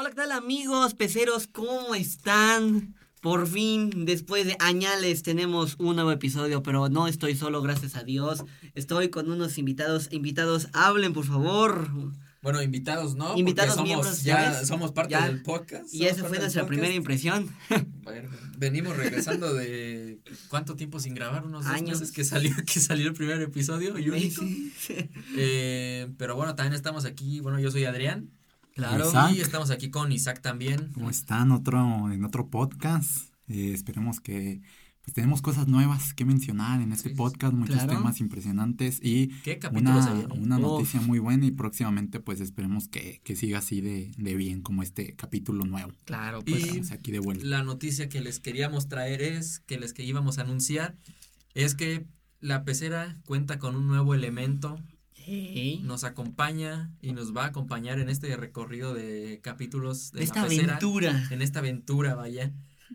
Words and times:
Hola, 0.00 0.08
¿qué 0.08 0.16
tal 0.16 0.32
amigos 0.32 0.94
peceros? 0.94 1.46
¿Cómo 1.46 1.94
están? 1.94 2.94
Por 3.20 3.46
fin, 3.46 4.06
después 4.06 4.46
de 4.46 4.56
añales, 4.58 5.22
tenemos 5.22 5.76
un 5.78 5.96
nuevo 5.96 6.10
episodio, 6.10 6.62
pero 6.62 6.88
no 6.88 7.06
estoy 7.06 7.36
solo, 7.36 7.60
gracias 7.60 7.96
a 7.96 8.02
Dios. 8.02 8.42
Estoy 8.74 9.10
con 9.10 9.30
unos 9.30 9.58
invitados. 9.58 10.08
Invitados, 10.10 10.68
hablen, 10.72 11.12
por 11.12 11.26
favor. 11.26 11.90
Bueno, 12.40 12.62
invitados, 12.62 13.14
¿no? 13.14 13.36
Invitados, 13.36 13.74
somos, 13.74 13.86
miembros, 13.86 14.22
ya, 14.22 14.64
somos 14.64 14.92
parte 14.92 15.10
ya. 15.10 15.26
del 15.26 15.42
podcast. 15.42 15.92
Y 15.92 16.06
esa 16.06 16.24
fue 16.24 16.38
nuestra 16.38 16.62
podcast. 16.62 16.68
primera 16.68 16.94
impresión. 16.94 17.50
Bueno, 18.02 18.30
venimos 18.56 18.96
regresando 18.96 19.52
de 19.52 20.18
¿cuánto 20.48 20.74
tiempo 20.74 20.98
sin 20.98 21.14
grabar? 21.14 21.44
Unos 21.44 21.64
dos 21.64 21.74
Años. 21.74 22.00
meses 22.00 22.12
que 22.12 22.24
salió, 22.24 22.50
que 22.66 22.80
salió 22.80 23.06
el 23.06 23.12
primer 23.12 23.40
episodio 23.42 23.98
y 23.98 24.08
único. 24.08 24.40
Sí, 24.42 24.72
sí. 24.76 25.10
Eh, 25.36 26.08
pero 26.16 26.34
bueno, 26.34 26.56
también 26.56 26.72
estamos 26.72 27.04
aquí. 27.04 27.40
Bueno, 27.40 27.60
yo 27.60 27.70
soy 27.70 27.84
Adrián. 27.84 28.30
Claro. 28.88 29.08
Isaac. 29.08 29.32
Y 29.36 29.40
estamos 29.40 29.70
aquí 29.70 29.90
con 29.90 30.10
Isaac 30.12 30.40
también. 30.42 30.90
¿Cómo 30.94 31.10
están? 31.10 31.52
Otro, 31.52 32.10
en 32.12 32.24
otro 32.24 32.48
podcast. 32.50 33.30
Eh, 33.48 33.72
esperemos 33.74 34.20
que 34.20 34.60
pues 35.02 35.14
tenemos 35.14 35.40
cosas 35.40 35.66
nuevas 35.66 36.12
que 36.12 36.26
mencionar 36.26 36.82
en 36.82 36.92
este 36.92 37.08
Sí, 37.08 37.14
podcast, 37.14 37.54
muchos 37.54 37.74
claro. 37.76 37.94
temas 37.94 38.20
impresionantes 38.20 39.00
y 39.02 39.28
¿Qué 39.42 39.58
capítulo 39.58 40.02
se 40.02 40.10
una, 40.10 40.34
una 40.34 40.58
noticia 40.58 41.00
muy 41.00 41.18
buena 41.18 41.46
y 41.46 41.50
próximamente 41.52 42.20
pues 42.20 42.40
esperemos 42.42 42.86
que, 42.86 43.22
que 43.24 43.34
siga 43.34 43.58
así 43.60 43.80
de, 43.80 44.12
de 44.18 44.34
bien 44.34 44.60
como 44.60 44.82
este 44.82 45.16
capítulo 45.16 45.64
nuevo. 45.64 45.90
Claro, 46.04 46.40
Y- 46.44 46.50
pues. 46.50 46.64
Estamos 46.64 46.90
aquí 46.92 47.12
de 47.12 47.18
vuelta. 47.18 47.44
La 47.46 47.62
noticia 47.62 48.10
que 48.10 48.20
les 48.20 48.40
queríamos 48.40 48.88
traer 48.88 49.22
es, 49.22 49.60
que 49.60 49.78
les 49.78 49.94
que 49.94 50.04
íbamos 50.04 50.36
a 50.38 50.42
anunciar, 50.42 50.96
es 51.54 51.74
que 51.74 52.06
la 52.40 52.64
pecera 52.64 53.18
cuenta 53.24 53.58
con 53.58 53.76
un 53.76 53.86
nuevo 53.88 54.14
elemento 54.14 54.78
Nos 55.84 56.04
acompaña 56.04 56.90
y 57.00 57.12
nos 57.12 57.34
va 57.36 57.44
a 57.44 57.48
acompañar 57.48 57.98
en 58.00 58.08
este 58.08 58.36
recorrido 58.36 58.94
de 58.94 59.40
capítulos 59.42 60.12
de 60.12 60.24
Esta 60.24 60.42
la 60.42 60.48
pecera, 60.48 60.74
aventura. 60.76 61.28
en 61.30 61.42
esta 61.42 61.60
aventura, 61.60 62.14
vaya. 62.14 62.52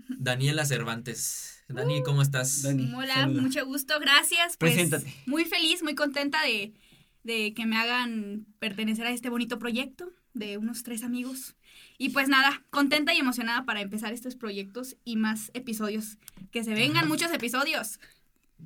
Daniela 0.10 0.66
Cervantes. 0.66 1.64
Dani, 1.70 2.04
¿cómo 2.04 2.22
estás? 2.22 2.62
Dani, 2.64 2.94
Hola, 2.94 3.14
saluda. 3.14 3.42
mucho 3.42 3.66
gusto, 3.66 4.00
gracias. 4.00 4.58
Pues, 4.58 4.74
Preséntate. 4.74 5.14
Muy 5.26 5.46
feliz, 5.46 5.82
muy 5.84 5.96
contenta 5.96 6.44
de, 6.44 6.74
de 7.24 7.54
que 7.54 7.66
me 7.66 7.78
hagan 7.78 8.46
pertenecer 8.60 9.08
a 9.08 9.12
este 9.12 9.30
bonito 9.30 9.58
proyecto 9.58 10.12
de 10.34 10.58
unos 10.58 10.84
tres 10.84 11.04
amigos. 11.04 11.56
Y 11.98 12.10
pues 12.10 12.28
nada, 12.28 12.64
contenta 12.70 13.14
y 13.14 13.18
emocionada 13.20 13.66
para 13.66 13.82
empezar 13.82 14.12
estos 14.14 14.36
proyectos 14.36 14.98
y 15.06 15.16
más 15.16 15.50
episodios. 15.54 16.18
Que 16.52 16.64
se 16.66 16.74
vengan 16.74 17.08
muchos 17.08 17.32
episodios. 17.32 18.00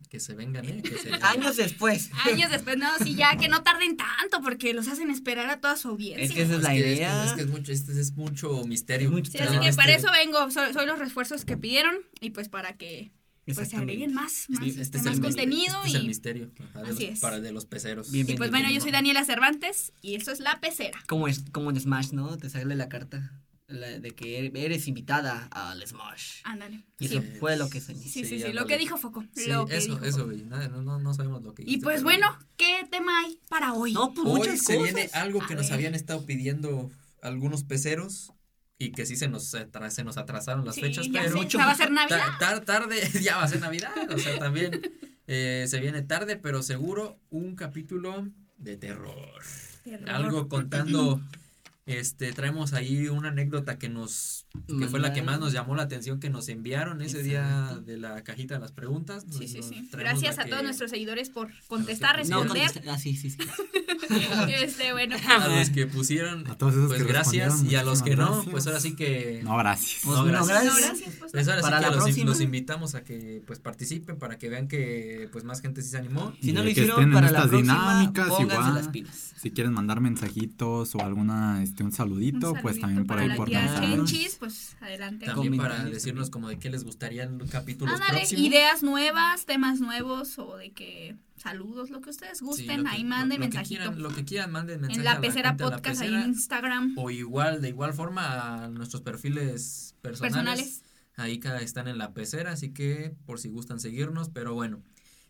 Que 0.09 0.19
se 0.19 0.33
vengan, 0.33 0.65
¿eh? 0.65 0.81
Que 0.81 0.97
se 0.97 1.13
Años 1.21 1.55
después. 1.57 2.09
Años 2.25 2.49
después, 2.49 2.77
no, 2.77 2.87
sí, 3.03 3.13
ya 3.15 3.37
que 3.37 3.47
no 3.47 3.61
tarden 3.61 3.95
tanto 3.95 4.41
porque 4.41 4.73
los 4.73 4.87
hacen 4.87 5.11
esperar 5.11 5.49
a 5.51 5.59
toda 5.61 5.77
su 5.77 5.89
audiencia. 5.89 6.25
Es 6.25 6.31
que 6.33 6.41
esa 6.41 6.55
es 6.55 6.63
la 6.63 6.69
que- 6.71 6.79
idea. 6.79 7.13
Es 7.13 7.19
que, 7.19 7.29
es, 7.29 7.35
que 7.35 7.41
es 7.43 7.47
mucho, 7.59 7.71
este 7.71 7.91
es 8.01 8.11
mucho 8.13 8.63
misterio. 8.65 9.11
Mucho 9.11 9.29
Sí, 9.31 9.37
Pero 9.37 9.51
así 9.51 9.59
que 9.59 9.67
Este- 9.69 9.77
para 9.81 9.93
eso 9.95 10.07
vengo, 10.11 10.49
soy, 10.49 10.73
soy 10.73 10.87
los 10.87 10.97
refuerzos 10.97 11.45
que 11.45 11.57
pidieron 11.57 11.95
y 12.21 12.31
pues 12.31 12.49
para 12.49 12.73
que 12.75 13.11
pues, 13.45 13.69
se 13.69 13.77
agreguen 13.77 14.13
más, 14.13 14.45
más, 14.49 14.65
Este 14.67 14.81
este, 14.81 14.97
es 14.97 15.03
más 15.05 15.15
el, 15.17 15.21
contenido 15.21 15.75
este 15.85 15.89
es 15.89 15.95
el 15.95 16.03
y, 16.03 16.07
misterio 16.07 16.51
ajá, 16.69 16.81
de 16.83 16.89
Así 16.91 17.03
los, 17.05 17.13
es. 17.13 17.19
para 17.19 17.39
de 17.39 17.51
los 17.51 17.65
peceros. 17.65 18.11
Bien, 18.11 18.25
y 18.25 18.27
bien, 18.29 18.37
pues 18.39 18.49
bien, 18.51 18.63
bueno, 18.63 18.73
yo 18.75 18.81
soy 18.81 18.91
Daniela 18.91 19.23
Cervantes 19.25 19.91
y 20.01 20.15
esto 20.15 20.31
es 20.31 20.39
La 20.39 20.59
Pecera. 20.59 20.99
Como, 21.07 21.27
es, 21.27 21.43
como 21.51 21.69
en 21.69 21.79
Smash, 21.79 22.11
¿no? 22.13 22.35
Te 22.37 22.49
sale 22.49 22.75
la 22.75 22.89
carta 22.89 23.31
la 23.69 23.99
de 23.99 24.11
que 24.11 24.51
eres 24.53 24.87
invitada 24.87 25.47
al 25.51 25.85
Smash. 25.87 26.41
Ándale. 26.43 26.83
Y 26.99 27.07
Sí. 27.07 27.17
eso 27.17 27.25
fue 27.39 27.55
lo 27.57 27.69
que 27.69 27.79
soñé. 27.81 27.99
Sí, 28.03 28.09
sí, 28.09 28.25
Sí, 28.25 28.39
sí, 28.41 28.53
lo 28.53 28.65
que 28.65 28.77
dijo 28.77 28.97
Foco. 28.97 29.23
Sí, 29.35 29.47
lo 29.49 29.65
que 29.65 29.77
eso, 29.77 29.93
dijo 29.93 30.05
eso, 30.05 30.25
güey. 30.25 30.43
No, 30.43 30.57
no, 30.81 30.99
no 30.99 31.13
sabemos 31.13 31.41
lo 31.43 31.53
que 31.53 31.63
Y 31.65 31.77
pues 31.77 32.03
bueno, 32.03 32.27
¿qué 32.57 32.87
tema 32.91 33.19
hay 33.21 33.39
para 33.49 33.73
hoy? 33.73 33.93
No, 33.93 34.13
pues 34.13 34.27
Hoy 34.27 34.39
muchas 34.39 34.59
se 34.59 34.75
cosas. 34.75 34.93
viene 34.93 35.09
algo 35.13 35.39
que 35.45 35.53
A 35.53 35.57
nos 35.57 35.65
ver. 35.67 35.73
habían 35.73 35.95
estado 35.95 36.25
pidiendo 36.25 36.91
algunos 37.21 37.63
peceros 37.63 38.33
y 38.77 38.91
que 38.91 39.05
sí 39.05 39.15
se 39.17 39.27
nos, 39.27 39.43
se 39.89 40.03
nos 40.03 40.17
atrasaron 40.17 40.65
las 40.65 40.75
Sí, 40.75 40.81
fechas, 40.81 41.07
ya 41.11 41.21
pero 41.23 41.43
ya 41.43 41.65
va 41.65 41.71
a 41.71 41.75
ser 41.75 41.91
Navidad. 41.91 42.17
ta- 42.17 42.37
tar- 42.39 42.65
tarde, 42.65 43.01
ya 43.21 43.37
va 43.37 43.43
a 43.43 43.47
ser 43.47 43.59
Navidad, 43.59 43.91
o 44.09 44.17
sea, 44.17 44.39
también 44.39 44.81
eh, 45.27 45.65
se 45.67 45.79
viene 45.79 46.01
tarde, 46.01 46.37
pero 46.37 46.63
seguro 46.63 47.19
un 47.29 47.55
capítulo 47.55 48.27
de 48.57 48.77
terror. 48.77 49.43
Terror. 49.83 50.09
Algo 50.09 50.47
contando, 50.47 51.21
este, 51.89 52.31
traemos 52.33 52.73
ahí 52.73 53.07
una 53.07 53.29
anécdota 53.29 53.77
que 53.79 53.89
nos, 53.89 54.45
que 54.67 54.87
fue 54.87 54.99
la 54.99 55.11
que 55.13 55.21
más 55.21 55.39
nos 55.39 55.53
llamó 55.53 55.75
la 55.75 55.83
atención, 55.83 56.19
que 56.19 56.29
nos 56.29 56.47
enviaron 56.49 57.01
ese 57.01 57.23
día 57.23 57.79
de 57.85 57.97
la 57.97 58.23
cajita 58.23 58.53
de 58.55 58.59
las 58.61 58.71
preguntas. 58.71 59.25
Nos- 59.25 59.37
sí, 59.37 59.47
sí. 59.47 59.89
Gracias 59.91 60.37
a 60.39 60.43
que- 60.43 60.49
todos 60.51 60.63
nuestros 60.63 60.91
seguidores 60.91 61.29
por 61.29 61.49
contestar, 61.67 62.15
No, 62.27 62.43
responder. 62.43 62.83
ah, 62.89 62.97
sí, 62.97 63.15
sí, 63.15 63.31
sí. 63.31 63.37
este, 64.61 64.91
bueno. 64.93 65.15
A 65.27 65.47
los 65.47 65.69
que 65.69 65.87
pusieron, 65.87 66.47
A 66.49 66.57
todos 66.57 66.73
esos 66.73 66.87
pues 66.87 67.03
que 67.03 67.07
gracias, 67.07 67.63
y 67.63 67.75
a 67.75 67.83
los 67.83 68.01
que 68.01 68.15
no, 68.15 68.43
pues 68.51 68.67
ahora 68.67 68.79
sí 68.79 68.95
que... 68.95 69.41
No, 69.43 69.57
gracias. 69.57 70.01
Pues 70.03 70.17
No, 70.17 70.25
no, 70.25 70.45
gracias. 70.45 70.49
No, 70.49 70.71
gracias. 70.71 70.85
gracias, 70.89 71.15
pues. 71.19 71.31
Pues 71.31 71.47
ahora 71.47 71.61
Para 71.61 71.77
sí 71.77 71.81
la 71.83 71.89
que 71.89 71.95
los, 71.95 72.03
próxima. 72.05 72.29
los 72.29 72.41
invitamos 72.41 72.95
a 72.95 73.03
que 73.03 73.41
pues 73.45 73.59
participen 73.59 74.17
para 74.17 74.37
que 74.37 74.49
vean 74.49 74.67
que 74.67 75.29
pues 75.31 75.43
más 75.43 75.61
gente 75.61 75.81
sí 75.81 75.89
se 75.89 75.97
animó. 75.97 76.33
Si 76.41 76.51
no 76.53 76.61
Y 76.61 76.63
lo 76.63 76.63
que 76.63 76.71
hicieron 76.71 76.91
estén 76.91 77.03
en 77.09 77.13
para 77.13 77.31
la 77.31 77.47
próxima, 77.47 78.01
dinámicas, 78.01 78.39
igual. 78.39 78.75
las 78.75 78.87
pilas. 78.89 79.33
Si 79.39 79.51
quieren 79.51 79.73
mandar 79.73 80.01
mensajitos 80.01 80.95
o 80.95 81.01
alguna, 81.01 81.61
este, 81.63 81.83
un 81.83 81.91
saludito, 81.91 82.51
Un 82.53 82.61
pues 82.61 82.79
también 82.79 83.05
por 83.05 83.17
para 83.17 83.31
ahí 83.31 83.37
por. 83.37 83.49
Chenchis, 83.49 84.35
pues 84.37 84.75
adelante. 84.81 85.25
También 85.25 85.57
para 85.57 85.83
decirnos 85.85 86.29
como 86.29 86.49
de 86.49 86.57
qué 86.59 86.69
les 86.69 86.83
gustarían 86.83 87.37
los 87.37 87.49
capítulos 87.49 87.99
próximos. 87.99 88.43
ideas 88.43 88.83
nuevas, 88.83 89.45
temas 89.45 89.79
nuevos 89.79 90.37
o 90.39 90.57
de 90.57 90.71
que 90.71 91.15
saludos, 91.39 91.89
lo 91.89 92.01
que 92.01 92.09
ustedes 92.11 92.41
gusten, 92.41 92.83
lo 92.83 92.89
que- 92.89 92.89
ahí 92.95 93.03
lo- 93.03 93.09
manden 93.09 93.39
lo 93.39 93.43
que 93.49 93.57
mensajito. 93.57 93.81
quieran- 93.83 94.01
lo 94.01 94.09
que 94.09 94.25
quieran, 94.25 94.51
manden 94.51 94.81
mensaje 94.81 95.01
en 95.01 95.07
a 95.07 95.13
la 95.15 95.21
pecera 95.21 95.51
de 95.53 95.57
la 95.63 95.69
podcast 95.69 96.01
ahí 96.01 96.07
Pecera, 96.07 96.23
en 96.23 96.29
Instagram. 96.29 96.93
O 96.97 97.09
igual, 97.09 97.61
de 97.61 97.69
igual 97.69 97.93
forma 97.93 98.63
a 98.65 98.67
nuestros 98.69 99.01
perfiles 99.01 99.95
personales. 100.01 100.33
Personales. 100.45 100.83
Ahí 101.15 101.39
cada 101.39 101.59
están 101.61 101.87
en 101.87 101.97
la 101.97 102.13
pecera, 102.13 102.51
así 102.51 102.71
que 102.73 103.13
por 103.25 103.39
si 103.39 103.49
gustan 103.49 103.79
seguirnos, 103.79 104.29
pero 104.29 104.53
bueno. 104.53 104.81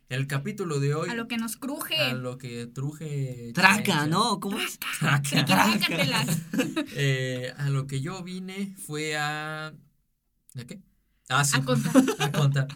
El 0.07 0.25
capítulo 0.25 0.79
de 0.79 0.95
hoy 0.95 1.07
A 1.09 1.13
lo 1.13 1.27
que 1.27 1.37
nos 1.37 1.55
cruje. 1.55 1.95
a 1.99 2.13
lo 2.15 2.39
que 2.39 2.65
truje 2.65 3.51
Traca. 3.53 4.07
¿no? 4.07 4.39
¿Cómo 4.39 4.59
es? 4.59 4.79
Traca. 4.79 5.21
Trácatelas. 5.45 6.39
Eh, 6.95 7.53
a 7.57 7.69
lo 7.69 7.85
que 7.85 8.01
yo 8.01 8.23
vine 8.23 8.75
fue 8.77 9.15
a. 9.15 9.67
¿A 9.67 10.63
qué? 10.67 10.81
Ah, 11.29 11.43
sí. 11.45 11.57
A 11.57 11.63
contar 11.63 11.93
a 12.19 12.31
contar. 12.31 12.67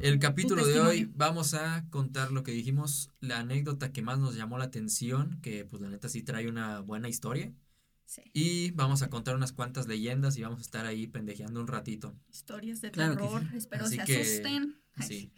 El 0.00 0.14
tu 0.14 0.20
capítulo 0.20 0.66
de 0.66 0.80
hoy 0.80 1.10
vamos 1.14 1.54
a 1.54 1.84
contar 1.90 2.32
lo 2.32 2.42
que 2.42 2.50
dijimos, 2.52 3.10
la 3.20 3.40
anécdota 3.40 3.92
que 3.92 4.02
más 4.02 4.18
nos 4.18 4.34
llamó 4.36 4.56
la 4.58 4.64
atención, 4.64 5.38
que 5.42 5.64
pues 5.66 5.82
la 5.82 5.88
neta 5.90 6.08
sí 6.08 6.22
trae 6.22 6.48
una 6.48 6.80
buena 6.80 7.08
historia. 7.08 7.52
Sí, 8.06 8.22
Y 8.32 8.70
vamos 8.72 9.02
a 9.02 9.10
contar 9.10 9.36
unas 9.36 9.52
cuantas 9.52 9.86
leyendas 9.86 10.36
y 10.36 10.42
vamos 10.42 10.58
a 10.58 10.62
estar 10.62 10.84
ahí 10.86 11.06
pendejeando 11.06 11.60
un 11.60 11.68
ratito. 11.68 12.14
historias 12.28 12.80
de 12.80 12.90
Claro 12.90 13.14
terror. 13.14 13.42
sí. 13.50 13.56
Espero 13.56 13.84
Así 13.84 13.96
se 13.96 14.04
que- 14.04 14.20
asusten. 14.22 14.76
Ay, 14.96 15.06
Sí, 15.06 15.32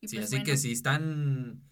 pues 0.00 0.24
así 0.24 0.36
bueno, 0.36 0.44
que 0.44 0.56
si 0.58 0.72
están. 0.72 1.62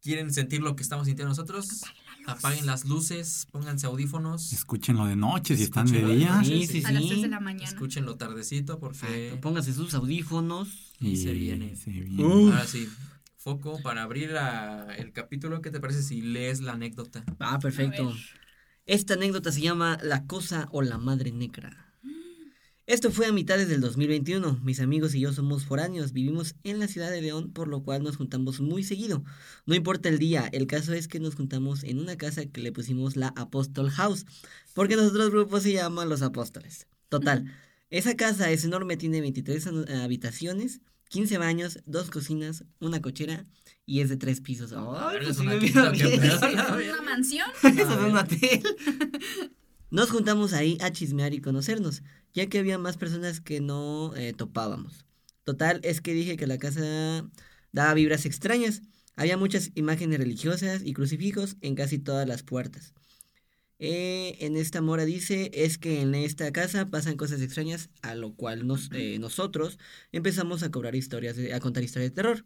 quieren 0.00 0.32
sentir 0.32 0.62
lo 0.62 0.76
que 0.76 0.82
estamos 0.82 1.06
sintiendo 1.06 1.28
nosotros, 1.30 1.82
apaguen 2.26 2.66
las 2.66 2.84
luces, 2.84 3.46
pónganse 3.50 3.86
audífonos, 3.86 4.52
Escúchenlo 4.52 5.06
de 5.06 5.16
noche 5.16 5.56
si 5.56 5.64
están 5.64 5.86
de 5.90 6.04
día. 6.04 6.36
noche. 6.36 6.66
Sí, 6.66 6.66
sí, 6.66 6.82
A 6.84 6.92
las 6.92 7.02
3 7.04 7.14
sí. 7.16 7.22
de 7.22 7.28
la 7.28 7.40
mañana. 7.40 7.64
escúchenlo 7.68 8.16
tardecito 8.16 8.78
porque. 8.78 9.26
Exacto, 9.26 9.40
Pónganse 9.40 9.72
sus 9.72 9.94
audífonos. 9.94 10.68
Y 11.00 11.16
se 11.16 11.32
viene. 11.32 11.76
se 11.76 11.90
viene. 11.90 12.22
Ahora 12.24 12.66
sí, 12.66 12.88
foco 13.36 13.80
para 13.82 14.02
abrir 14.02 14.30
la- 14.30 14.94
el 14.96 15.12
capítulo. 15.12 15.60
¿Qué 15.62 15.70
te 15.70 15.80
parece 15.80 16.02
si 16.02 16.20
lees 16.22 16.60
la 16.60 16.72
anécdota? 16.72 17.24
Ah, 17.38 17.58
perfecto. 17.58 18.12
Esta 18.86 19.14
anécdota 19.14 19.50
se 19.52 19.60
llama 19.60 19.98
La 20.02 20.26
Cosa 20.26 20.68
o 20.72 20.80
la 20.82 20.96
Madre 20.98 21.32
Negra. 21.32 21.85
Esto 22.86 23.10
fue 23.10 23.26
a 23.26 23.32
mitades 23.32 23.68
del 23.68 23.80
2021. 23.80 24.60
Mis 24.62 24.78
amigos 24.78 25.14
y 25.16 25.20
yo 25.20 25.32
somos 25.32 25.64
foráneos, 25.64 26.12
vivimos 26.12 26.54
en 26.62 26.78
la 26.78 26.86
ciudad 26.86 27.10
de 27.10 27.20
León, 27.20 27.50
por 27.52 27.66
lo 27.66 27.82
cual 27.82 28.04
nos 28.04 28.16
juntamos 28.16 28.60
muy 28.60 28.84
seguido. 28.84 29.24
No 29.66 29.74
importa 29.74 30.08
el 30.08 30.20
día, 30.20 30.48
el 30.52 30.68
caso 30.68 30.92
es 30.92 31.08
que 31.08 31.18
nos 31.18 31.34
juntamos 31.34 31.82
en 31.82 31.98
una 31.98 32.16
casa 32.16 32.46
que 32.46 32.60
le 32.60 32.70
pusimos 32.70 33.16
la 33.16 33.28
Apostol 33.36 33.90
House, 33.90 34.24
porque 34.72 34.94
nuestro 34.94 35.28
grupo 35.30 35.58
se 35.58 35.72
llama 35.72 36.04
Los 36.04 36.22
Apóstoles. 36.22 36.86
Total, 37.08 37.52
esa 37.90 38.14
casa 38.14 38.50
es 38.52 38.64
enorme, 38.64 38.96
tiene 38.96 39.20
23 39.20 39.66
an- 39.66 39.88
habitaciones, 40.02 40.80
15 41.08 41.38
baños, 41.38 41.80
dos 41.86 42.08
cocinas, 42.10 42.64
una 42.78 43.02
cochera 43.02 43.46
y 43.84 44.00
es 44.00 44.10
de 44.10 44.16
tres 44.16 44.40
pisos. 44.40 44.70
Una 45.40 45.50
pedo. 45.60 45.92
¿Es 45.92 46.36
una 46.92 47.02
mansión? 47.02 47.48
Eso 47.64 47.80
es 47.82 48.10
un 48.12 48.16
hotel. 48.16 48.62
Nos 49.90 50.10
juntamos 50.10 50.52
ahí 50.52 50.78
a 50.80 50.90
chismear 50.90 51.32
y 51.32 51.40
conocernos, 51.40 52.02
ya 52.36 52.46
que 52.48 52.58
había 52.58 52.78
más 52.78 52.98
personas 52.98 53.40
que 53.40 53.60
no 53.60 54.14
eh, 54.14 54.34
topábamos. 54.34 55.06
Total, 55.44 55.80
es 55.82 56.00
que 56.02 56.12
dije 56.12 56.36
que 56.36 56.46
la 56.46 56.58
casa 56.58 57.28
daba 57.72 57.94
vibras 57.94 58.26
extrañas. 58.26 58.82
Había 59.16 59.38
muchas 59.38 59.70
imágenes 59.74 60.18
religiosas 60.18 60.82
y 60.84 60.92
crucifijos 60.92 61.56
en 61.62 61.74
casi 61.74 61.98
todas 61.98 62.28
las 62.28 62.42
puertas. 62.42 62.92
Eh, 63.78 64.36
en 64.40 64.56
esta 64.56 64.82
mora 64.82 65.04
dice 65.06 65.50
es 65.54 65.78
que 65.78 66.00
en 66.02 66.14
esta 66.14 66.50
casa 66.52 66.86
pasan 66.86 67.16
cosas 67.16 67.40
extrañas, 67.40 67.90
a 68.02 68.14
lo 68.14 68.34
cual 68.34 68.66
nos, 68.66 68.90
eh, 68.92 69.18
nosotros 69.18 69.78
empezamos 70.12 70.62
a 70.62 70.70
cobrar 70.70 70.94
historias, 70.94 71.36
de- 71.36 71.54
a 71.54 71.60
contar 71.60 71.84
historias 71.84 72.10
de 72.10 72.14
terror. 72.14 72.44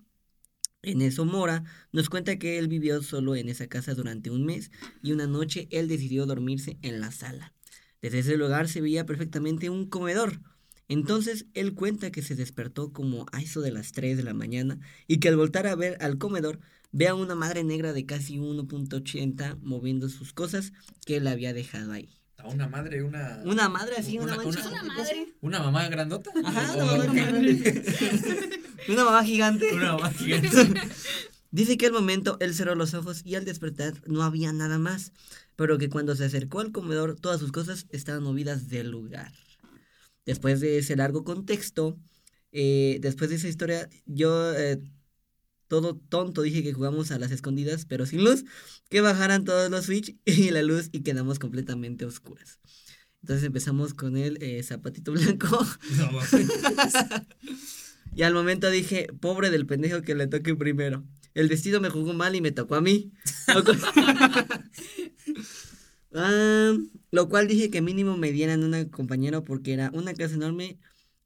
En 0.82 1.02
eso 1.02 1.24
Mora 1.24 1.64
nos 1.92 2.08
cuenta 2.08 2.38
que 2.38 2.58
él 2.58 2.68
vivió 2.68 3.02
solo 3.02 3.36
en 3.36 3.48
esa 3.48 3.66
casa 3.66 3.94
durante 3.94 4.30
un 4.30 4.44
mes 4.46 4.70
y 5.02 5.12
una 5.12 5.26
noche 5.26 5.68
él 5.70 5.88
decidió 5.88 6.26
dormirse 6.26 6.78
en 6.82 7.00
la 7.00 7.10
sala. 7.10 7.54
Desde 8.02 8.20
ese 8.20 8.36
lugar 8.36 8.68
se 8.68 8.80
veía 8.80 9.06
perfectamente 9.06 9.70
un 9.70 9.86
comedor. 9.88 10.40
Entonces 10.88 11.46
él 11.54 11.74
cuenta 11.74 12.10
que 12.10 12.22
se 12.22 12.34
despertó 12.34 12.92
como 12.92 13.26
a 13.32 13.40
eso 13.40 13.60
de 13.60 13.70
las 13.70 13.92
3 13.92 14.16
de 14.16 14.22
la 14.24 14.34
mañana 14.34 14.78
y 15.06 15.18
que 15.18 15.28
al 15.28 15.36
voltar 15.36 15.66
a 15.66 15.76
ver 15.76 15.96
al 16.00 16.18
comedor 16.18 16.58
ve 16.92 17.06
a 17.06 17.14
una 17.14 17.34
madre 17.36 17.62
negra 17.62 17.92
de 17.92 18.06
casi 18.06 18.38
1.80 18.38 19.58
moviendo 19.62 20.08
sus 20.08 20.32
cosas 20.32 20.72
que 21.06 21.16
él 21.18 21.26
había 21.28 21.52
dejado 21.52 21.92
ahí. 21.92 22.16
A 22.38 22.48
una 22.48 22.68
madre, 22.68 23.02
una. 23.02 23.40
Una 23.44 23.68
madre 23.68 23.96
así, 23.98 24.18
una, 24.18 24.34
Una- 24.34 24.42
mancha. 24.42 24.68
Una 24.68 24.82
madre. 24.82 25.34
Una 25.42 25.58
mamá 25.60 25.88
grandota. 25.88 26.30
Ajá, 26.42 26.74
una 26.74 26.84
mamá 26.86 27.04
grande. 27.14 27.84
Una 28.88 29.04
mamá 29.04 29.22
gigante. 29.24 29.72
Una 29.74 29.92
mamá 29.92 30.10
gigante. 30.10 30.48
Dice 31.52 31.76
que 31.76 31.86
al 31.86 31.92
momento 31.92 32.36
él 32.40 32.54
cerró 32.54 32.74
los 32.74 32.94
ojos 32.94 33.22
y 33.24 33.34
al 33.34 33.44
despertar 33.44 33.94
no 34.06 34.22
había 34.22 34.52
nada 34.52 34.78
más, 34.78 35.12
pero 35.56 35.78
que 35.78 35.88
cuando 35.88 36.14
se 36.14 36.24
acercó 36.24 36.60
al 36.60 36.70
comedor 36.70 37.18
todas 37.18 37.40
sus 37.40 37.50
cosas 37.50 37.86
estaban 37.90 38.22
movidas 38.22 38.68
del 38.68 38.90
lugar. 38.90 39.32
Después 40.24 40.60
de 40.60 40.78
ese 40.78 40.94
largo 40.94 41.24
contexto, 41.24 41.98
eh, 42.52 42.98
después 43.00 43.30
de 43.30 43.36
esa 43.36 43.48
historia, 43.48 43.88
yo 44.06 44.54
eh, 44.54 44.80
todo 45.66 45.96
tonto 45.96 46.42
dije 46.42 46.62
que 46.62 46.72
jugamos 46.72 47.10
a 47.10 47.18
las 47.18 47.30
escondidas, 47.30 47.84
pero 47.84 48.06
sin 48.06 48.24
luz, 48.24 48.44
que 48.88 49.00
bajaran 49.00 49.44
todos 49.44 49.70
los 49.70 49.86
switch 49.86 50.16
y 50.24 50.50
la 50.50 50.62
luz 50.62 50.88
y 50.92 51.00
quedamos 51.00 51.38
completamente 51.38 52.04
oscuras. 52.04 52.60
Entonces 53.22 53.44
empezamos 53.44 53.94
con 53.94 54.16
el 54.16 54.42
eh, 54.42 54.62
zapatito 54.62 55.12
blanco 55.12 55.48
No, 55.96 56.10
y 58.16 58.22
al 58.22 58.34
momento 58.34 58.70
dije, 58.70 59.08
pobre 59.20 59.50
del 59.50 59.66
pendejo 59.66 60.02
que 60.02 60.14
le 60.14 60.26
toque 60.26 60.54
primero. 60.54 61.04
El 61.34 61.48
destino 61.48 61.80
me 61.80 61.90
jugó 61.90 62.12
mal 62.12 62.34
y 62.34 62.40
me 62.40 62.52
tocó 62.52 62.74
a 62.74 62.80
mí. 62.80 63.12
Lo 63.54 63.64
cual, 63.64 63.78
Ah, 66.12 66.72
lo 67.12 67.28
cual 67.28 67.46
dije 67.46 67.70
que 67.70 67.82
mínimo 67.82 68.16
me 68.16 68.32
dieran 68.32 68.64
una 68.64 68.88
compañera 68.90 69.42
porque 69.42 69.72
era 69.72 69.90
una 69.94 70.12
casa 70.14 70.34
enorme, 70.34 70.78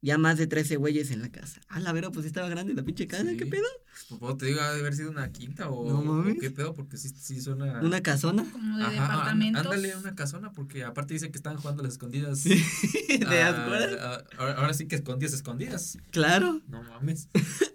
ya 0.05 0.17
más 0.19 0.37
de 0.37 0.45
13 0.47 0.75
güeyes 0.77 1.09
en 1.11 1.21
la 1.21 1.29
casa. 1.29 1.59
Ah, 1.67 1.79
la 1.79 1.91
vera, 1.91 2.11
pues 2.11 2.25
estaba 2.27 2.47
grande 2.47 2.73
la 2.75 2.83
pinche 2.83 3.07
casa, 3.07 3.29
Sí. 3.31 3.37
¿qué 3.37 3.45
pedo? 3.47 3.65
Pues, 4.09 4.19
¿puedo 4.19 4.37
te 4.37 4.45
digo, 4.45 4.61
ha 4.61 4.71
de 4.73 4.79
haber 4.81 4.93
sido 4.95 5.09
una 5.09 5.31
quinta 5.31 5.69
o, 5.69 6.03
No 6.03 6.19
o 6.21 6.39
qué 6.39 6.51
pedo, 6.51 6.73
porque 6.75 6.97
sí, 6.97 7.09
sí 7.09 7.41
suena. 7.41 7.81
Una 7.81 8.01
casona 8.01 8.45
Como 8.51 8.77
de 8.77 8.83
Ajá, 8.83 8.91
departamentos. 8.93 9.65
ándale, 9.65 9.95
una 9.95 10.13
casona, 10.15 10.51
porque 10.51 10.83
aparte 10.83 11.13
dice 11.15 11.31
que 11.31 11.37
estaban 11.37 11.57
jugando 11.57 11.81
las 11.81 11.93
escondidas. 11.93 12.43
¿Te 12.43 12.53
Ah, 13.25 13.63
acuerdas? 13.63 13.97
ah, 13.99 14.23
ahora, 14.57 14.73
sí 14.73 14.87
que 14.87 14.95
escondidas, 14.95 15.33
escondidas. 15.33 15.97
Claro. 16.11 16.61
No 16.67 16.83
mames. 16.83 17.29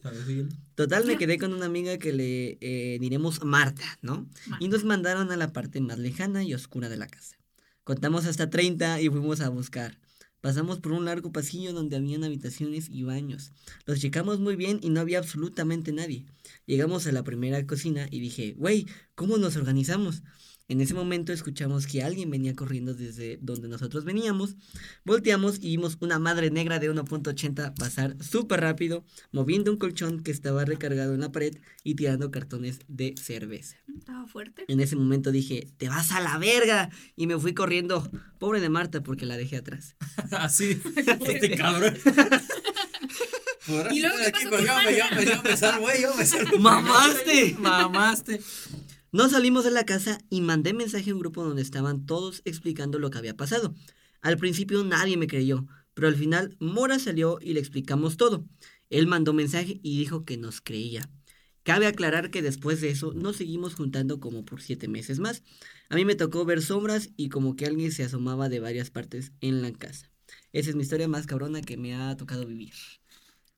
A 0.04 0.10
ver, 0.10 0.24
síguele. 0.26 0.48
Total, 0.76 1.04
me 1.06 1.18
quedé 1.18 1.36
con 1.38 1.52
una 1.52 1.66
amiga 1.66 1.98
que 1.98 2.12
le 2.12 2.58
eh, 2.60 2.98
diremos 3.00 3.42
Marta, 3.44 3.84
¿no? 4.02 4.26
Y 4.60 4.68
nos 4.68 4.84
mandaron 4.84 5.30
a 5.32 5.36
la 5.36 5.52
parte 5.52 5.80
más 5.80 5.98
lejana 5.98 6.44
y 6.44 6.54
oscura 6.54 6.88
de 6.88 6.96
la 6.96 7.06
casa. 7.08 7.36
Contamos 7.84 8.24
hasta 8.26 8.48
30 8.50 9.00
y 9.00 9.08
fuimos 9.08 9.40
a 9.40 9.48
buscar. 9.48 9.98
Pasamos 10.40 10.78
por 10.78 10.92
un 10.92 11.04
largo 11.04 11.32
pasillo 11.32 11.72
donde 11.72 11.96
habían 11.96 12.24
habitaciones 12.24 12.88
y 12.88 13.02
baños. 13.02 13.52
Los 13.84 14.00
checamos 14.00 14.40
muy 14.40 14.56
bien 14.56 14.80
y 14.82 14.88
no 14.88 15.00
había 15.00 15.18
absolutamente 15.18 15.92
nadie. 15.92 16.24
Llegamos 16.66 17.06
a 17.06 17.12
la 17.12 17.24
primera 17.24 17.66
cocina 17.66 18.08
y 18.10 18.20
dije, 18.20 18.54
güey, 18.56 18.86
¿cómo 19.14 19.36
nos 19.36 19.56
organizamos? 19.56 20.22
En 20.70 20.80
ese 20.80 20.94
momento 20.94 21.32
escuchamos 21.32 21.88
que 21.88 22.04
alguien 22.04 22.30
venía 22.30 22.54
corriendo 22.54 22.94
desde 22.94 23.38
donde 23.42 23.66
nosotros 23.66 24.04
veníamos. 24.04 24.54
Volteamos 25.04 25.56
y 25.56 25.76
vimos 25.76 25.98
una 25.98 26.20
madre 26.20 26.52
negra 26.52 26.78
de 26.78 26.88
1.80 26.88 27.74
pasar 27.74 28.16
súper 28.22 28.60
rápido, 28.60 29.04
moviendo 29.32 29.72
un 29.72 29.78
colchón 29.78 30.22
que 30.22 30.30
estaba 30.30 30.64
recargado 30.64 31.12
en 31.12 31.22
la 31.22 31.32
pared 31.32 31.56
y 31.82 31.96
tirando 31.96 32.30
cartones 32.30 32.78
de 32.86 33.16
cerveza. 33.20 33.78
Estaba 33.98 34.28
fuerte. 34.28 34.64
En 34.68 34.78
ese 34.78 34.94
momento 34.94 35.32
dije, 35.32 35.66
te 35.76 35.88
vas 35.88 36.12
a 36.12 36.20
la 36.20 36.38
verga. 36.38 36.90
Y 37.16 37.26
me 37.26 37.36
fui 37.36 37.52
corriendo. 37.52 38.08
Pobre 38.38 38.60
de 38.60 38.68
Marta 38.68 39.02
porque 39.02 39.26
la 39.26 39.36
dejé 39.36 39.56
atrás. 39.56 39.96
Así. 40.30 40.80
Este 41.26 41.56
cabrón. 41.56 41.96
¿Y 43.90 44.00
luego 44.00 44.16
qué 44.24 44.30
pasó 44.30 44.50
con 44.50 44.64
yo 44.64 44.72
me, 44.84 44.96
yo 44.96 45.04
me, 45.16 45.24
yo 45.24 45.32
yo 45.32 45.42
me 46.14 46.26
salvo. 46.26 46.58
¡Mamaste! 46.60 47.56
Mamaste. 47.58 48.40
Nos 49.12 49.32
salimos 49.32 49.64
de 49.64 49.72
la 49.72 49.84
casa 49.84 50.18
y 50.30 50.40
mandé 50.40 50.72
mensaje 50.72 51.10
a 51.10 51.14
un 51.14 51.20
grupo 51.20 51.42
donde 51.42 51.62
estaban 51.62 52.06
todos 52.06 52.42
explicando 52.44 53.00
lo 53.00 53.10
que 53.10 53.18
había 53.18 53.36
pasado. 53.36 53.74
Al 54.20 54.38
principio 54.38 54.84
nadie 54.84 55.16
me 55.16 55.26
creyó, 55.26 55.66
pero 55.94 56.06
al 56.06 56.14
final 56.14 56.56
Mora 56.60 57.00
salió 57.00 57.38
y 57.40 57.54
le 57.54 57.60
explicamos 57.60 58.16
todo. 58.16 58.46
Él 58.88 59.08
mandó 59.08 59.32
mensaje 59.32 59.80
y 59.82 59.98
dijo 59.98 60.24
que 60.24 60.36
nos 60.36 60.60
creía. 60.60 61.10
Cabe 61.64 61.88
aclarar 61.88 62.30
que 62.30 62.40
después 62.40 62.80
de 62.80 62.90
eso 62.90 63.12
nos 63.12 63.36
seguimos 63.36 63.74
juntando 63.74 64.20
como 64.20 64.44
por 64.44 64.62
siete 64.62 64.86
meses 64.86 65.18
más. 65.18 65.42
A 65.88 65.96
mí 65.96 66.04
me 66.04 66.14
tocó 66.14 66.44
ver 66.44 66.62
sombras 66.62 67.10
y 67.16 67.30
como 67.30 67.56
que 67.56 67.66
alguien 67.66 67.90
se 67.90 68.04
asomaba 68.04 68.48
de 68.48 68.60
varias 68.60 68.90
partes 68.90 69.32
en 69.40 69.60
la 69.60 69.72
casa. 69.72 70.08
Esa 70.52 70.70
es 70.70 70.76
mi 70.76 70.82
historia 70.82 71.08
más 71.08 71.26
cabrona 71.26 71.62
que 71.62 71.76
me 71.76 71.96
ha 71.96 72.16
tocado 72.16 72.46
vivir. 72.46 72.74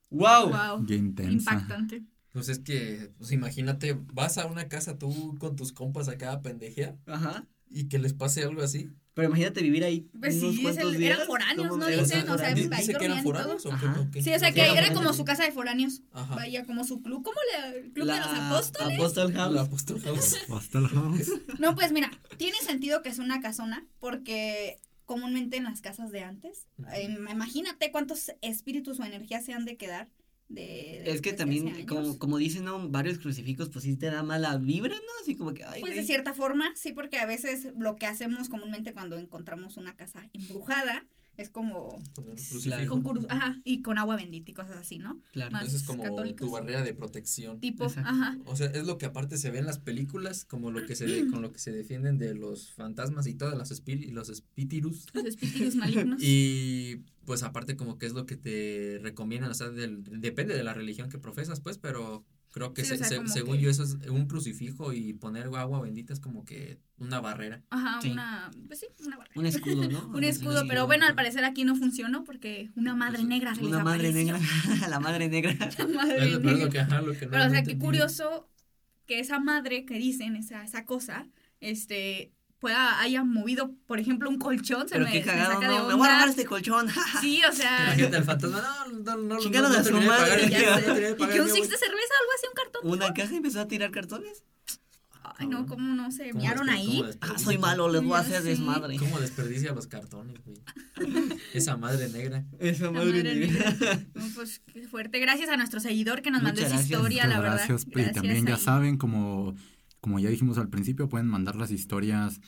¡Wow! 0.09 0.49
Wow. 0.49 0.85
Qué 0.87 0.95
intensa. 0.95 1.53
Impactante. 1.53 2.03
Pues 2.33 2.49
es 2.49 2.59
que, 2.59 3.11
pues 3.17 3.31
imagínate, 3.31 3.97
vas 4.11 4.37
a 4.37 4.47
una 4.47 4.67
casa 4.67 4.97
tú 4.97 5.35
con 5.39 5.55
tus 5.55 5.71
compas 5.71 6.09
acá 6.09 6.31
a 6.33 6.41
pendejear 6.41 6.97
Ajá. 7.05 7.47
y 7.69 7.87
que 7.89 7.99
les 7.99 8.13
pase 8.13 8.43
algo 8.43 8.61
así. 8.61 8.89
Pero 9.13 9.27
imagínate 9.27 9.61
vivir 9.61 9.83
ahí 9.83 10.09
Pues 10.19 10.41
unos 10.41 10.55
sí, 10.55 10.63
cuantos 10.63 10.91
el- 10.93 10.97
días. 10.99 11.15
eran 11.17 11.27
foráneos, 11.27 11.67
¿Cómo 11.67 11.79
¿no? 11.83 11.85
Dicen, 11.87 12.01
o 12.01 12.05
sea, 12.07 12.21
foráneos? 12.25 12.71
ahí 12.71 12.79
Dice 12.87 12.93
que 12.97 13.05
eran 13.05 13.21
foráneos 13.23 13.65
o 13.67 13.69
qué, 13.69 13.75
Ajá. 13.75 13.99
o 14.01 14.09
qué? 14.11 14.23
Sí, 14.23 14.33
o 14.33 14.39
sea 14.39 14.51
¿Qué 14.51 14.61
que 14.63 14.77
era 14.77 14.91
como 14.93 15.13
su 15.13 15.23
casa 15.23 15.43
de 15.45 15.51
foráneos. 15.51 16.01
Ajá. 16.11 16.33
Vaya, 16.33 16.65
como 16.65 16.83
su 16.83 17.03
club, 17.03 17.23
¿cómo 17.23 17.37
le 17.71 17.77
el 17.81 17.91
club 17.93 18.07
La 18.07 18.15
de 18.15 18.19
los 18.21 18.29
apóstoles? 18.29 18.97
Apóstol 18.97 19.31
House. 19.33 19.53
La 19.53 19.61
Apóstol 19.61 20.01
House. 20.01 20.35
Hostel 20.49 20.87
House. 20.87 21.31
No, 21.59 21.75
pues 21.75 21.91
mira, 21.91 22.09
tiene 22.37 22.57
sentido 22.57 23.03
que 23.03 23.09
es 23.09 23.19
una 23.19 23.39
casona 23.39 23.85
porque 23.99 24.77
comúnmente 25.05 25.57
en 25.57 25.65
las 25.65 25.81
casas 25.81 26.09
de 26.11 26.21
antes, 26.23 26.67
eh, 26.95 27.15
imagínate 27.31 27.91
cuántos 27.91 28.31
espíritus 28.41 28.99
o 28.99 29.03
energías 29.03 29.45
se 29.45 29.53
han 29.53 29.65
de 29.65 29.77
quedar 29.77 30.09
de, 30.53 31.01
de- 31.03 31.11
Es 31.11 31.21
que 31.21 31.33
también, 31.33 31.85
como, 31.85 32.17
como 32.19 32.37
dicen, 32.37 32.63
¿no? 32.65 32.89
Varios 32.89 33.17
crucifijos, 33.19 33.69
pues 33.69 33.83
sí 33.85 33.95
te 33.95 34.07
da 34.07 34.23
mala 34.23 34.57
vibra, 34.57 34.95
¿no? 34.95 35.11
Así 35.21 35.35
como 35.35 35.53
que, 35.53 35.63
ay, 35.63 35.81
Pues 35.81 35.91
de 35.93 35.97
güey. 35.99 36.05
cierta 36.07 36.33
forma, 36.33 36.71
sí, 36.75 36.93
porque 36.93 37.17
a 37.19 37.25
veces 37.25 37.67
lo 37.77 37.95
que 37.95 38.05
hacemos 38.05 38.49
comúnmente 38.49 38.93
cuando 38.93 39.17
encontramos 39.17 39.77
una 39.77 39.95
casa 39.95 40.29
embrujada 40.33 41.05
es 41.37 41.49
como 41.49 42.01
Claro. 42.15 42.33
crucifijo. 42.49 43.01
con 43.01 43.03
cru- 43.03 43.25
ajá, 43.29 43.59
y 43.63 43.81
con 43.81 43.97
agua 43.97 44.15
bendita 44.15 44.51
y 44.51 44.53
cosas 44.53 44.77
así, 44.77 44.99
¿no? 44.99 45.19
Claro. 45.31 45.51
más 45.51 45.67
Eso 45.67 45.77
es 45.77 45.83
como 45.83 46.03
católicos. 46.03 46.47
tu 46.47 46.51
barrera 46.53 46.83
de 46.83 46.93
protección. 46.93 47.59
Tipo, 47.59 47.85
Exacto. 47.85 48.09
ajá. 48.09 48.37
O 48.45 48.55
sea, 48.55 48.67
es 48.67 48.85
lo 48.85 48.97
que 48.97 49.05
aparte 49.05 49.37
se 49.37 49.49
ve 49.51 49.59
en 49.59 49.65
las 49.65 49.79
películas, 49.79 50.45
como 50.45 50.71
lo 50.71 50.85
que 50.85 50.95
se 50.95 51.05
de- 51.05 51.13
con 51.39 51.41
lo 51.41 51.51
que 51.51 51.59
se 51.59 51.71
defienden 51.71 52.17
de 52.17 52.35
los 52.35 52.71
fantasmas 52.73 53.27
y 53.27 53.33
todas 53.33 53.57
las 53.57 53.71
espíritus, 53.71 54.13
los 54.13 54.29
espíritus. 54.29 55.05
Los 55.13 55.25
espíritus 55.25 55.75
malignos. 55.75 56.21
Y 56.23 56.97
pues 57.25 57.41
aparte 57.43 57.75
como 57.77 57.97
que 57.97 58.05
es 58.05 58.13
lo 58.13 58.25
que 58.25 58.35
te 58.37 58.99
recomiendan, 59.01 59.49
o 59.49 59.53
sea, 59.53 59.69
del- 59.69 60.03
depende 60.03 60.55
de 60.55 60.63
la 60.63 60.73
religión 60.73 61.09
que 61.09 61.17
profesas, 61.17 61.61
pues, 61.61 61.77
pero 61.77 62.25
creo 62.53 62.73
que 62.73 62.83
Sí, 62.83 62.89
se- 62.89 62.93
o 62.93 62.97
sea, 62.99 63.07
se- 63.07 63.15
como 63.17 63.27
según 63.27 63.55
que- 63.57 63.63
yo 63.63 63.69
eso 63.69 63.83
es 63.83 63.95
un 64.09 64.27
crucifijo 64.27 64.93
y 64.93 65.11
poner 65.13 65.47
agua 65.55 65.81
bendita 65.81 66.13
es 66.13 66.19
como 66.21 66.45
que 66.45 66.79
una 66.97 67.19
barrera. 67.19 67.61
Ajá, 67.71 67.99
Sí. 68.01 68.11
una, 68.11 68.49
pues 68.67 68.79
sí, 68.79 68.85
una 69.05 69.17
barrera. 69.17 69.39
Un 69.39 69.45
escudo, 69.47 69.89
¿no? 69.89 70.07
Un 70.17 70.23
escudo, 70.23 70.63
pero 70.67 70.85
bueno, 70.85 71.05
al 71.05 71.15
parecer 71.15 71.43
aquí 71.43 71.65
no 71.65 71.75
funcionó 71.75 72.23
porque 72.23 72.69
una 72.75 72.93
madre 72.95 73.17
Pues, 73.17 73.27
negra 73.27 73.55
se 73.55 73.61
les 73.61 73.69
Una 73.71 73.83
madre 73.83 74.07
apareció. 74.09 74.33
negra. 74.37 74.39
la 74.89 74.99
madre 75.01 75.27
negra. 75.27 75.51
La 75.77 75.87
madre 75.87 76.15
pero 76.37 76.39
negra. 76.39 76.69
que, 76.69 76.79
ajá, 76.79 77.01
lo 77.01 77.11
que 77.13 77.25
no 77.25 77.31
Pero, 77.31 77.45
o 77.45 77.49
sea, 77.49 77.63
qué 77.63 77.77
curioso 77.77 78.47
que 79.07 79.19
esa 79.19 79.39
madre 79.39 79.83
que 79.85 79.95
dicen, 79.95 80.35
esa, 80.37 80.63
esa 80.63 80.85
cosa, 80.85 81.27
este, 81.59 82.31
pueda, 82.63 82.97
haya 83.01 83.25
movido, 83.25 83.71
por 83.87 83.99
ejemplo, 83.99 84.29
un 84.29 84.37
colchón, 84.39 84.87
se 84.87 84.93
Pero 84.95 85.03
me, 85.03 85.11
qué 85.11 85.19
se 85.19 85.25
me 85.25 85.31
cagado, 85.33 85.53
saca 85.55 85.67
de 85.69 85.75
¿no? 85.79 85.87
Me 85.89 85.93
voy 85.95 86.07
a 86.07 86.11
robar 86.11 86.11
onda. 86.21 86.29
este 86.29 86.45
colchón. 86.45 86.87
Sí, 87.19 87.41
o 87.43 87.51
sea, 87.51 87.91
al 87.91 88.23
fantasma, 88.23 88.61
no, 88.61 88.87
no, 88.87 89.17
no, 89.17 89.35
no, 89.35 89.39
Chingaron 89.39 89.69
no, 89.73 89.77
a 89.77 89.81
no 89.81 89.83
su 89.85 89.93
madre, 90.01 90.47
no 90.47 91.25
y 91.25 91.27
que 91.29 91.41
un 91.41 91.49
six 91.49 91.69
de 91.69 91.77
cerveza, 91.77 92.13
algo 92.21 92.31
así, 92.37 92.47
un 92.47 92.53
cartón. 92.55 92.81
Una 92.89 93.13
caja 93.13 93.33
y 93.33 93.35
empezó 93.37 93.59
a 93.59 93.67
tirar 93.67 93.91
cartones. 93.91 94.45
Ay, 95.35 95.47
no, 95.47 95.65
cómo 95.65 95.93
no 95.95 96.09
se 96.11 96.29
¿Cómo 96.29 96.41
miaron 96.41 96.67
desper- 96.67 96.71
ahí. 96.73 97.03
Ah, 97.19 97.37
soy 97.37 97.57
malo, 97.57 97.89
les 97.89 98.01
voy 98.01 98.13
a 98.15 98.19
hacer 98.19 98.43
desmadre. 98.43 98.97
¿Cómo 98.97 99.19
desperdicia 99.19 99.73
los 99.73 99.87
cartones, 99.87 100.37
güey? 100.45 100.57
Esa 101.53 101.75
madre 101.75 102.07
negra. 102.09 102.45
Esa 102.59 102.91
madre 102.91 103.23
negra. 103.23 103.75
No, 104.13 104.25
pues 104.35 104.61
qué 104.71 104.87
fuerte. 104.87 105.19
Gracias 105.19 105.49
a 105.49 105.57
nuestro 105.57 105.79
seguidor 105.81 106.21
que 106.21 106.31
nos 106.31 106.43
mandó 106.43 106.61
esa 106.61 106.79
historia, 106.81 107.27
la 107.27 107.39
verdad. 107.39 107.55
gracias. 107.67 107.85
Y 107.87 108.13
también 108.13 108.45
ya 108.45 108.55
ahí. 108.55 108.61
saben, 108.61 108.97
como, 108.97 109.55
como 110.03 110.19
ya 110.19 110.29
dijimos 110.29 110.57
al 110.59 110.69
principio, 110.69 111.09
pueden 111.09 111.27
mandar 111.27 111.55
las 111.55 111.71
historias 111.71 112.39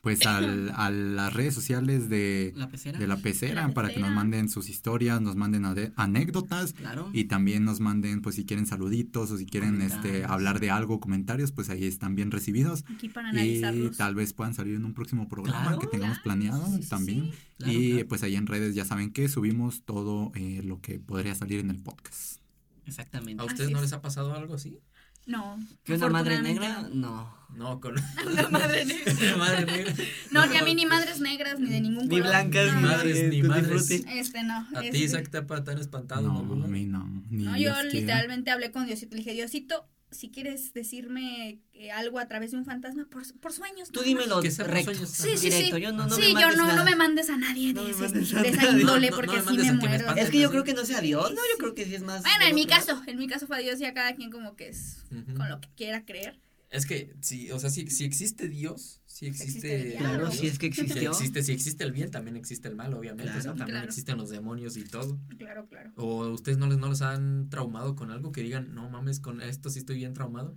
pues 0.00 0.26
al, 0.26 0.70
a 0.74 0.90
las 0.90 1.32
redes 1.32 1.54
sociales 1.54 2.08
de, 2.08 2.52
La 2.56 2.68
pecera. 2.68 2.98
de 2.98 3.06
la 3.06 3.18
pecera 3.18 3.72
para 3.72 3.94
que 3.94 4.00
nos 4.00 4.10
manden 4.10 4.48
sus 4.48 4.68
historias, 4.68 5.20
nos 5.20 5.36
manden 5.36 5.64
anécdotas 5.94 6.72
Claro. 6.72 7.08
y 7.12 7.26
también 7.26 7.64
nos 7.64 7.78
manden 7.78 8.20
pues 8.20 8.34
si 8.34 8.44
quieren 8.44 8.66
saluditos 8.66 9.30
o 9.30 9.36
si 9.38 9.46
quieren 9.46 9.80
este 9.80 10.24
hablar 10.24 10.58
de 10.58 10.70
algo, 10.70 10.98
comentarios, 10.98 11.52
pues 11.52 11.70
ahí 11.70 11.84
están 11.84 12.16
bien 12.16 12.32
recibidos 12.32 12.84
Aquí 12.92 13.08
para 13.10 13.28
y 13.28 13.30
analizarlos. 13.30 13.96
tal 13.96 14.16
vez 14.16 14.32
puedan 14.32 14.54
salir 14.54 14.74
en 14.74 14.84
un 14.84 14.92
próximo 14.94 15.28
programa 15.28 15.62
Claro, 15.62 15.78
que 15.78 15.86
tengamos 15.86 16.18
claro, 16.18 16.40
planeado 16.40 16.66
sí, 16.82 16.88
también. 16.88 17.26
sí. 17.30 17.38
Claro, 17.58 17.72
y 17.72 17.90
claro. 17.92 18.08
pues 18.08 18.22
ahí 18.24 18.34
en 18.34 18.46
redes 18.48 18.74
ya 18.74 18.84
saben 18.84 19.12
que 19.12 19.28
subimos 19.28 19.84
todo 19.84 20.32
eh, 20.34 20.62
lo 20.64 20.80
que 20.80 20.98
podría 20.98 21.36
salir 21.36 21.60
en 21.60 21.70
el 21.70 21.78
podcast. 21.78 22.40
Exactamente. 22.86 23.40
¿A 23.40 23.46
ustedes 23.46 23.66
Así 23.66 23.72
no 23.72 23.78
es. 23.78 23.82
les 23.84 23.92
ha 23.92 24.02
pasado 24.02 24.34
algo 24.34 24.54
así? 24.54 24.80
No. 25.26 25.58
¿Que 25.84 25.94
una 25.94 26.08
madre 26.08 26.42
negra? 26.42 26.88
No. 26.92 27.40
No, 27.54 27.80
con 27.80 27.94
Una 28.32 28.48
madre 28.48 28.84
negra. 28.86 29.12
la 29.20 29.36
madre 29.36 29.66
negra. 29.66 29.94
No, 30.30 30.46
ni 30.46 30.56
a 30.56 30.62
mí 30.64 30.74
ni 30.74 30.86
madres 30.86 31.20
negras, 31.20 31.60
ni 31.60 31.68
de 31.70 31.80
ningún 31.82 32.04
Ni 32.08 32.16
color. 32.16 32.28
blancas, 32.28 32.72
No, 32.72 32.80
ni 32.80 32.86
madres, 32.86 33.28
ni 33.30 33.42
madres. 33.42 33.90
Este 33.90 34.42
no. 34.42 34.66
A 34.74 34.80
ti, 34.80 34.86
este- 34.86 34.98
Isaac, 34.98 35.28
te 35.30 35.36
ha 35.38 35.46
tan 35.46 35.78
espantado, 35.78 36.22
No, 36.22 36.42
¿no? 36.42 36.64
a 36.64 36.68
mí 36.68 36.84
no. 36.86 37.04
Ni 37.28 37.44
No, 37.44 37.56
yo 37.58 37.74
literalmente 37.82 38.50
hablé 38.50 38.70
con 38.70 38.86
Diosito. 38.86 39.14
Le 39.14 39.18
dije, 39.18 39.34
Diosito, 39.34 39.86
si 40.12 40.30
quieres 40.30 40.72
decirme 40.74 41.60
eh, 41.72 41.90
algo 41.90 42.18
a 42.18 42.26
través 42.28 42.52
de 42.52 42.58
un 42.58 42.64
fantasma, 42.64 43.06
por, 43.10 43.22
por 43.40 43.52
sueños. 43.52 43.90
Tú 43.90 44.02
dímelo 44.02 44.40
Que 44.40 44.50
sea 44.50 44.64
por 44.64 44.74
recto. 44.74 44.92
sueños. 44.92 45.10
Sí, 45.10 45.36
sí, 45.36 45.50
directo. 45.50 45.76
sí. 45.76 45.82
Yo 45.82 45.92
no, 45.92 46.06
no 46.06 46.14
sí, 46.14 46.20
me 46.20 46.28
yo 46.40 46.48
mandes 46.48 46.76
no, 46.76 46.84
me 46.84 46.96
mandes 46.96 47.30
a 47.30 47.36
nadie 47.36 47.72
No 47.72 47.84
de, 47.84 47.90
ese- 47.90 48.08
de 48.08 48.20
esa 48.22 48.42
nadie. 48.42 48.80
índole, 48.80 49.10
porque 49.10 49.36
no 49.38 49.44
me 49.44 49.52
me 49.52 49.58
a 49.62 49.64
que 49.64 49.72
me 49.72 49.78
muero. 49.78 50.14
Es 50.16 50.30
que 50.30 50.40
yo 50.40 50.50
creo 50.50 50.64
que 50.64 50.74
no 50.74 50.84
sea 50.84 51.00
Dios, 51.00 51.30
¿no? 51.32 51.40
Yo 51.52 51.58
creo 51.58 51.74
que 51.74 51.84
sí 51.84 51.94
es 51.94 52.02
más. 52.02 52.22
Bueno, 52.22 52.44
en 52.46 52.54
mi 52.54 52.66
caso, 52.66 53.02
en 53.06 53.18
mi 53.18 53.26
caso 53.26 53.46
fue 53.46 53.62
Dios 53.62 53.80
y 53.80 53.84
a 53.84 53.94
cada 53.94 54.14
quien 54.14 54.30
como 54.30 54.54
que 54.56 54.68
es 54.68 55.04
con 55.36 55.48
lo 55.48 55.60
que 55.60 55.68
quiera 55.76 56.04
creer. 56.04 56.38
Es 56.70 56.86
que, 56.86 57.12
sí, 57.20 57.50
o 57.50 57.58
sea, 57.58 57.68
si, 57.68 57.90
si 57.90 58.04
existe 58.06 58.48
Dios, 58.48 59.01
si 59.22 59.28
existe... 59.28 59.74
existe 59.76 59.92
el 59.92 59.98
Claro, 59.98 60.30
si 60.30 60.46
es 60.46 60.58
que 60.58 60.72
Si 60.72 60.80
existió. 60.82 61.10
existe, 61.10 61.42
si 61.42 61.52
existe 61.52 61.84
el 61.84 61.92
bien, 61.92 62.10
también 62.10 62.36
existe 62.36 62.68
el 62.68 62.76
mal, 62.76 62.92
obviamente. 62.94 63.24
Claro. 63.24 63.38
o 63.38 63.42
sea, 63.42 63.50
también 63.52 63.76
Claro. 63.76 63.86
existen 63.88 64.16
los 64.18 64.30
demonios 64.30 64.76
y 64.76 64.84
todo. 64.84 65.18
Claro, 65.38 65.66
claro. 65.68 65.92
¿O 65.96 66.28
ustedes 66.30 66.58
no 66.58 66.66
les, 66.66 66.78
no 66.78 66.88
les 66.88 67.02
han 67.02 67.48
traumado 67.50 67.94
con 67.96 68.10
algo 68.10 68.32
que 68.32 68.42
digan, 68.42 68.74
no 68.74 68.88
mames, 68.90 69.20
con 69.20 69.40
esto 69.40 69.70
sí 69.70 69.78
estoy 69.78 69.96
bien 69.96 70.14
traumado? 70.14 70.56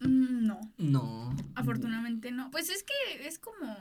Mm, 0.00 0.46
no, 0.46 0.60
No. 0.78 1.36
afortunadamente 1.54 2.32
no. 2.32 2.50
Pues 2.50 2.68
es 2.70 2.82
que 2.82 3.26
es 3.26 3.38
como 3.38 3.76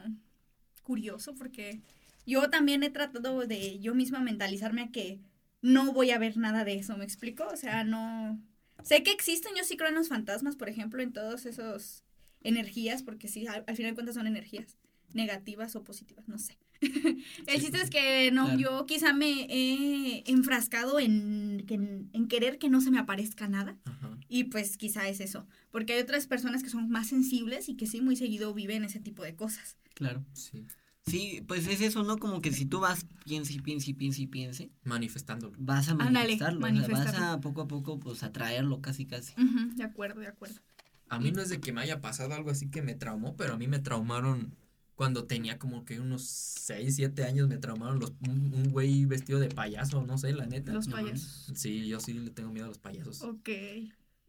curioso 0.84 1.34
porque 1.36 1.82
yo 2.26 2.50
también 2.50 2.84
he 2.84 2.90
tratado 2.90 3.48
de 3.48 3.80
yo 3.80 3.96
misma 3.96 4.20
mentalizarme 4.22 4.82
a 4.84 4.92
que 4.92 5.20
no 5.62 5.94
voy 5.94 6.12
a 6.12 6.20
ver 6.20 6.38
nada 6.38 6.64
de 6.64 6.76
eso, 6.76 6.98
¿me 6.98 7.04
explico? 7.06 7.46
O 7.52 7.56
sea, 7.58 7.84
no... 7.84 8.40
Sé 8.84 9.04
que 9.04 9.12
existen, 9.12 9.54
yo 9.56 9.64
sí 9.64 9.78
creo 9.78 9.90
en 9.90 9.96
los 9.96 10.08
fantasmas, 10.10 10.56
por 10.56 10.70
ejemplo, 10.70 11.04
en 11.04 11.14
todos 11.14 11.46
esos 11.46 12.04
energías, 12.44 13.04
porque 13.04 13.28
sí, 13.28 13.48
al, 13.48 13.64
al 13.68 13.76
final 13.76 13.92
de 13.92 13.96
cuentas 13.96 14.16
son 14.16 14.28
energías 14.28 14.78
negativas 15.14 15.76
o 15.76 15.84
positivas, 15.84 16.28
no 16.28 16.38
sé. 16.40 16.58
El 17.48 17.62
chiste 17.62 17.82
es 17.82 17.90
que 17.90 18.32
no, 18.32 18.46
Claro. 18.46 18.60
yo 18.60 18.86
quizá 18.86 19.14
me 19.14 19.46
he 19.50 20.24
enfrascado 20.32 21.00
en, 21.00 21.64
que- 21.68 21.74
en 21.76 22.28
querer 22.28 22.58
que 22.58 22.70
no 22.70 22.82
se 22.82 22.92
me 22.92 22.98
aparezca 23.00 23.48
nada. 23.48 23.78
Ajá. 23.86 24.18
Y 24.30 24.46
pues 24.46 24.78
quizá 24.78 25.08
es 25.10 25.20
eso, 25.20 25.46
porque 25.72 25.94
hay 25.94 26.02
otras 26.02 26.28
personas 26.28 26.64
que 26.64 26.70
son 26.70 26.90
más 26.90 27.08
sensibles 27.08 27.68
y 27.70 27.76
que 27.76 27.86
sí 27.88 28.02
muy 28.02 28.16
seguido 28.16 28.54
viven 28.54 28.84
ese 28.86 29.00
tipo 29.00 29.22
de 29.24 29.36
cosas. 29.36 29.78
Claro. 29.94 30.26
Sí, 30.34 30.66
Sí, 31.04 31.42
pues 31.48 31.66
es 31.68 31.82
eso, 31.82 32.04
¿no? 32.04 32.18
Como 32.20 32.42
que 32.42 32.52
si 32.54 32.64
tú 32.68 32.80
vas, 32.80 33.08
piense 33.26 33.54
y 33.54 33.60
piense 33.60 33.90
y 33.90 33.94
piense 33.96 34.22
y 34.22 34.28
piense, 34.28 34.70
manifestándolo. 34.84 35.52
vas 35.58 35.88
a 35.90 35.94
Ándale, 35.94 36.38
manifestarlo. 36.38 36.60
o 36.68 36.70
sea, 36.86 36.88
vas 37.12 37.16
a 37.16 37.42
poco 37.42 37.62
a 37.62 37.68
poco, 37.68 38.00
pues, 38.00 38.22
atraerlo 38.22 38.82
casi, 38.82 39.08
casi. 39.08 39.34
De 39.76 39.84
acuerdo, 39.84 40.22
de 40.22 40.28
acuerdo. 40.28 40.62
A 41.12 41.20
mí 41.20 41.34
no 41.34 41.42
es 41.42 41.50
de 41.50 41.60
que 41.60 41.74
me 41.74 41.82
haya 41.82 42.00
pasado 42.00 42.34
algo 42.34 42.52
así 42.52 42.70
que 42.70 42.82
me 42.82 42.96
traumó, 42.96 43.36
pero 43.36 43.54
a 43.54 43.58
mí 43.58 43.68
me 43.68 43.80
traumaron 43.80 44.56
cuando 44.96 45.26
tenía 45.26 45.60
como 45.60 45.84
que 45.84 46.00
unos 46.00 46.24
6, 46.24 46.96
7 46.96 47.26
años, 47.26 47.50
me 47.50 47.58
traumaron 47.58 48.00
los, 48.00 48.14
un, 48.26 48.70
güey 48.72 49.04
vestido 49.04 49.38
de 49.38 49.50
payaso, 49.50 50.06
no 50.06 50.18
sé, 50.18 50.32
la 50.32 50.46
neta. 50.46 50.72
Los 50.72 50.88
no 50.88 50.96
payasos. 50.96 51.52
Sí, 51.54 51.86
yo 51.86 52.00
sí 52.00 52.14
le 52.14 52.30
tengo 52.30 52.54
miedo 52.54 52.66
a 52.66 52.70
los 52.70 52.78
payasos. 52.78 53.24
Ok. 53.24 53.50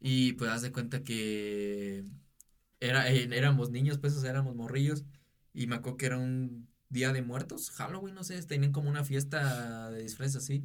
Y 0.00 0.32
pues 0.32 0.50
haz 0.50 0.62
de 0.62 0.72
cuenta 0.72 1.04
que 1.04 2.04
era, 2.80 3.12
eh, 3.12 3.28
éramos 3.30 3.70
niños, 3.70 3.98
pues, 3.98 4.16
o 4.16 4.20
sea, 4.20 4.30
éramos 4.30 4.56
morrillos. 4.56 5.04
Y 5.54 5.68
me 5.68 5.76
acuerdo 5.76 5.98
que 5.98 6.06
era 6.06 6.18
un 6.18 6.66
día 6.88 7.12
de 7.12 7.22
muertos, 7.22 7.70
Halloween, 7.70 8.16
no 8.16 8.24
sé, 8.24 8.42
tenían 8.42 8.72
como 8.72 8.90
una 8.90 9.04
fiesta 9.04 9.88
de 9.92 10.02
disfraz 10.02 10.34
así. 10.34 10.64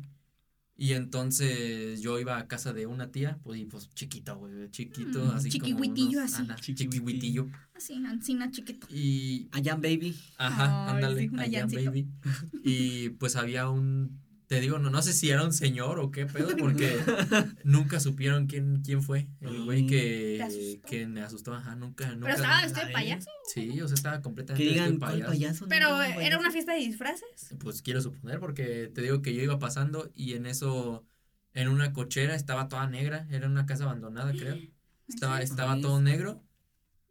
Y 0.79 0.93
entonces 0.93 2.01
yo 2.01 2.19
iba 2.19 2.37
a 2.37 2.47
casa 2.47 2.71
de 2.71 2.85
una 2.85 3.09
tía, 3.11 3.39
pues, 3.43 3.59
y 3.59 3.65
pues 3.65 3.89
chiquito, 3.95 4.37
güey, 4.37 4.69
chiquito, 4.69 5.25
Mm, 5.25 5.29
así 5.31 5.59
como 5.59 5.75
unos- 5.75 6.17
así. 6.35 6.75
chiquihuitillo. 6.75 7.47
Así, 7.75 7.93
Ancina 8.05 8.51
chiquito. 8.51 8.87
Y, 8.91 9.47
Allá, 9.51 9.75
baby. 9.75 10.15
ajá, 10.37 10.91
ándale, 10.91 11.31
allancito. 11.37 11.83
baby. 11.85 12.07
Y 12.63 13.09
pues 13.09 13.35
había 13.35 13.69
un, 13.69 14.19
te 14.47 14.61
digo, 14.61 14.79
no, 14.79 14.89
no 14.89 15.01
sé 15.01 15.11
si 15.11 15.29
era 15.29 15.43
un 15.43 15.51
señor 15.51 15.99
o 15.99 16.09
qué 16.09 16.25
pedo, 16.25 16.55
porque 16.57 16.97
nunca 17.63 17.99
supieron 17.99 18.47
quién, 18.47 18.81
quién 18.81 19.03
fue 19.03 19.27
el 19.41 19.65
güey 19.65 19.85
¿Te 19.85 19.91
que, 19.91 20.81
que 20.85 21.07
me 21.07 21.21
asustó, 21.21 21.53
ajá, 21.53 21.75
nunca, 21.75 22.07
nunca. 22.13 22.27
Pero 22.27 22.35
estaba 22.35 22.61
vestido 22.61 22.81
de 22.81 22.87
Ay. 22.87 22.93
payaso. 22.93 23.29
Sí, 23.53 23.81
o 23.81 23.87
sea, 23.87 23.95
estaba 23.95 24.21
completamente 24.21 24.63
vestido 24.63 24.85
de 24.85 24.91
digan, 24.91 24.99
¿cuál 24.99 25.25
payaso? 25.25 25.67
Pero 25.67 26.01
era 26.01 26.39
una 26.39 26.51
fiesta 26.51 26.73
de 26.73 26.79
disfraces. 26.79 27.53
Pues 27.59 27.81
quiero 27.81 28.01
suponer, 28.01 28.39
porque 28.39 28.89
te 28.93 29.01
digo 29.01 29.21
que 29.21 29.33
yo 29.33 29.41
iba 29.41 29.59
pasando 29.59 30.09
y 30.15 30.33
en 30.33 30.45
eso, 30.45 31.05
en 31.53 31.67
una 31.67 31.91
cochera, 31.91 32.33
estaba 32.33 32.69
toda 32.69 32.87
negra, 32.87 33.27
era 33.29 33.47
una 33.47 33.65
casa 33.65 33.83
abandonada, 33.83 34.31
creo. 34.31 34.57
Estaba, 35.07 35.41
estaba 35.41 35.79
todo 35.79 36.01
negro. 36.01 36.43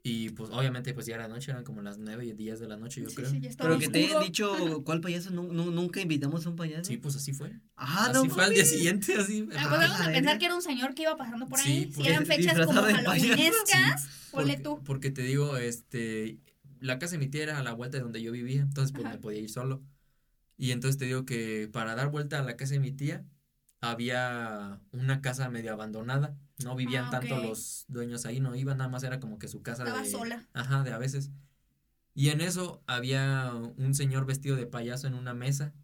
Y 0.08 0.30
pues 0.30 0.50
obviamente 0.52 0.94
pues 0.94 1.06
ya 1.06 1.16
era 1.16 1.26
noche, 1.26 1.50
eran 1.50 1.64
como 1.64 1.82
las 1.82 1.98
nueve 1.98 2.24
y 2.26 2.32
diez 2.32 2.60
de 2.60 2.68
la 2.68 2.76
noche, 2.76 3.02
yo 3.02 3.08
Sí, 3.08 3.16
creo. 3.16 3.28
sí, 3.28 3.40
ya 3.40 3.48
estaba 3.50 3.70
Pero 3.70 3.80
que 3.80 3.88
te 3.88 4.04
he 4.04 4.20
dicho, 4.20 4.52
¿cuál 4.84 5.00
payaso? 5.00 5.30
Nu- 5.30 5.52
nu- 5.52 5.72
nunca 5.72 6.00
invitamos 6.00 6.46
a 6.46 6.50
un 6.50 6.54
payaso. 6.56 6.84
Sí, 6.84 6.96
pues 6.96 7.16
así 7.16 7.32
fue. 7.32 7.58
Ah, 7.74 8.06
así 8.10 8.28
no. 8.28 8.32
fue 8.32 8.44
al 8.44 8.54
día 8.54 8.64
siguiente, 8.64 9.16
así. 9.16 9.48
Ah, 9.56 9.64
ajá. 9.64 10.04
a 10.04 10.12
pensar 10.12 10.38
que 10.38 10.44
era 10.44 10.54
un 10.54 10.62
señor 10.62 10.94
que 10.94 11.02
iba 11.02 11.16
pasando 11.16 11.48
por 11.48 11.58
Sí, 11.58 11.68
ahí. 11.70 11.84
si 11.86 11.90
porque 11.94 12.08
eran 12.10 12.24
fechas 12.26 12.66
como 12.66 12.82
halloweenescas, 12.82 14.08
ponle 14.30 14.52
Porque, 14.54 14.62
tú. 14.62 14.84
porque 14.84 15.10
te 15.10 15.22
digo, 15.22 15.56
este, 15.56 16.38
la 16.78 16.98
casa 17.00 17.12
de 17.12 17.18
mi 17.18 17.28
tía 17.28 17.42
era 17.42 17.58
a 17.58 17.62
la 17.64 17.72
vuelta 17.72 17.96
de 17.96 18.04
donde 18.04 18.22
yo 18.22 18.30
vivía, 18.32 18.60
entonces 18.62 18.92
pues 18.92 19.06
Ajá. 19.06 19.14
me 19.16 19.20
podía 19.20 19.40
ir 19.40 19.50
solo. 19.50 19.82
Y 20.56 20.70
entonces 20.70 20.98
te 20.98 21.04
digo 21.06 21.24
que 21.26 21.68
para 21.72 21.94
dar 21.96 22.10
vuelta 22.10 22.38
a 22.38 22.42
la 22.42 22.56
casa 22.56 22.74
de 22.74 22.80
mi 22.80 22.92
tía 22.92 23.24
había 23.80 24.80
una 24.92 25.20
casa 25.20 25.48
medio 25.50 25.72
abandonada, 25.72 26.36
no 26.64 26.74
vivían 26.74 27.06
Ah, 27.06 27.10
tanto 27.10 27.38
los 27.38 27.84
dueños 27.88 28.26
ahí, 28.26 28.40
no 28.40 28.54
iban, 28.54 28.78
nada 28.78 28.90
más 28.90 29.02
era 29.02 29.20
como 29.20 29.38
que 29.38 29.48
su 29.48 29.62
casa 29.62 29.84
Estaba 29.84 30.02
de... 30.02 30.10
sola. 30.10 30.48
Ajá, 30.54 30.82
de 30.82 30.92
a 30.92 30.98
veces. 30.98 31.30
Y 32.14 32.30
en 32.30 32.40
eso 32.40 32.82
había 32.86 33.52
un 33.54 33.94
señor 33.94 34.24
vestido 34.26 34.56
de 34.56 34.66
payaso 34.66 35.06
en 35.06 35.14
una 35.14 35.34
mesa, 35.34 35.74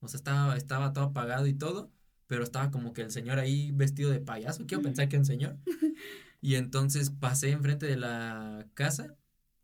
o 0.00 0.08
sea, 0.08 0.18
estaba, 0.18 0.56
estaba 0.56 0.92
todo 0.92 1.04
apagado 1.04 1.46
y 1.46 1.54
todo, 1.54 1.92
pero 2.26 2.42
estaba 2.42 2.70
como 2.70 2.94
que 2.94 3.02
el 3.02 3.10
señor 3.10 3.38
ahí 3.38 3.70
vestido 3.72 4.10
de 4.10 4.20
payaso, 4.20 4.66
quiero 4.66 4.82
pensar 4.82 5.08
que 5.08 5.16
era 5.16 5.20
un 5.20 5.26
señor. 5.26 5.58
Y 6.40 6.56
entonces 6.56 7.08
pasé 7.08 7.52
enfrente 7.52 7.86
de 7.86 7.96
la 7.96 8.66
casa 8.74 9.16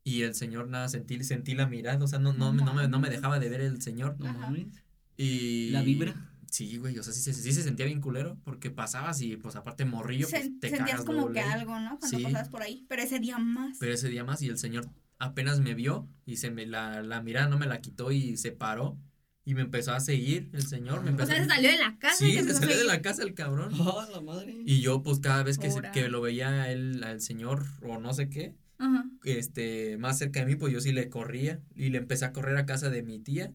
y 0.02 0.22
el 0.22 0.34
señor 0.34 0.68
nada, 0.68 0.88
sentí, 0.88 1.22
sentí 1.24 1.54
la 1.54 1.66
mirada, 1.66 2.02
o 2.02 2.08
sea, 2.08 2.18
no, 2.18 2.32
no, 2.32 2.54
No 2.54 2.64
no, 2.64 2.72
me, 2.72 2.88
no 2.88 2.98
me 2.98 3.10
dejaba 3.10 3.38
de 3.38 3.50
ver 3.50 3.60
el 3.60 3.82
señor. 3.82 4.16
No 4.18 4.32
mames. 4.32 4.82
Y... 5.18 5.68
¿La 5.72 5.82
vibra? 5.82 6.14
Sí, 6.50 6.76
güey, 6.78 6.98
o 6.98 7.02
sea, 7.02 7.12
sí, 7.12 7.20
se- 7.22 7.32
sí 7.32 7.52
se 7.52 7.62
sentía 7.62 7.86
bien 7.86 8.00
culero 8.00 8.36
porque 8.44 8.70
pasabas 8.70 9.20
y 9.22 9.36
pues 9.36 9.54
aparte 9.56 9.84
morrillo, 9.84 10.26
pues 10.28 10.44
Sen- 10.46 10.60
te 10.60 10.68
sentías 10.68 10.90
cagas 10.90 11.04
como 11.04 11.30
que 11.30 11.40
algo, 11.40 11.78
¿no? 11.80 11.98
Cuando 11.98 12.18
Sí. 12.18 12.22
pasabas 12.24 12.48
por 12.48 12.62
ahí. 12.62 12.84
Pero 12.88 13.02
ese 13.02 13.20
día 13.20 13.38
más. 13.38 13.76
Pero 13.78 13.92
ese 13.94 14.08
día 14.08 14.24
más 14.24 14.42
y 14.42 14.48
el 14.48 14.58
señor 14.58 14.90
apenas 15.18 15.60
me 15.60 15.74
vio 15.74 16.08
y 16.26 16.36
se 16.38 16.50
me 16.50 16.66
la, 16.66 17.02
la 17.02 17.22
mirada 17.22 17.48
no 17.48 17.58
me 17.58 17.66
la 17.66 17.80
quitó 17.80 18.10
y 18.10 18.36
se 18.36 18.50
paró 18.52 18.98
y 19.44 19.54
me 19.54 19.60
empezó 19.62 19.92
a 19.92 20.00
seguir 20.00 20.50
el 20.52 20.66
señor. 20.66 21.02
Me 21.02 21.08
o 21.08 21.10
empezó 21.12 21.28
sea, 21.32 21.40
a- 21.40 21.44
se 21.44 21.48
salió 21.50 21.70
de 21.70 21.78
la 21.78 21.98
casa. 21.98 22.16
Sí, 22.16 22.32
se 22.32 22.52
salió 22.54 22.76
de 22.76 22.84
la 22.84 23.00
casa 23.00 23.22
el 23.22 23.34
cabrón. 23.34 23.72
Oh, 23.80 24.04
la 24.12 24.20
madre. 24.20 24.54
Y 24.66 24.80
yo 24.80 25.02
pues 25.04 25.20
cada 25.20 25.42
vez 25.44 25.56
que, 25.58 25.70
se- 25.70 25.82
que 25.92 26.08
lo 26.08 26.20
veía 26.20 26.70
él, 26.72 27.04
al 27.04 27.20
señor 27.20 27.64
o 27.82 27.98
no 27.98 28.12
sé 28.12 28.28
qué, 28.28 28.56
Ajá. 28.78 29.04
este, 29.24 29.98
más 29.98 30.18
cerca 30.18 30.40
de 30.40 30.46
mí, 30.46 30.56
pues 30.56 30.72
yo 30.72 30.80
sí 30.80 30.90
le 30.92 31.08
corría 31.10 31.60
y 31.76 31.90
le 31.90 31.98
empecé 31.98 32.24
a 32.24 32.32
correr 32.32 32.56
a 32.56 32.66
casa 32.66 32.90
de 32.90 33.02
mi 33.02 33.18
tía 33.20 33.52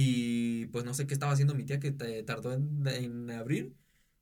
y 0.00 0.66
pues 0.66 0.84
no 0.84 0.94
sé 0.94 1.06
qué 1.06 1.14
estaba 1.14 1.32
haciendo 1.32 1.54
mi 1.54 1.64
tía 1.64 1.80
que 1.80 1.90
tardó 1.92 2.52
en, 2.52 2.86
en 2.86 3.30
abrir 3.30 3.74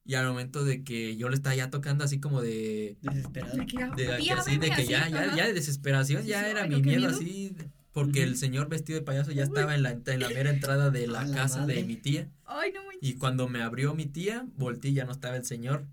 y 0.05 0.15
al 0.15 0.27
momento 0.29 0.65
de 0.65 0.85
que 0.85 1.17
yo 1.17 1.29
le 1.29 1.35
estaba 1.35 1.55
ya 1.57 1.69
tocando 1.69 2.05
así 2.05 2.21
como 2.21 2.41
de 2.41 2.97
Desesperado. 3.03 3.57
De 3.57 3.67
que, 3.67 3.77
de, 3.77 4.07
que 4.07 4.23
"Tía, 4.23 4.39
así, 4.39 4.53
de 4.53 4.59
veme", 4.59 4.77
que 4.77 4.83
así, 4.83 4.89
ya, 4.93 5.09
ya, 5.09 5.37
ya 5.37 5.47
de 5.47 5.53
desesperación, 5.53 6.23
Sí, 6.23 6.29
ya 6.29 6.45
sí, 6.45 6.51
era 6.51 6.63
ay, 6.63 6.69
mi 6.71 6.83
miedo 6.83 7.01
miedo. 7.01 7.15
así, 7.15 7.57
porque 7.93 8.23
el 8.23 8.37
señor 8.37 8.69
vestido 8.69 8.99
de 8.99 9.05
payaso 9.05 9.33
ya 9.33 9.43
estaba 9.43 9.75
en 9.75 9.83
la, 9.83 9.91
en 9.91 10.21
la 10.21 10.29
mera 10.29 10.51
entrada 10.51 10.91
de 10.91 11.07
la 11.09 11.31
casa 11.33 11.67
de 11.67 11.83
mi 11.83 11.97
tía. 11.97 12.31
Ay, 12.45 12.71
no 12.73 12.85
manches. 12.85 13.03
Y 13.03 13.15
cuando 13.15 13.49
me 13.49 13.63
abrió 13.63 13.95
mi 13.95 14.07
tía, 14.07 14.47
volteé 14.57 14.93
y 14.93 14.95
ya 14.95 15.05
no 15.05 15.13
estaba 15.13 15.37
el 15.37 15.45
señor. 15.45 15.87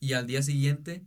Y 0.00 0.14
al 0.14 0.26
día 0.26 0.42
siguiente 0.42 1.04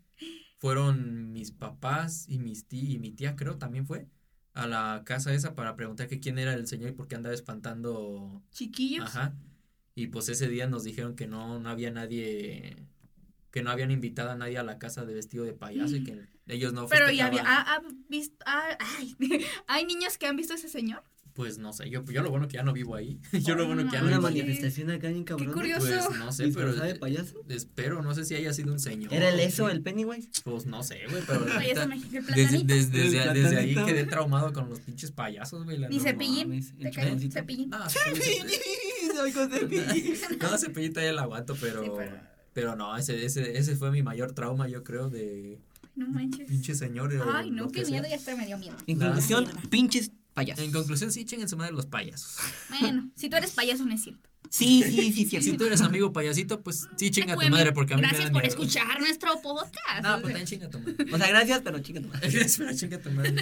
fueron 0.58 1.32
mis 1.34 1.52
papás 1.52 2.26
y 2.30 2.38
mis 2.40 2.66
tí 2.68 2.94
y 2.94 3.00
mi 3.00 3.12
tía 3.12 3.36
creo 3.36 3.58
también 3.58 3.86
fue 3.86 4.08
a 4.54 4.68
la 4.68 5.02
casa 5.06 5.34
esa 5.34 5.56
para 5.56 5.76
preguntar 5.76 6.08
que 6.08 6.20
quién 6.20 6.38
era 6.38 6.54
el 6.54 6.68
señor 6.68 6.90
y 6.90 6.94
por 6.94 7.08
qué 7.08 7.16
andaba 7.16 7.34
espantando. 7.36 8.42
Chiquillos. 8.52 9.06
Ajá. 9.08 9.36
Y 9.96 10.08
pues 10.08 10.30
ese 10.30 10.48
día 10.48 10.68
nos 10.68 10.84
dijeron 10.84 11.16
que 11.16 11.28
no, 11.28 11.60
no 11.60 11.70
había 11.70 11.92
nadie, 11.92 12.88
que 13.52 13.62
no 13.64 13.70
habían 13.72 13.92
invitado 13.92 14.32
a 14.32 14.36
nadie 14.36 14.58
a 14.58 14.64
la 14.64 14.80
casa 14.80 15.06
de 15.06 15.14
vestido 15.14 15.44
de 15.44 15.54
payaso 15.54 15.96
y 15.96 16.04
que 16.04 16.28
ellos 16.48 16.74
no 16.74 16.88
Pero 16.88 17.12
ya 17.12 17.28
había. 17.28 17.42
festejaban. 17.44 17.68
¿ha, 17.68 17.76
ha 17.76 17.82
visto, 18.10 18.44
ha- 18.48 18.78
ay, 18.98 19.16
¿Hay 19.68 19.86
niños 19.86 20.18
que 20.18 20.26
han 20.28 20.36
visto 20.36 20.54
a 20.54 20.56
ese 20.56 20.70
señor? 20.70 21.04
Pues 21.34 21.58
no 21.58 21.74
sé, 21.74 21.90
yo, 21.90 22.04
yo 22.06 22.22
lo 22.22 22.30
bueno 22.30 22.48
que 22.48 22.58
ya 22.58 22.64
no 22.64 22.74
vivo 22.74 22.96
ahí. 22.96 23.20
yo 23.44 23.56
lo 23.56 23.66
bueno 23.66 23.84
que 23.86 23.92
ya 23.92 24.02
no 24.02 24.08
Una 24.08 24.18
vivo 24.18 24.28
ahí. 24.28 24.42
manifestación 24.42 24.92
acá 24.92 25.08
bien 25.10 25.24
cabrón. 25.24 25.52
curioso. 25.52 25.88
Pues 25.88 26.20
no 26.20 26.32
sé, 26.32 26.44
pero 26.50 26.68
¿Disfrazada 26.68 26.86
de 26.94 26.96
payaso? 27.00 27.42
espero, 27.50 28.02
no 28.04 28.14
sé 28.14 28.24
si 28.26 28.36
haya 28.36 28.54
sido 28.54 28.72
un 28.72 28.80
señor. 28.80 29.12
¿Era 29.12 29.30
el 29.30 29.40
eso, 29.40 29.66
qué. 29.66 29.72
el 29.72 29.82
Pennywise? 29.82 30.30
Pues 30.44 30.68
no 30.68 30.84
sé, 30.84 31.00
güey, 31.10 31.24
pero 31.26 31.40
mágico, 31.88 32.18
el 32.18 32.26
desde, 32.36 32.64
desde, 32.64 33.00
desde, 33.00 33.34
desde 33.34 33.58
ahí 33.58 33.74
quedé 33.74 34.06
traumado 34.06 34.54
con 34.54 34.70
los 34.70 34.80
pinches 34.82 35.12
payasos, 35.12 35.64
güey. 35.66 35.80
Ni 35.80 35.98
no 35.98 36.04
cepillín. 36.04 36.50
mames. 36.50 36.78
Te 36.78 36.92
cae 36.92 37.20
cepillín. 37.32 37.70
No, 37.72 37.80
cepillín. 37.90 38.48
Soy 39.16 39.32
con 39.32 39.50
cepillín. 39.50 40.16
No, 40.40 40.58
cepillita 40.60 41.02
ya 41.04 41.14
la 41.14 41.24
aguanto, 41.24 41.56
pero, 41.60 41.84
Sí, 41.84 41.90
pero- 41.98 42.18
pero 42.54 42.76
no, 42.76 42.96
ese, 42.96 43.26
ese, 43.26 43.58
ese 43.58 43.76
fue 43.76 43.90
mi 43.90 44.04
mayor 44.04 44.34
trauma, 44.34 44.68
yo 44.68 44.84
creo, 44.84 45.10
de, 45.10 45.60
no 45.96 46.08
manches. 46.10 46.48
Pinche 46.48 46.76
señor. 46.76 47.12
o 47.16 47.32
Ay, 47.34 47.50
no, 47.50 47.70
qué 47.70 47.84
miedo, 47.86 48.06
ya 48.08 48.16
hasta 48.18 48.36
me 48.36 48.46
dio 48.46 48.60
miedo. 48.60 48.76
En 48.86 49.02
Ah, 49.02 49.06
conclusión, 49.08 49.46
pinches 49.72 50.12
payasos. 50.34 50.66
En 50.66 50.72
conclusión, 50.72 51.12
sí, 51.12 51.26
chinguen 51.26 51.48
su 51.50 51.56
madre 51.58 51.72
los 51.74 51.86
payasos. 51.86 52.38
Bueno, 52.82 53.10
si 53.16 53.30
tú 53.30 53.38
eres 53.38 53.52
payaso, 53.52 53.86
no 53.86 53.94
es 53.94 54.04
cierto. 54.04 54.30
Sí, 54.50 54.84
sí, 54.86 55.12
sí, 55.14 55.26
cierto. 55.26 55.50
Si 55.50 55.58
tú 55.58 55.64
eres 55.66 55.82
amigo 55.82 56.12
payasito, 56.14 56.62
pues 56.62 56.88
sí, 56.98 57.10
chinga 57.12 57.36
tu 57.38 57.50
madre, 57.50 57.72
porque 57.72 57.94
a 57.94 57.98
mí 57.98 58.02
me 58.04 58.08
Gracias 58.10 58.30
da 58.30 58.34
por 58.34 58.42
miedo. 58.44 58.54
escuchar 58.56 59.00
nuestro 59.00 59.42
podcast. 59.42 60.04
No, 60.04 60.12
pues 60.22 60.24
también 60.34 60.46
chinga 60.46 60.70
tu 60.70 60.80
madre. 60.80 60.96
O 61.12 61.18
sea, 61.18 61.28
gracias, 61.30 61.62
pero 61.64 61.80
chica 61.80 62.02
tu 62.02 62.10
madre. 62.10 62.42
Espera, 62.42 62.76
chinga 62.76 63.00
tu 63.02 63.10
madre. 63.12 63.34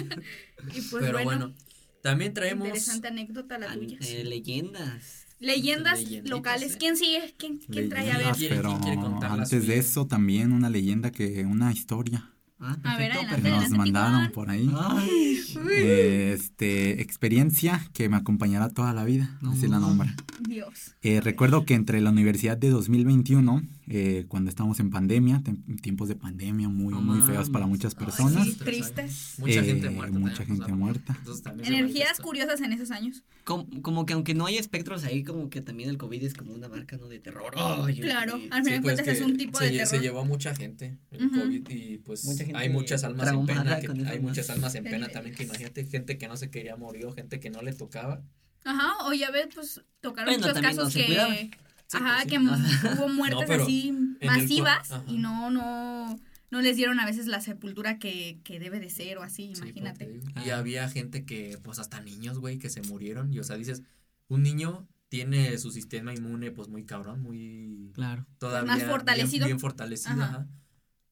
y 0.74 0.80
pues 0.80 0.90
Pero 0.90 1.12
bueno, 1.12 1.24
bueno, 1.24 1.54
también 2.02 2.32
traemos. 2.32 2.66
interesante 2.66 3.08
anécdota 3.08 3.58
la 3.58 3.74
tuya. 3.74 3.98
Eh, 4.00 4.24
leyendas. 4.24 5.26
Leyendas 5.38 5.98
Leyenditas, 5.98 6.30
locales. 6.30 6.72
eh. 6.74 6.76
¿Quién 6.78 6.96
sigue? 6.96 7.34
¿Quién, 7.36 7.58
quién 7.58 7.88
trae? 7.88 8.10
A 8.12 8.16
ver. 8.18 8.26
¿Quién 8.26 8.34
quiere- 8.36 8.56
pero 8.56 8.68
quién 8.80 8.80
quiere 8.96 8.96
la 9.20 9.32
antes 9.32 9.66
de 9.66 9.78
eso 9.78 10.06
también 10.06 10.52
una 10.52 10.70
leyenda 10.70 11.10
que 11.10 11.44
una 11.44 11.72
historia 11.72 12.30
Ah, 12.64 12.76
A 12.84 12.96
ver, 12.96 13.10
perfecto, 13.10 13.18
adelante, 13.18 13.18
que 13.18 13.42
perfecto. 13.42 13.48
nos 13.48 13.58
adelante, 13.64 13.76
mandaron 13.78 14.32
por 14.32 14.50
ahí. 14.50 14.70
Ay, 14.74 15.38
Eh, 15.70 16.32
Este, 16.34 17.02
experiencia 17.02 17.84
que 17.92 18.08
me 18.08 18.16
acompañará 18.16 18.68
toda 18.70 18.92
la 18.92 19.04
vida, 19.04 19.36
No. 19.42 19.50
así 19.52 19.66
la 19.68 19.78
nombra. 19.80 20.14
Dios. 20.48 20.94
Eh, 21.02 21.20
recuerdo 21.20 21.64
que 21.64 21.74
entre 21.74 22.00
la 22.00 22.10
universidad 22.10 22.56
de 22.56 22.70
2021, 22.70 23.62
eh, 23.88 24.24
cuando 24.28 24.48
estábamos 24.48 24.78
en 24.80 24.90
pandemia, 24.90 25.42
tiempos 25.82 26.08
de 26.08 26.14
pandemia 26.16 26.68
muy, 26.68 26.92
No 26.94 27.00
muy 27.00 27.20
feos 27.22 27.50
para 27.50 27.66
muchas 27.66 27.94
personas, 27.94 28.44
sí, 28.46 28.54
tristes. 28.54 29.34
Mucha 29.38 29.60
Eh, 29.60 29.64
gente 29.64 29.90
muerta. 29.90 30.18
mucha 30.18 30.36
también, 30.36 30.58
gente 30.60 30.72
muerta. 30.72 31.18
Energías 31.64 32.18
curiosas 32.20 32.60
en 32.60 32.72
esos 32.72 32.90
años. 32.90 33.24
como, 33.44 33.66
como 33.82 34.06
que 34.06 34.12
aunque 34.12 34.34
no 34.34 34.46
hay 34.46 34.56
espectros 34.56 35.04
ahí, 35.04 35.24
como 35.24 35.50
que 35.50 35.60
también 35.60 35.88
el 35.90 35.98
COVID 35.98 36.22
es 36.22 36.34
como 36.34 36.52
una 36.54 36.68
marca, 36.68 36.96
¿no? 36.96 37.08
De 37.08 37.18
terror. 37.18 37.52
El 37.88 38.00
Claro, 38.00 38.32
COVID. 38.32 38.52
al 38.52 38.64
Sí, 38.64 38.64
final 38.64 38.64
de 38.64 38.70
pues, 38.70 38.82
cuentas 38.82 39.08
es 39.08 39.18
que 39.18 39.24
un 39.24 39.36
tipo 39.36 39.58
se, 39.58 39.64
de 39.64 39.70
terror. 39.72 39.86
se 39.88 39.98
llevó 40.00 40.20
a 40.20 40.24
mucha 40.24 40.54
gente 40.54 40.98
el 41.10 41.26
Ujú. 41.26 41.40
COVID 41.40 41.68
y 41.70 41.98
pues 41.98 42.24
Mucha 42.24 42.44
hay 42.58 42.68
muchas 42.68 43.02
almas 43.04 43.28
en 43.32 43.46
pena. 43.46 43.80
que- 43.80 44.06
hay 44.06 44.20
muchas 44.20 44.48
almas 44.50 44.74
en 44.76 44.84
pena 44.84 45.08
también 45.08 45.34
que 45.34 45.42
imagínate 45.42 45.84
gente 45.86 46.18
que 46.18 46.28
no 46.28 46.36
se 46.36 46.50
quería 46.50 46.76
morir 46.76 47.06
o 47.06 47.12
gente 47.12 47.40
que 47.40 47.50
no 47.50 47.62
le 47.62 47.72
tocaba. 47.72 48.22
Ajá, 48.64 49.06
o 49.06 49.12
ya 49.12 49.30
ves, 49.32 49.48
pues 49.52 49.82
tocaron 50.00 50.34
Bueno, 50.34 50.46
muchos 50.46 50.62
no 50.62 50.68
casos 50.68 50.92
se 50.92 51.04
que. 51.06 51.50
Sí, 51.92 51.98
ajá, 51.98 52.14
pues, 52.16 52.22
sí. 52.24 52.28
que 52.30 52.88
hubo 52.98 53.08
muertes 53.12 53.48
No, 53.48 53.62
así 53.64 53.92
masivas 54.24 54.90
y 55.06 55.18
no, 55.18 55.50
no, 55.50 56.18
no 56.50 56.60
les 56.60 56.76
dieron 56.76 57.00
a 57.00 57.06
veces 57.06 57.26
la 57.26 57.40
sepultura 57.40 57.98
que, 57.98 58.40
que 58.44 58.58
debe 58.58 58.80
de 58.80 58.90
ser 58.90 59.18
o 59.18 59.22
así, 59.22 59.54
Sí, 59.54 59.62
imagínate. 59.62 60.20
Y 60.44 60.50
había 60.50 60.88
gente 60.88 61.24
que, 61.24 61.58
pues 61.62 61.78
hasta 61.78 62.00
niños, 62.00 62.38
güey, 62.38 62.58
que 62.58 62.70
se 62.70 62.82
murieron. 62.82 63.32
Y 63.32 63.38
o 63.38 63.44
sea, 63.44 63.56
dices, 63.56 63.82
un 64.28 64.42
niño 64.42 64.86
tiene 65.08 65.56
su 65.58 65.70
sistema 65.70 66.14
inmune, 66.14 66.50
pues 66.50 66.68
muy 66.68 66.84
cabrón, 66.84 67.20
muy 67.22 67.90
Claro. 67.94 68.26
todavía 68.38 68.66
Más 68.68 68.78
bien- 68.78 68.90
fortalecido. 68.90 69.46
Bien, 69.46 69.60
fortalecido, 69.60 70.14
Ajá. 70.22 70.24
ajá. 70.24 70.48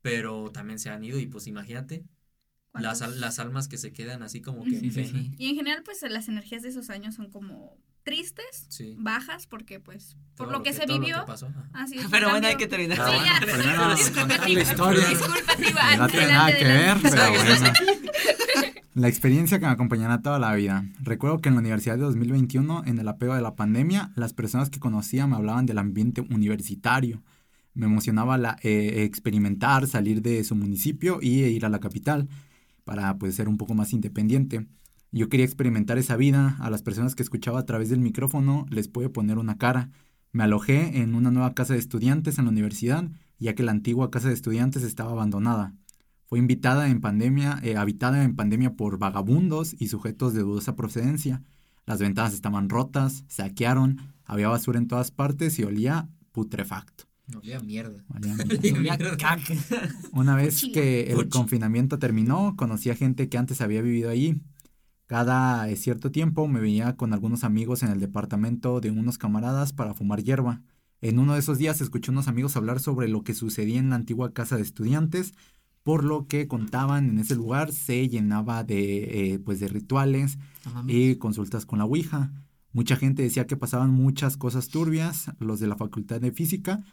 Pero 0.03 0.51
también 0.51 0.79
se 0.79 0.89
han 0.89 1.05
ido 1.05 1.19
y 1.19 1.27
pues 1.27 1.47
imagínate 1.47 2.05
las, 2.73 3.01
las 3.17 3.39
almas 3.39 3.69
que 3.69 3.77
se 3.77 3.93
quedan 3.93 4.23
así 4.23 4.41
como 4.41 4.65
que 4.65 4.79
en 4.79 4.91
sí. 4.93 5.35
Y 5.37 5.49
en 5.51 5.57
general, 5.57 5.83
pues 5.85 6.01
las 6.09 6.29
energías 6.29 6.63
de 6.63 6.69
esos 6.71 6.89
años 6.89 7.15
son 7.17 7.31
como 7.31 7.77
tristes, 8.03 8.67
Sí. 8.69 8.97
bajas, 8.99 9.47
porque 9.47 9.81
pues 9.81 10.17
por 10.37 10.47
Todo 10.49 10.59
lo 10.59 10.63
que, 10.63 10.73
se 10.73 10.87
vivió. 10.87 11.21
que 11.21 11.27
pasó, 11.27 11.47
ajá. 11.47 11.69
Así 11.75 11.99
es, 11.99 12.07
Pero 12.11 12.31
bueno, 12.31 12.47
hay 12.49 12.57
que 12.57 12.67
terminar. 12.67 12.97
Sí, 12.97 13.03
ya. 13.25 13.41
bueno, 13.41 13.47
primero 13.63 13.95
Disculpa, 13.95 14.21
contar 14.21 14.47
Tiba. 14.47 14.59
la 14.63 14.63
historia. 14.71 15.09
Disculpa, 15.09 15.57
Tiba. 15.57 15.97
No 15.97 16.09
tiene 16.09 16.27
nada 16.29 16.57
que 16.57 16.65
ver, 16.65 16.97
pero 17.03 17.31
bueno. 17.31 17.73
La 18.95 19.09
experiencia 19.09 19.59
que 19.61 19.67
me 19.67 19.73
acompañará 19.73 20.21
toda 20.21 20.39
la 20.39 20.53
vida. 20.55 20.85
Recuerdo 21.01 21.39
que 21.41 21.49
en 21.49 21.55
la 21.55 21.61
universidad 21.61 21.95
de 21.97 22.03
2021, 22.03 22.83
en 22.87 22.99
el 22.99 23.07
apego 23.09 23.35
de 23.37 23.41
la 23.43 23.55
pandemia, 23.55 24.11
las 24.17 24.33
personas 24.33 24.69
que 24.69 24.81
conocía 24.81 25.27
me 25.27 25.37
hablaban 25.37 25.65
del 25.67 25.79
ambiente 25.79 26.23
universitario. 26.23 27.23
Me 27.73 27.87
emocionaba 27.87 28.37
la, 28.37 28.57
eh, 28.63 29.05
experimentar, 29.05 29.87
salir 29.87 30.23
de 30.23 30.43
su 30.43 30.57
municipio 30.57 31.21
y 31.23 31.43
ir 31.45 31.65
a 31.65 31.69
la 31.69 31.79
capital 31.79 32.29
para 32.85 33.17
pues 33.17 33.37
ser 33.37 33.49
un 33.49 33.57
poco 33.59 33.75
más 33.75 33.93
independiente. 33.93 34.67
Yo 35.13 35.29
quería 35.29 35.47
experimentar 35.47 35.99
esa 35.99 36.17
vida. 36.17 36.57
A 36.61 36.71
las 36.71 36.83
personas 36.83 37.15
que 37.15 37.23
escuchaba 37.23 37.61
a 37.61 37.67
través 37.67 37.89
del 37.91 38.01
micrófono 38.01 38.67
les 38.71 38.89
puede 38.89 39.09
poner 39.09 39.39
una 39.39 39.59
cara. 39.59 39.91
Me 40.33 40.45
alojé 40.45 41.01
en 41.01 41.15
una 41.15 41.31
nueva 41.31 41.55
casa 41.55 41.73
de 41.73 41.81
estudiantes 41.81 42.39
en 42.39 42.45
la 42.45 42.51
universidad, 42.51 43.11
ya 43.39 43.55
que 43.55 43.65
la 43.65 43.73
antigua 43.73 44.11
casa 44.11 44.29
de 44.29 44.35
estudiantes 44.35 44.85
estaba 44.85 45.11
abandonada. 45.11 45.75
Fue 46.27 46.39
invitada 46.39 46.89
en 46.89 47.01
pandemia, 47.01 47.59
eh, 47.65 47.77
habitada 47.77 48.23
en 48.23 48.37
pandemia 48.37 48.77
por 48.77 48.99
vagabundos 48.99 49.75
y 49.77 49.89
sujetos 49.89 50.33
de 50.33 50.43
dudosa 50.43 50.77
procedencia. 50.77 51.43
Las 51.87 51.99
ventanas 51.99 52.35
estaban 52.35 52.69
rotas, 52.69 53.25
saquearon, 53.27 53.99
había 54.25 54.49
basura 54.49 54.79
en 54.79 54.87
todas 54.87 55.11
partes 55.11 55.59
y 55.59 55.65
olía 55.65 56.09
putrefacto. 56.31 57.05
No, 57.27 57.43
ya 57.43 57.59
mierda. 57.61 58.05
Olía 58.15 58.37
caca. 59.19 59.55
una 60.13 60.37
vez 60.37 60.63
que 60.73 61.13
el 61.13 61.29
confinamiento 61.29 61.99
terminó, 61.99 62.55
conocí 62.57 62.91
a 62.91 62.95
gente 62.95 63.29
que 63.29 63.39
antes 63.39 63.61
había 63.61 63.83
vivido 63.83 64.11
allí. 64.11 64.41
Cada 65.11 65.69
eh, 65.69 65.75
cierto 65.75 66.13
tiempo 66.13 66.47
me 66.47 66.61
veía 66.61 66.95
con 66.95 67.13
algunos 67.13 67.43
amigos 67.43 67.83
en 67.83 67.91
el 67.91 67.99
departamento 67.99 68.81
de 68.81 68.93
unos 68.93 69.19
camaradas 69.19 69.73
para 69.73 69.93
fumar 69.93 70.23
hierba. 70.23 70.63
En 71.01 71.19
uno 71.19 71.33
de 71.33 71.41
esos 71.41 71.59
días 71.59 71.81
escuché 71.81 72.13
unos 72.13 72.29
amigos 72.29 72.57
hablar 72.57 72.79
sobre 72.79 73.09
lo 73.09 73.25
que 73.25 73.35
sucedía 73.35 73.81
en 73.81 73.91
la 73.91 73.97
antigua 73.97 74.33
casa 74.33 74.55
de 74.55 74.63
estudiantes, 74.63 75.33
por 75.83 76.05
lo 76.05 76.29
que 76.29 76.47
contaban 76.47 77.09
en 77.11 77.19
ese 77.19 77.35
lugar 77.35 77.73
se 77.73 78.09
llenaba 78.09 78.63
de, 78.63 79.33
eh, 79.33 79.39
pues 79.41 79.59
de 79.59 79.67
rituales 79.67 80.39
y 80.87 81.17
consultas 81.17 81.67
con 81.67 81.81
la 81.81 81.87
Ouija. 81.87 82.31
Mucha 82.73 82.95
gente 82.95 83.25
decía 83.25 83.49
que 83.49 83.57
pasaban 83.57 83.91
muchas 83.91 84.37
cosas 84.37 84.69
turbias. 84.69 85.33
Los 85.41 85.59
de 85.59 85.67
la 85.67 85.75
Facultad 85.75 86.21
de 86.21 86.31
Física, 86.31 86.85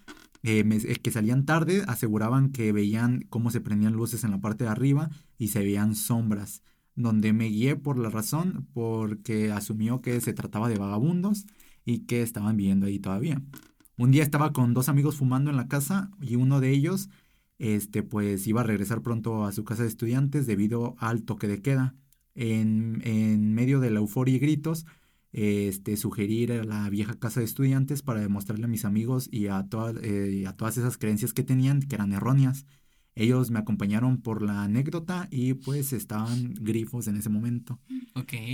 eh, 0.41 0.63
me- 0.63 0.77
eh, 0.77 0.95
que 1.03 1.11
salían 1.11 1.45
tarde, 1.45 1.83
aseguraban 1.87 2.49
que 2.49 2.71
veían 2.71 3.27
cómo 3.29 3.51
se 3.51 3.61
prendían 3.61 3.93
luces 3.93 4.23
en 4.23 4.31
la 4.31 4.41
parte 4.41 4.63
de 4.63 4.71
arriba 4.71 5.11
y 5.37 5.49
se 5.49 5.59
veían 5.59 5.93
sombras. 5.93 6.63
Donde 6.97 7.31
me 7.31 7.45
guié 7.45 7.77
por 7.77 7.97
la 7.97 8.09
razón, 8.09 8.67
porque 8.73 9.51
asumió 9.53 10.01
que 10.01 10.19
se 10.19 10.33
trataba 10.33 10.67
de 10.67 10.77
vagabundos 10.79 11.45
y 11.85 11.99
que 12.07 12.21
estaban 12.23 12.57
viviendo 12.57 12.87
ahí 12.87 12.99
todavía. 12.99 13.41
Un 13.97 14.11
día 14.11 14.23
estaba 14.23 14.51
con 14.51 14.73
dos 14.73 14.89
amigos 14.89 15.15
fumando 15.17 15.49
en 15.51 15.57
la 15.57 15.69
casa 15.69 16.11
y 16.21 16.35
uno 16.35 16.59
de 16.59 16.71
ellos, 16.71 17.09
este, 17.59 18.03
pues 18.03 18.45
iba 18.47 18.61
a 18.61 18.65
regresar 18.65 19.01
pronto 19.03 19.45
a 19.45 19.53
su 19.53 19.63
casa 19.63 19.83
de 19.83 19.89
estudiantes 19.89 20.47
debido 20.47 20.95
al 20.99 21.23
toque 21.23 21.47
de 21.47 21.61
queda. 21.61 21.95
En, 22.35 23.01
en 23.05 23.53
medio 23.55 23.79
de 23.79 23.89
la 23.91 23.99
euforia 23.99 24.35
y 24.35 24.39
gritos, 24.39 24.85
este, 25.31 25.97
sugerir 25.97 26.51
a 26.51 26.63
la 26.63 26.89
vieja 26.89 27.15
casa 27.19 27.39
de 27.39 27.45
estudiantes 27.45 28.01
para 28.03 28.21
demostrarle 28.21 28.65
a 28.65 28.67
mis 28.67 28.85
amigos 28.85 29.27
y 29.31 29.47
a, 29.47 29.63
toda- 29.69 29.99
eh, 30.03 30.45
a 30.47 30.53
todas 30.55 30.77
esas 30.77 30.97
creencias 30.97 31.33
que 31.33 31.43
tenían 31.43 31.81
que 31.81 31.95
eran 31.95 32.13
erróneas. 32.13 32.65
Ellos 33.19 33.49
me 33.49 33.57
acompañaron 33.57 34.21
por 34.21 34.43
la 34.43 34.61
anécdota 34.61 35.27
y 35.31 35.55
pues 35.55 35.91
estaban 35.91 36.53
grifos 36.53 37.07
en 37.07 37.17
ese 37.17 37.29
momento. 37.29 37.79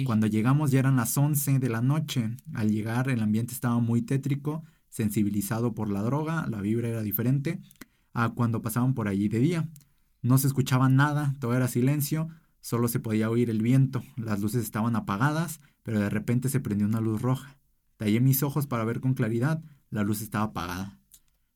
Cuando 0.05 0.25
llegamos 0.25 0.71
ya 0.71 0.79
eran 0.79 0.95
las 0.95 1.17
11 1.17 1.59
de 1.59 1.67
la 1.67 1.81
noche. 1.81 2.37
Al 2.53 2.71
llegar 2.71 3.09
el 3.09 3.21
ambiente 3.21 3.53
estaba 3.53 3.79
muy 3.79 4.01
tétrico, 4.03 4.63
sensibilizado 4.87 5.73
por 5.73 5.89
la 5.89 6.01
droga, 6.01 6.47
la 6.47 6.61
vibra 6.61 6.87
era 6.87 7.01
diferente 7.01 7.59
a 8.13 8.29
cuando 8.29 8.61
pasaban 8.61 8.93
por 8.93 9.09
allí 9.09 9.27
de 9.27 9.39
día. 9.39 9.69
No 10.21 10.37
se 10.37 10.47
escuchaba 10.47 10.87
nada, 10.87 11.35
todo 11.41 11.53
era 11.55 11.67
silencio, 11.67 12.29
solo 12.61 12.87
se 12.87 13.01
podía 13.01 13.29
oír 13.29 13.49
el 13.49 13.61
viento, 13.61 14.01
las 14.15 14.39
luces 14.39 14.63
estaban 14.63 14.95
apagadas, 14.95 15.59
pero 15.83 15.99
de 15.99 16.09
repente 16.09 16.47
se 16.47 16.61
prendió 16.61 16.87
una 16.87 17.01
luz 17.01 17.21
roja. 17.21 17.57
Tallé 17.97 18.21
mis 18.21 18.43
ojos 18.43 18.65
para 18.65 18.85
ver 18.85 19.01
con 19.01 19.13
claridad, 19.13 19.61
la 19.89 20.03
luz 20.03 20.21
estaba 20.21 20.45
apagada. 20.45 20.97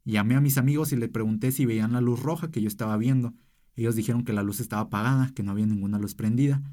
Llamé 0.07 0.35
a 0.35 0.39
mis 0.39 0.57
amigos 0.57 0.93
y 0.93 0.95
le 0.95 1.09
pregunté 1.09 1.51
si 1.51 1.65
veían 1.65 1.91
la 1.91 1.99
luz 1.99 2.23
roja 2.23 2.49
que 2.49 2.61
yo 2.61 2.69
estaba 2.69 2.95
viendo. 2.95 3.33
Ellos 3.75 3.93
dijeron 3.93 4.23
que 4.23 4.31
la 4.31 4.41
luz 4.41 4.61
estaba 4.61 4.83
apagada, 4.83 5.33
que 5.35 5.43
no 5.43 5.51
había 5.51 5.65
ninguna 5.65 5.99
luz 5.99 6.15
prendida. 6.15 6.63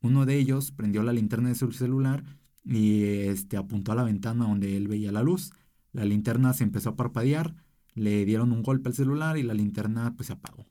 Uno 0.00 0.26
de 0.26 0.36
ellos 0.36 0.72
prendió 0.72 1.04
la 1.04 1.12
linterna 1.12 1.48
de 1.50 1.54
su 1.54 1.70
celular 1.70 2.24
y 2.64 3.04
este, 3.04 3.56
apuntó 3.56 3.92
a 3.92 3.94
la 3.94 4.02
ventana 4.02 4.48
donde 4.48 4.76
él 4.76 4.88
veía 4.88 5.12
la 5.12 5.22
luz. 5.22 5.52
La 5.92 6.04
linterna 6.04 6.54
se 6.54 6.64
empezó 6.64 6.90
a 6.90 6.96
parpadear, 6.96 7.54
le 7.94 8.24
dieron 8.24 8.50
un 8.50 8.64
golpe 8.64 8.88
al 8.88 8.96
celular 8.96 9.38
y 9.38 9.44
la 9.44 9.54
linterna 9.54 10.16
pues 10.16 10.26
se 10.26 10.32
apagó. 10.32 10.66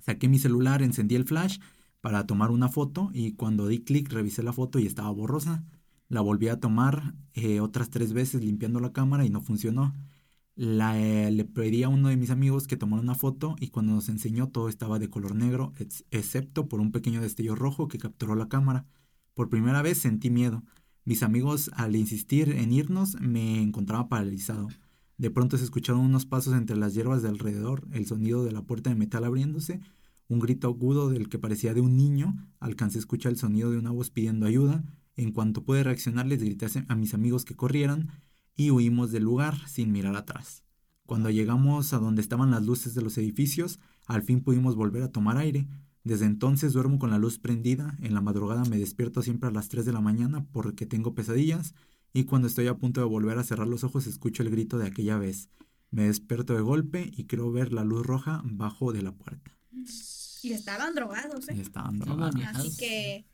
Saqué 0.00 0.26
mi 0.26 0.40
celular, 0.40 0.82
encendí 0.82 1.14
el 1.14 1.26
flash 1.26 1.58
para 2.00 2.26
tomar 2.26 2.50
una 2.50 2.68
foto 2.68 3.10
y 3.14 3.34
cuando 3.34 3.68
di 3.68 3.84
clic 3.84 4.12
revisé 4.12 4.42
la 4.42 4.52
foto 4.52 4.80
y 4.80 4.86
estaba 4.88 5.10
borrosa. 5.10 5.62
La 6.08 6.22
volví 6.22 6.48
a 6.48 6.58
tomar 6.58 7.14
eh, 7.34 7.60
otras 7.60 7.90
tres 7.90 8.12
veces 8.12 8.42
limpiando 8.42 8.80
la 8.80 8.92
cámara 8.92 9.24
y 9.24 9.30
no 9.30 9.40
funcionó. 9.40 9.94
La, 10.56 11.00
eh, 11.00 11.32
le 11.32 11.44
pedí 11.44 11.82
a 11.82 11.88
uno 11.88 12.08
de 12.08 12.16
mis 12.16 12.30
amigos 12.30 12.68
que 12.68 12.76
tomara 12.76 13.02
una 13.02 13.16
foto 13.16 13.56
y 13.58 13.68
cuando 13.68 13.92
nos 13.92 14.08
enseñó 14.08 14.48
todo 14.50 14.68
estaba 14.68 15.00
de 15.00 15.10
color 15.10 15.34
negro, 15.34 15.72
ex- 15.78 16.04
excepto 16.12 16.68
por 16.68 16.80
un 16.80 16.92
pequeño 16.92 17.20
destello 17.20 17.56
rojo 17.56 17.88
que 17.88 17.98
capturó 17.98 18.36
la 18.36 18.48
cámara. 18.48 18.86
Por 19.34 19.48
primera 19.48 19.82
vez 19.82 19.98
sentí 19.98 20.30
miedo. 20.30 20.62
Mis 21.04 21.24
amigos, 21.24 21.70
al 21.74 21.96
insistir 21.96 22.50
en 22.50 22.72
irnos, 22.72 23.20
me 23.20 23.60
encontraba 23.60 24.08
paralizado. 24.08 24.68
De 25.18 25.30
pronto 25.30 25.58
se 25.58 25.64
escucharon 25.64 26.02
unos 26.02 26.24
pasos 26.24 26.54
entre 26.54 26.76
las 26.76 26.94
hierbas 26.94 27.22
de 27.22 27.28
alrededor, 27.28 27.86
el 27.92 28.06
sonido 28.06 28.44
de 28.44 28.52
la 28.52 28.62
puerta 28.62 28.90
de 28.90 28.96
metal 28.96 29.24
abriéndose, 29.24 29.80
un 30.28 30.38
grito 30.38 30.68
agudo 30.68 31.10
del 31.10 31.28
que 31.28 31.38
parecía 31.38 31.74
de 31.74 31.80
un 31.80 31.96
niño, 31.96 32.36
alcancé 32.60 32.98
a 32.98 33.00
escuchar 33.00 33.32
el 33.32 33.38
sonido 33.38 33.70
de 33.70 33.78
una 33.78 33.90
voz 33.90 34.10
pidiendo 34.10 34.46
ayuda. 34.46 34.84
En 35.16 35.32
cuanto 35.32 35.64
pude 35.64 35.82
reaccionar, 35.82 36.26
les 36.26 36.42
grité 36.42 36.66
a 36.88 36.94
mis 36.94 37.12
amigos 37.12 37.44
que 37.44 37.54
corrieran 37.54 38.08
y 38.56 38.70
huimos 38.70 39.12
del 39.12 39.24
lugar 39.24 39.56
sin 39.68 39.92
mirar 39.92 40.16
atrás. 40.16 40.62
Cuando 41.06 41.30
llegamos 41.30 41.92
a 41.92 41.98
donde 41.98 42.22
estaban 42.22 42.50
las 42.50 42.64
luces 42.64 42.94
de 42.94 43.02
los 43.02 43.18
edificios, 43.18 43.78
Al 44.06 44.22
fin 44.22 44.42
pudimos 44.42 44.74
volver 44.76 45.02
a 45.02 45.10
tomar 45.10 45.38
aire. 45.38 45.66
Desde 46.02 46.26
entonces 46.26 46.74
duermo 46.74 46.98
con 46.98 47.10
la 47.10 47.16
luz 47.18 47.38
prendida. 47.38 47.96
En 48.02 48.12
la 48.12 48.20
madrugada 48.20 48.64
me 48.66 48.76
despierto 48.78 49.22
siempre 49.22 49.48
a 49.48 49.52
las 49.52 49.68
3 49.70 49.86
de 49.86 49.92
la 49.94 50.02
mañana 50.02 50.44
porque 50.52 50.84
tengo 50.84 51.14
pesadillas. 51.14 51.74
Y 52.12 52.24
cuando 52.24 52.46
estoy 52.48 52.66
a 52.66 52.76
punto 52.76 53.00
de 53.00 53.06
volver 53.06 53.38
a 53.38 53.44
cerrar 53.44 53.66
los 53.66 53.82
ojos 53.82 54.06
escucho 54.06 54.42
el 54.42 54.50
grito 54.50 54.76
de 54.76 54.86
aquella 54.86 55.16
vez. 55.16 55.48
Me 55.90 56.04
despierto 56.04 56.54
de 56.54 56.60
golpe 56.60 57.10
y 57.16 57.24
creo 57.24 57.50
ver 57.50 57.72
la 57.72 57.82
luz 57.84 58.04
roja 58.04 58.42
bajo 58.44 58.92
de 58.92 59.02
la 59.02 59.12
puerta. 59.12 59.56
Y 60.42 60.52
estaban 60.52 60.94
drogados, 60.94 61.48
Y 61.48 61.52
¿eh? 61.52 61.62
estaban 61.62 61.98
No, 61.98 62.04
drogados. 62.04 62.36
Así 62.54 62.76
que, 62.76 63.24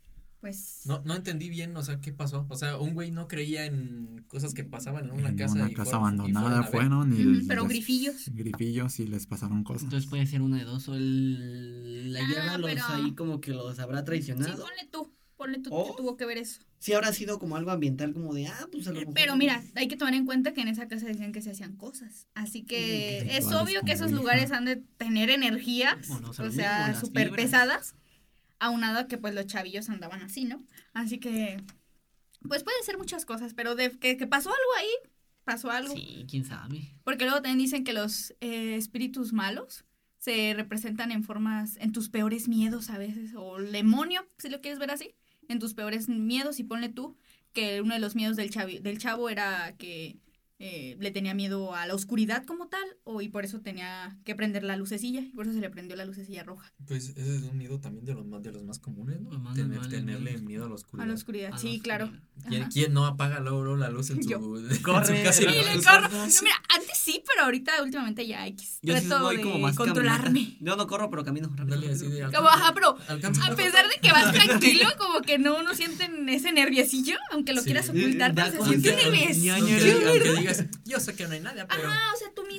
pues... 0.40 0.80
No, 0.86 1.02
no 1.04 1.14
entendí 1.14 1.48
bien, 1.48 1.76
o 1.76 1.82
sea, 1.82 2.00
qué 2.00 2.12
pasó. 2.12 2.46
O 2.48 2.56
sea, 2.56 2.78
un 2.78 2.94
güey 2.94 3.10
no 3.10 3.28
creía 3.28 3.66
en 3.66 4.24
cosas 4.28 4.54
que 4.54 4.64
pasaban 4.64 5.04
en 5.06 5.10
una 5.12 5.28
en 5.28 5.36
casa. 5.36 5.54
una 5.54 5.70
y 5.70 5.74
casa 5.74 5.98
fueron- 5.98 6.02
y 6.02 6.20
abandonada 6.20 6.62
fueron 6.64 7.02
fueron 7.12 7.42
y 7.42 7.46
pero 7.46 7.62
les- 7.62 7.68
grifillos. 7.70 8.28
grifillos 8.32 9.00
y 9.00 9.06
les 9.06 9.26
pasaron 9.26 9.62
cosas. 9.64 9.82
Entonces 9.84 10.08
puede 10.08 10.26
ser 10.26 10.42
una 10.42 10.58
de 10.58 10.64
dos. 10.64 10.88
O 10.88 10.94
el, 10.94 12.12
la 12.12 12.20
Ah, 12.20 12.26
hierba 12.28 12.58
los 12.58 12.70
pero- 12.72 12.84
ahí 12.88 13.14
como 13.14 13.40
que 13.40 13.50
los 13.52 13.78
habrá 13.78 13.98
Sí, 14.00 14.04
traicionado. 14.06 14.64
ponle 14.64 14.88
tú. 14.90 15.12
Ponle 15.36 15.58
tú 15.60 15.70
¿O? 15.72 15.86
que 15.96 16.02
tuvo 16.02 16.16
que 16.18 16.26
ver 16.26 16.36
eso. 16.36 16.60
Sí 16.80 16.92
habrá 16.92 17.12
sido 17.14 17.38
como 17.38 17.56
algo 17.56 17.70
ambiental, 17.70 18.12
como 18.12 18.34
de, 18.34 18.46
ah, 18.48 18.68
pues 18.70 18.86
a 18.88 18.92
lo 18.92 19.00
mejor. 19.00 19.14
Pero 19.14 19.36
mira, 19.36 19.62
hay 19.74 19.88
que 19.88 19.96
tomar 19.96 20.12
en 20.14 20.26
cuenta 20.26 20.52
que 20.52 20.60
en 20.60 20.68
esa 20.68 20.86
casa 20.86 21.06
decían 21.06 21.32
que 21.32 21.40
se 21.40 21.50
hacían 21.50 21.76
cosas. 21.76 22.26
Así 22.34 22.62
que 22.62 23.36
es 23.38 23.46
obvio 23.46 23.80
que 23.82 23.92
esos 23.92 24.12
lugares 24.12 24.50
han 24.52 24.66
de 24.66 24.76
tener 24.98 25.30
energías, 25.30 26.08
Bueno, 26.08 26.30
o 26.30 26.32
sea, 26.34 26.44
o 26.46 26.50
sea, 26.50 27.00
súper 27.00 27.30
pesadas. 27.32 27.94
Aunado 28.60 29.00
a 29.00 29.08
que 29.08 29.18
pues 29.18 29.34
los 29.34 29.46
chavillos 29.46 29.88
andaban 29.88 30.22
así, 30.22 30.44
¿no? 30.44 30.62
Así 30.92 31.18
que, 31.18 31.60
pues 32.46 32.62
pueden 32.62 32.84
ser 32.84 32.96
muchas 32.98 33.24
cosas, 33.24 33.54
pero 33.54 33.74
de 33.74 33.98
que, 33.98 34.16
que 34.16 34.26
pasó 34.28 34.50
algo 34.50 34.74
ahí, 34.78 35.10
pasó 35.44 35.70
algo. 35.70 35.92
Sí, 35.94 36.24
quién 36.28 36.44
sabe. 36.44 36.94
Porque 37.02 37.24
luego 37.24 37.42
también 37.42 37.58
dicen 37.58 37.82
que 37.82 37.92
los 37.92 38.34
eh, 38.40 38.76
espíritus 38.76 39.32
malos 39.32 39.84
se 40.18 40.52
representan 40.54 41.10
en 41.10 41.24
formas, 41.24 41.76
en 41.78 41.92
tus 41.92 42.10
peores 42.10 42.46
miedos 42.46 42.90
a 42.90 42.98
veces, 42.98 43.34
o 43.34 43.56
el 43.58 43.72
demonio, 43.72 44.26
si 44.38 44.50
lo 44.50 44.60
quieres 44.60 44.78
ver 44.78 44.90
así, 44.90 45.14
en 45.48 45.58
tus 45.58 45.74
peores 45.74 46.08
miedos 46.08 46.60
y 46.60 46.64
ponle 46.64 46.90
tú 46.90 47.16
que 47.52 47.80
uno 47.80 47.94
de 47.94 48.00
los 48.00 48.14
miedos 48.14 48.36
del, 48.36 48.50
chavi- 48.50 48.80
del 48.80 48.98
chavo 48.98 49.28
era 49.30 49.74
que 49.78 50.18
eh, 50.62 50.96
le 51.00 51.10
tenía 51.10 51.32
miedo 51.34 51.74
a 51.74 51.86
la 51.86 51.94
oscuridad 51.94 52.44
como 52.44 52.68
tal, 52.68 52.84
o, 53.04 53.20
y 53.22 53.28
por 53.30 53.44
eso 53.44 53.60
tenía 53.60 54.18
que 54.24 54.34
prender 54.34 54.62
la 54.62 54.76
lucecilla, 54.76 55.20
y 55.20 55.30
por 55.32 55.46
eso 55.46 55.54
se 55.54 55.60
le 55.60 55.70
prendió 55.70 55.96
la 55.96 56.04
lucecilla 56.04 56.42
roja. 56.44 56.72
Pues 56.86 57.08
ese 57.16 57.36
es 57.36 57.42
un 57.44 57.56
miedo 57.58 57.80
también 57.80 58.04
de 58.04 58.12
los 58.14 58.26
más, 58.26 58.42
de 58.42 58.52
los 58.52 58.62
más 58.64 58.78
comunes, 58.78 59.20
¿no? 59.20 59.30
Más 59.38 59.56
Tener- 59.56 59.88
tenerle 59.88 60.38
miedo 60.38 60.64
a 60.64 60.68
la 60.68 60.72
A 60.72 60.74
oscuridad. 60.76 61.06
la 61.08 61.14
oscuridad, 61.14 61.50
A 61.54 61.58
sí, 61.58 61.80
claro. 61.80 62.12
¿Quién, 62.48 62.62
Ajá. 62.62 62.70
quién 62.72 62.92
no 62.94 63.04
apaga 63.06 63.40
luego, 63.40 63.76
la 63.76 63.90
luz 63.90 64.10
en 64.10 64.22
su, 64.22 64.28
Yo. 64.30 64.36
en 64.58 64.74
su 64.74 64.82
Corre, 64.82 65.22
casa 65.22 65.42
y 65.42 65.46
le 65.46 65.82
corro. 65.82 66.08
No, 66.08 66.24
mira, 66.26 66.54
antes 66.74 66.96
sí, 66.98 67.22
pero 67.26 67.44
ahorita 67.44 67.82
últimamente 67.82 68.26
ya 68.26 68.46
X. 68.46 68.78
Yo 68.82 68.94
Trato 68.94 69.28
de 69.30 69.40
como 69.42 69.58
más 69.58 69.76
controlarme. 69.76 70.24
caminata. 70.44 70.56
Yo 70.60 70.76
no 70.76 70.86
corro, 70.86 71.10
pero 71.10 71.24
camino 71.24 71.48
rápido. 71.48 71.62
Ándale, 71.74 71.92
así 71.92 72.06
de 72.08 72.22
Como, 72.32 72.48
ajá, 72.48 72.72
pero 72.74 72.96
A 73.08 73.54
pesar 73.56 73.88
de 73.88 73.94
que 74.00 74.10
vas 74.12 74.32
tranquilo, 74.32 74.88
como 74.98 75.20
que 75.20 75.38
no 75.38 75.58
uno 75.58 75.74
sienten 75.74 76.28
ese 76.30 76.52
nerviosillo, 76.52 77.16
aunque 77.32 77.52
lo 77.52 77.60
Sí. 77.60 77.66
quieras 77.66 77.88
ocultar, 77.90 78.34
pero 78.34 78.50
se 78.52 78.62
siente 78.80 78.96
nerviosillo. 78.96 80.49
Yo 80.84 81.00
sé 81.00 81.14
que 81.14 81.26
no 81.26 81.34
hay 81.34 81.40
nada, 81.40 81.66
pero 81.66 81.88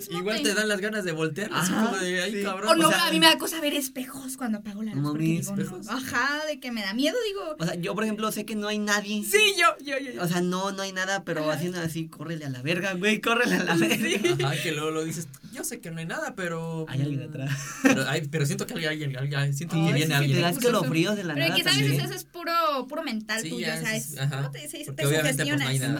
mismo 0.09 0.19
igual 0.19 0.37
te... 0.37 0.49
te 0.49 0.55
dan 0.55 0.67
las 0.67 0.79
ganas 0.81 1.03
de 1.03 1.11
voltear, 1.11 1.49
así 1.53 1.71
como 1.71 1.97
de, 1.97 2.21
ay, 2.23 2.31
sí. 2.33 2.43
cabrón. 2.43 2.69
O 2.69 2.75
no, 2.75 2.87
o 2.87 2.91
sea- 2.91 3.07
a 3.07 3.11
mí 3.11 3.19
me 3.19 3.25
da 3.27 3.37
cosa 3.37 3.59
ver 3.61 3.73
espejos 3.73 4.37
cuando 4.37 4.59
apago 4.59 4.83
la 4.83 4.93
luz. 4.93 5.17
Digo, 5.17 5.55
no. 5.55 5.61
espejos. 5.61 5.87
Ajá, 5.89 6.45
de 6.47 6.59
que 6.59 6.71
me 6.71 6.81
da 6.81 6.93
miedo, 6.93 7.15
digo. 7.27 7.55
O 7.59 7.65
sea, 7.65 7.75
yo, 7.75 7.93
por 7.95 8.03
ejemplo, 8.03 8.31
sé 8.31 8.45
que 8.45 8.55
no 8.55 8.67
hay 8.67 8.79
nadie. 8.79 9.23
Sí, 9.23 9.39
yo, 9.59 9.67
yo, 9.85 9.97
yo. 9.99 10.11
yo. 10.13 10.23
O 10.23 10.27
sea, 10.27 10.41
no, 10.41 10.71
no 10.71 10.81
hay 10.83 10.91
nada, 10.93 11.23
pero 11.23 11.49
haciendo 11.51 11.79
así, 11.79 12.07
córrele 12.07 12.45
a 12.45 12.49
la 12.49 12.61
verga, 12.61 12.93
güey, 12.93 13.21
córrele 13.21 13.55
a 13.55 13.63
la 13.63 13.75
verga. 13.75 14.45
Ajá, 14.47 14.55
que 14.61 14.71
luego 14.71 14.91
lo 14.91 15.03
dices, 15.03 15.27
yo 15.53 15.63
sé 15.63 15.79
que 15.79 15.91
no 15.91 15.99
hay 15.99 16.05
nada, 16.05 16.33
pero... 16.35 16.85
Hay 16.89 17.01
alguien 17.01 17.23
atrás. 17.23 17.51
Pero, 17.83 18.45
siento 18.45 18.65
que 18.65 18.73
hay 18.75 18.85
alguien, 18.85 19.17
alguien- 19.17 19.53
siento 19.53 19.75
que 19.75 19.81
viene 19.93 20.01
sí, 20.01 20.07
Te 20.07 20.13
alguien. 20.15 20.41
das 20.41 20.55
puso 20.55 20.67
que 20.67 20.71
lo 20.71 20.81
eso. 20.81 20.89
fríos 20.89 21.15
de 21.15 21.23
la 21.23 21.33
pero 21.33 21.47
nada 21.49 21.61
a 21.61 21.63
también. 21.63 21.91
veces 21.91 22.05
eso 22.05 22.13
es 22.15 22.23
puro, 22.25 22.51
puro 22.87 23.03
mental 23.03 23.41
Sí, 23.41 23.49
tuyo, 23.49 23.67
o 23.67 23.77
sea, 23.77 23.95
es- 23.95 24.13
es, 24.13 24.19
ajá. 24.19 24.37
¿cómo 24.37 24.51
te, 24.51 24.67
se 24.69 24.77
dice? 24.77 24.91
Porque 24.91 25.03
te 25.03 25.07
obviamente 25.07 25.43
pues 25.43 25.59
no 25.59 25.67
hay 25.67 25.79
nada. 25.79 25.99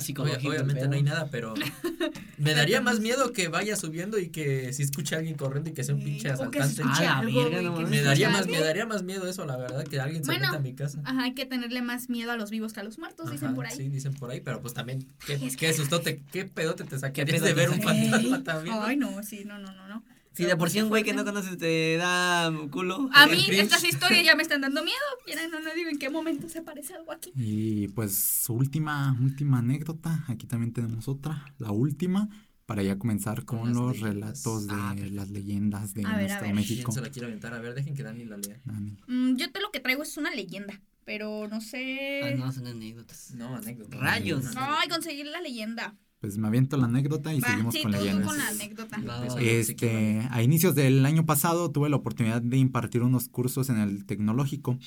obviamente 0.50 0.88
no 0.88 0.94
hay 0.96 1.04
nada, 1.04 1.28
pero 1.32 1.54
me 2.38 2.54
daría 2.54 2.82
más 2.82 3.00
miedo 3.00 3.34
que 3.34 3.48
vaya 3.48 3.76
subiendo 3.92 4.18
y 4.18 4.30
que 4.30 4.72
si 4.72 4.84
escuche 4.84 5.16
a 5.16 5.18
alguien 5.18 5.36
corriendo 5.36 5.70
y 5.70 5.74
que 5.74 5.84
sea 5.84 5.96
un 5.96 6.04
pinche 6.04 6.30
asaltante. 6.30 6.82
Ah, 6.86 7.22
verga, 7.24 7.62
no 7.62 7.76
Me 7.82 8.02
daría 8.02 8.30
más, 8.30 8.48
me 8.48 8.60
daría 8.60 8.86
más 8.86 9.04
miedo 9.04 9.28
eso, 9.28 9.46
la 9.46 9.58
verdad, 9.58 9.84
que 9.86 10.00
alguien 10.00 10.24
se 10.24 10.32
Bueno, 10.32 10.48
meta 10.48 10.58
a 10.58 10.62
mi 10.62 10.74
casa. 10.74 11.02
Ajá, 11.04 11.24
hay 11.24 11.34
que 11.34 11.46
tenerle 11.46 11.82
más 11.82 12.10
miedo 12.10 12.32
a 12.32 12.38
los 12.38 12.50
vivos 12.50 12.72
que 12.72 12.80
a 12.80 12.84
los 12.84 12.98
muertos, 12.98 13.30
dicen 13.30 13.50
Ajá, 13.50 13.56
por 13.56 13.66
ahí. 13.66 13.76
Sí, 13.76 13.90
dicen 13.90 14.14
por 14.14 14.32
ahí, 14.32 14.40
pero 14.40 14.62
pues 14.62 14.74
también, 14.74 15.06
¿qué, 15.26 15.34
Es 15.34 15.58
qué 15.58 15.74
sustote, 15.74 16.24
qué 16.32 16.46
pedote 16.46 16.86
te 16.86 17.26
pedo 17.26 17.46
de 17.46 17.54
ver 17.54 17.70
un 17.70 17.82
sacarías? 17.82 18.12
fantasma 18.12 18.44
también? 18.44 18.76
¿no? 18.76 18.84
Ay, 18.84 18.96
no, 18.96 19.24
sí, 19.24 19.44
no, 19.46 19.60
no, 19.60 19.74
no, 19.74 19.88
no. 19.88 20.04
Si 20.34 20.46
de 20.46 20.56
por 20.56 20.70
sí 20.70 20.82
un 20.82 20.88
güey 20.88 21.04
que 21.04 21.14
no 21.14 21.26
conoces 21.26 21.58
te 21.58 21.98
da 21.98 22.50
culo. 22.70 23.10
A 23.14 23.28
mí 23.28 23.46
cringe. 23.48 23.64
estas 23.64 23.84
historias 23.84 24.24
ya 24.24 24.34
me 24.36 24.44
están 24.44 24.62
dando 24.62 24.82
miedo. 24.82 24.98
Miren, 25.28 25.52
no, 25.52 25.60
no 25.60 25.74
digo 25.74 25.90
en 25.90 26.00
qué 26.00 26.10
momento 26.10 26.48
se 26.48 26.62
parece 26.62 26.94
algo 26.94 27.12
aquí. 27.12 27.34
Y 27.36 27.90
pues 27.90 28.46
última, 28.48 29.18
última 29.22 29.60
anécdota, 29.60 30.24
aquí 30.30 30.48
también 30.48 30.72
tenemos 30.72 31.10
otra, 31.10 31.54
la 31.60 31.72
última, 31.72 32.30
para 32.72 32.84
ya 32.84 32.98
comenzar 32.98 33.44
Con 33.44 33.74
los 33.74 33.98
leyendas. 34.00 34.02
relatos 34.46 34.68
de 34.68 34.74
Ah, 34.74 34.96
las 35.12 35.30
leyendas 35.30 35.94
de 35.94 36.06
A 36.06 36.10
ver, 36.10 36.16
a 36.16 36.20
nuestro 36.22 36.46
ver. 36.48 36.56
México. 36.56 36.84
¿Quién 36.92 36.96
se 36.96 37.02
la 37.02 37.12
quiere 37.12 37.28
aventar? 37.28 37.54
A 37.54 37.60
ver, 37.60 37.74
dejen 37.74 37.96
que 37.96 38.04
Dani 38.04 38.24
la 38.24 38.38
lea. 38.38 38.62
Dani. 38.64 38.98
Mm, 39.08 39.36
yo 39.36 39.52
te 39.52 39.60
lo 39.60 39.72
que 39.72 39.82
traigo 39.82 40.04
es 40.04 40.16
una 40.16 40.32
leyenda, 40.32 40.82
pero 41.04 41.50
no 41.50 41.60
sé. 41.60 42.22
Ah, 42.24 42.32
no, 42.38 42.50
son 42.54 42.68
anécdotas. 42.68 43.32
No, 43.36 43.58
anécdota. 43.58 43.98
Rayos. 43.98 44.46
Ay, 44.56 44.88
conseguir 44.88 45.26
la 45.26 45.42
leyenda. 45.42 45.98
Pues 46.22 46.38
me 46.38 46.48
aviento 46.48 46.78
la 46.78 46.86
anécdota 46.86 47.34
y 47.34 47.40
Va, 47.40 47.50
seguimos 47.50 47.74
sí, 47.74 47.82
con 47.82 47.92
tú, 47.92 47.98
tú 47.98 48.04
leyendas. 48.04 48.28
con 48.28 48.38
la 48.38 48.48
anécdota. 48.48 48.98
Este, 49.42 50.28
a 50.30 50.44
inicios 50.44 50.76
del 50.76 51.04
año 51.04 51.26
pasado 51.26 51.72
tuve 51.72 51.90
la 51.90 51.96
oportunidad 51.96 52.44
de 52.44 52.58
impartir 52.58 53.02
unos 53.02 53.28
cursos 53.28 53.70
en 53.70 53.78
el 53.80 54.06
tecnológico. 54.06 54.78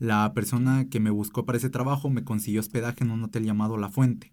La 0.00 0.32
persona 0.34 0.88
que 0.88 0.98
me 0.98 1.10
buscó 1.10 1.46
para 1.46 1.58
ese 1.58 1.70
trabajo 1.70 2.10
me 2.10 2.24
consiguió 2.24 2.58
hospedaje 2.58 3.04
en 3.04 3.12
un 3.12 3.22
hotel 3.22 3.44
llamado 3.44 3.76
La 3.76 3.88
Fuente. 3.88 4.32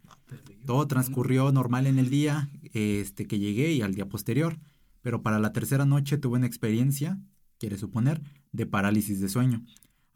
Todo 0.66 0.88
transcurrió 0.88 1.52
normal 1.52 1.86
en 1.86 2.00
el 2.00 2.10
día 2.10 2.50
este, 2.74 3.28
que 3.28 3.38
llegué 3.38 3.74
y 3.74 3.84
al 3.84 3.94
día 3.94 4.10
posterior, 4.10 4.58
pero 5.04 5.22
para 5.22 5.38
la 5.38 5.54
tercera 5.54 5.86
noche 5.86 6.18
tuve 6.18 6.38
una 6.38 6.48
experiencia, 6.48 7.20
quiere 7.60 7.78
suponer, 7.78 8.22
de 8.52 8.66
parálisis 8.66 9.22
de 9.22 9.30
sueño. 9.30 9.64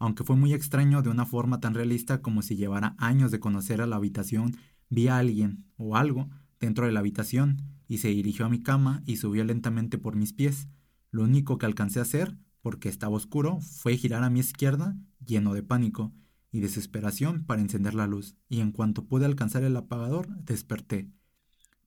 Aunque 0.00 0.24
fue 0.24 0.34
muy 0.34 0.52
extraño 0.54 1.02
de 1.02 1.10
una 1.10 1.24
forma 1.24 1.60
tan 1.60 1.74
realista 1.74 2.20
como 2.20 2.42
si 2.42 2.56
llevara 2.56 2.96
años 2.98 3.30
de 3.30 3.38
conocer 3.38 3.80
a 3.80 3.86
la 3.86 3.96
habitación, 3.96 4.56
vi 4.92 5.08
a 5.08 5.16
alguien 5.16 5.64
o 5.78 5.96
algo 5.96 6.28
dentro 6.60 6.84
de 6.84 6.92
la 6.92 7.00
habitación 7.00 7.62
y 7.88 7.98
se 7.98 8.08
dirigió 8.08 8.44
a 8.44 8.50
mi 8.50 8.62
cama 8.62 9.02
y 9.06 9.16
subió 9.16 9.42
lentamente 9.42 9.96
por 9.96 10.16
mis 10.16 10.34
pies. 10.34 10.68
Lo 11.10 11.22
único 11.22 11.56
que 11.56 11.64
alcancé 11.66 11.98
a 11.98 12.02
hacer, 12.02 12.36
porque 12.60 12.90
estaba 12.90 13.16
oscuro, 13.16 13.58
fue 13.60 13.96
girar 13.96 14.22
a 14.22 14.28
mi 14.30 14.40
izquierda, 14.40 14.96
lleno 15.24 15.54
de 15.54 15.62
pánico 15.62 16.12
y 16.50 16.60
desesperación 16.60 17.44
para 17.44 17.62
encender 17.62 17.94
la 17.94 18.06
luz, 18.06 18.36
y 18.50 18.60
en 18.60 18.70
cuanto 18.70 19.06
pude 19.06 19.24
alcanzar 19.24 19.64
el 19.64 19.76
apagador, 19.76 20.28
desperté. 20.44 21.08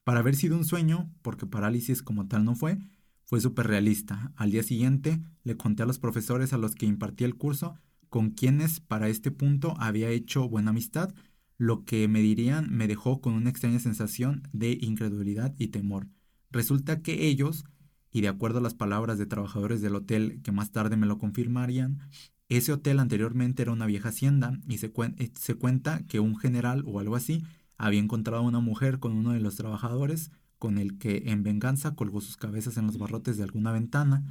Para 0.04 0.20
haber 0.20 0.36
sido 0.36 0.58
un 0.58 0.66
sueño, 0.66 1.12
porque 1.22 1.46
parálisis 1.46 2.02
como 2.02 2.28
tal 2.28 2.44
no 2.44 2.56
fue, 2.56 2.80
fue 3.24 3.40
súper 3.40 3.68
realista. 3.68 4.34
Al 4.36 4.50
día 4.50 4.64
siguiente 4.64 5.22
le 5.44 5.58
conté 5.58 5.84
a 5.84 5.86
los 5.86 6.00
profesores 6.00 6.54
a 6.54 6.58
los 6.58 6.74
que 6.74 6.88
impartí 6.88 7.24
el 7.24 7.36
curso 7.36 7.76
con 8.10 8.32
quienes 8.32 8.80
para 8.80 9.10
este 9.10 9.30
punto 9.30 9.76
había 9.78 10.10
hecho 10.10 10.48
buena 10.48 10.72
amistad, 10.72 11.14
lo 11.58 11.86
que 11.86 12.08
me 12.08 12.22
dirían 12.22 12.70
me 12.70 12.88
dejó 12.88 13.22
con 13.22 13.34
una 13.34 13.50
extraña 13.50 13.80
sensación 13.80 14.48
de 14.52 14.78
incredulidad 14.82 15.56
y 15.58 15.68
temor. 15.68 16.08
Resulta 16.52 17.02
que 17.02 17.28
ellos, 17.28 17.66
y 18.12 18.22
de 18.22 18.28
acuerdo 18.28 18.60
a 18.60 18.62
las 18.62 18.74
palabras 18.74 19.18
de 19.18 19.26
trabajadores 19.26 19.82
del 19.82 19.96
hotel 19.96 20.42
que 20.44 20.52
más 20.52 20.72
tarde 20.72 20.98
me 20.98 21.08
lo 21.08 21.18
confirmarían, 21.18 22.00
ese 22.48 22.74
hotel 22.74 23.00
anteriormente 23.00 23.64
era 23.64 23.72
una 23.72 23.88
vieja 23.88 24.10
hacienda 24.10 24.60
y 24.68 24.76
eh, 24.76 25.32
se 25.40 25.56
cuenta 25.56 26.06
que 26.08 26.20
un 26.20 26.38
general 26.38 26.84
o 26.86 27.00
algo 27.00 27.16
así 27.16 27.44
había 27.78 28.00
encontrado 28.00 28.44
a 28.44 28.46
una 28.46 28.60
mujer 28.60 29.00
con 29.00 29.14
uno 29.14 29.32
de 29.32 29.40
los 29.40 29.56
trabajadores 29.56 30.32
con 30.60 30.78
el 30.78 30.98
que 30.98 31.24
en 31.28 31.44
venganza 31.44 31.96
colgó 31.96 32.22
sus 32.22 32.38
cabezas 32.38 32.78
en 32.78 32.86
los 32.88 32.98
barrotes 32.98 33.38
de 33.38 33.44
alguna 33.44 33.72
ventana. 33.72 34.24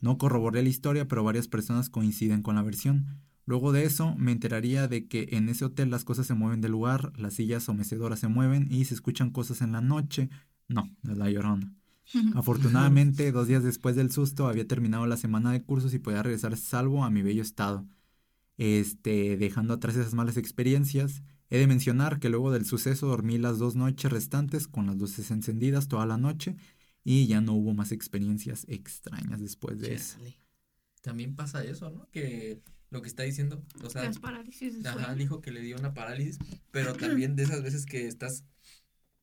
No 0.00 0.18
corroboré 0.18 0.62
la 0.62 0.68
historia, 0.68 1.08
pero 1.08 1.24
varias 1.24 1.48
personas 1.48 1.90
coinciden 1.90 2.42
con 2.42 2.56
la 2.56 2.62
versión. 2.62 3.06
Luego 3.46 3.70
de 3.70 3.84
eso 3.84 4.14
me 4.16 4.32
enteraría 4.32 4.88
de 4.88 5.06
que 5.06 5.28
en 5.30 5.48
ese 5.48 5.64
hotel 5.64 5.88
las 5.90 6.04
cosas 6.04 6.26
se 6.26 6.34
mueven 6.34 6.60
del 6.60 6.72
lugar, 6.72 7.12
las 7.16 7.34
sillas 7.34 7.68
o 7.68 7.74
mecedoras 7.74 8.18
se 8.18 8.28
mueven 8.28 8.66
y 8.70 8.84
se 8.84 8.94
escuchan 8.94 9.30
cosas 9.30 9.62
en 9.62 9.70
la 9.72 9.80
noche. 9.80 10.28
No, 10.68 10.92
no 11.02 11.12
es 11.12 11.18
la 11.18 11.30
llorona. 11.30 11.72
Afortunadamente, 12.34 13.30
dos 13.30 13.46
días 13.46 13.62
después 13.62 13.94
del 13.94 14.10
susto, 14.10 14.48
había 14.48 14.66
terminado 14.66 15.06
la 15.06 15.16
semana 15.16 15.52
de 15.52 15.62
cursos 15.62 15.94
y 15.94 16.00
podía 16.00 16.24
regresar 16.24 16.56
salvo 16.56 17.04
a 17.04 17.10
mi 17.10 17.22
bello 17.22 17.42
estado. 17.42 17.86
Este, 18.58 19.36
dejando 19.36 19.74
atrás 19.74 19.94
esas 19.94 20.14
malas 20.14 20.36
experiencias, 20.36 21.22
he 21.48 21.58
de 21.58 21.68
mencionar 21.68 22.18
que 22.18 22.30
luego 22.30 22.50
del 22.50 22.64
suceso 22.64 23.06
dormí 23.06 23.38
las 23.38 23.58
dos 23.58 23.76
noches 23.76 24.10
restantes 24.10 24.66
con 24.66 24.86
las 24.86 24.96
luces 24.96 25.30
encendidas 25.30 25.86
toda 25.86 26.04
la 26.06 26.16
noche 26.16 26.56
y 27.04 27.28
ya 27.28 27.40
no 27.40 27.52
hubo 27.52 27.74
más 27.74 27.92
experiencias 27.92 28.66
extrañas 28.68 29.40
después 29.40 29.78
de 29.78 29.94
eso. 29.94 30.18
También 31.02 31.36
pasa 31.36 31.62
eso, 31.62 31.90
¿no? 31.90 32.08
Que 32.10 32.60
lo 32.96 33.02
que 33.02 33.08
está 33.08 33.22
diciendo, 33.22 33.62
o 33.84 33.90
sea, 33.90 34.04
Las 34.04 34.18
parálisis 34.18 34.82
de 34.82 34.88
Ajá, 34.88 34.98
sueño. 35.04 35.14
dijo 35.16 35.40
que 35.40 35.50
le 35.50 35.60
dio 35.60 35.76
una 35.76 35.92
parálisis, 35.94 36.38
pero 36.70 36.94
también 36.94 37.36
de 37.36 37.42
esas 37.44 37.62
veces 37.62 37.84
que 37.86 38.06
estás, 38.08 38.44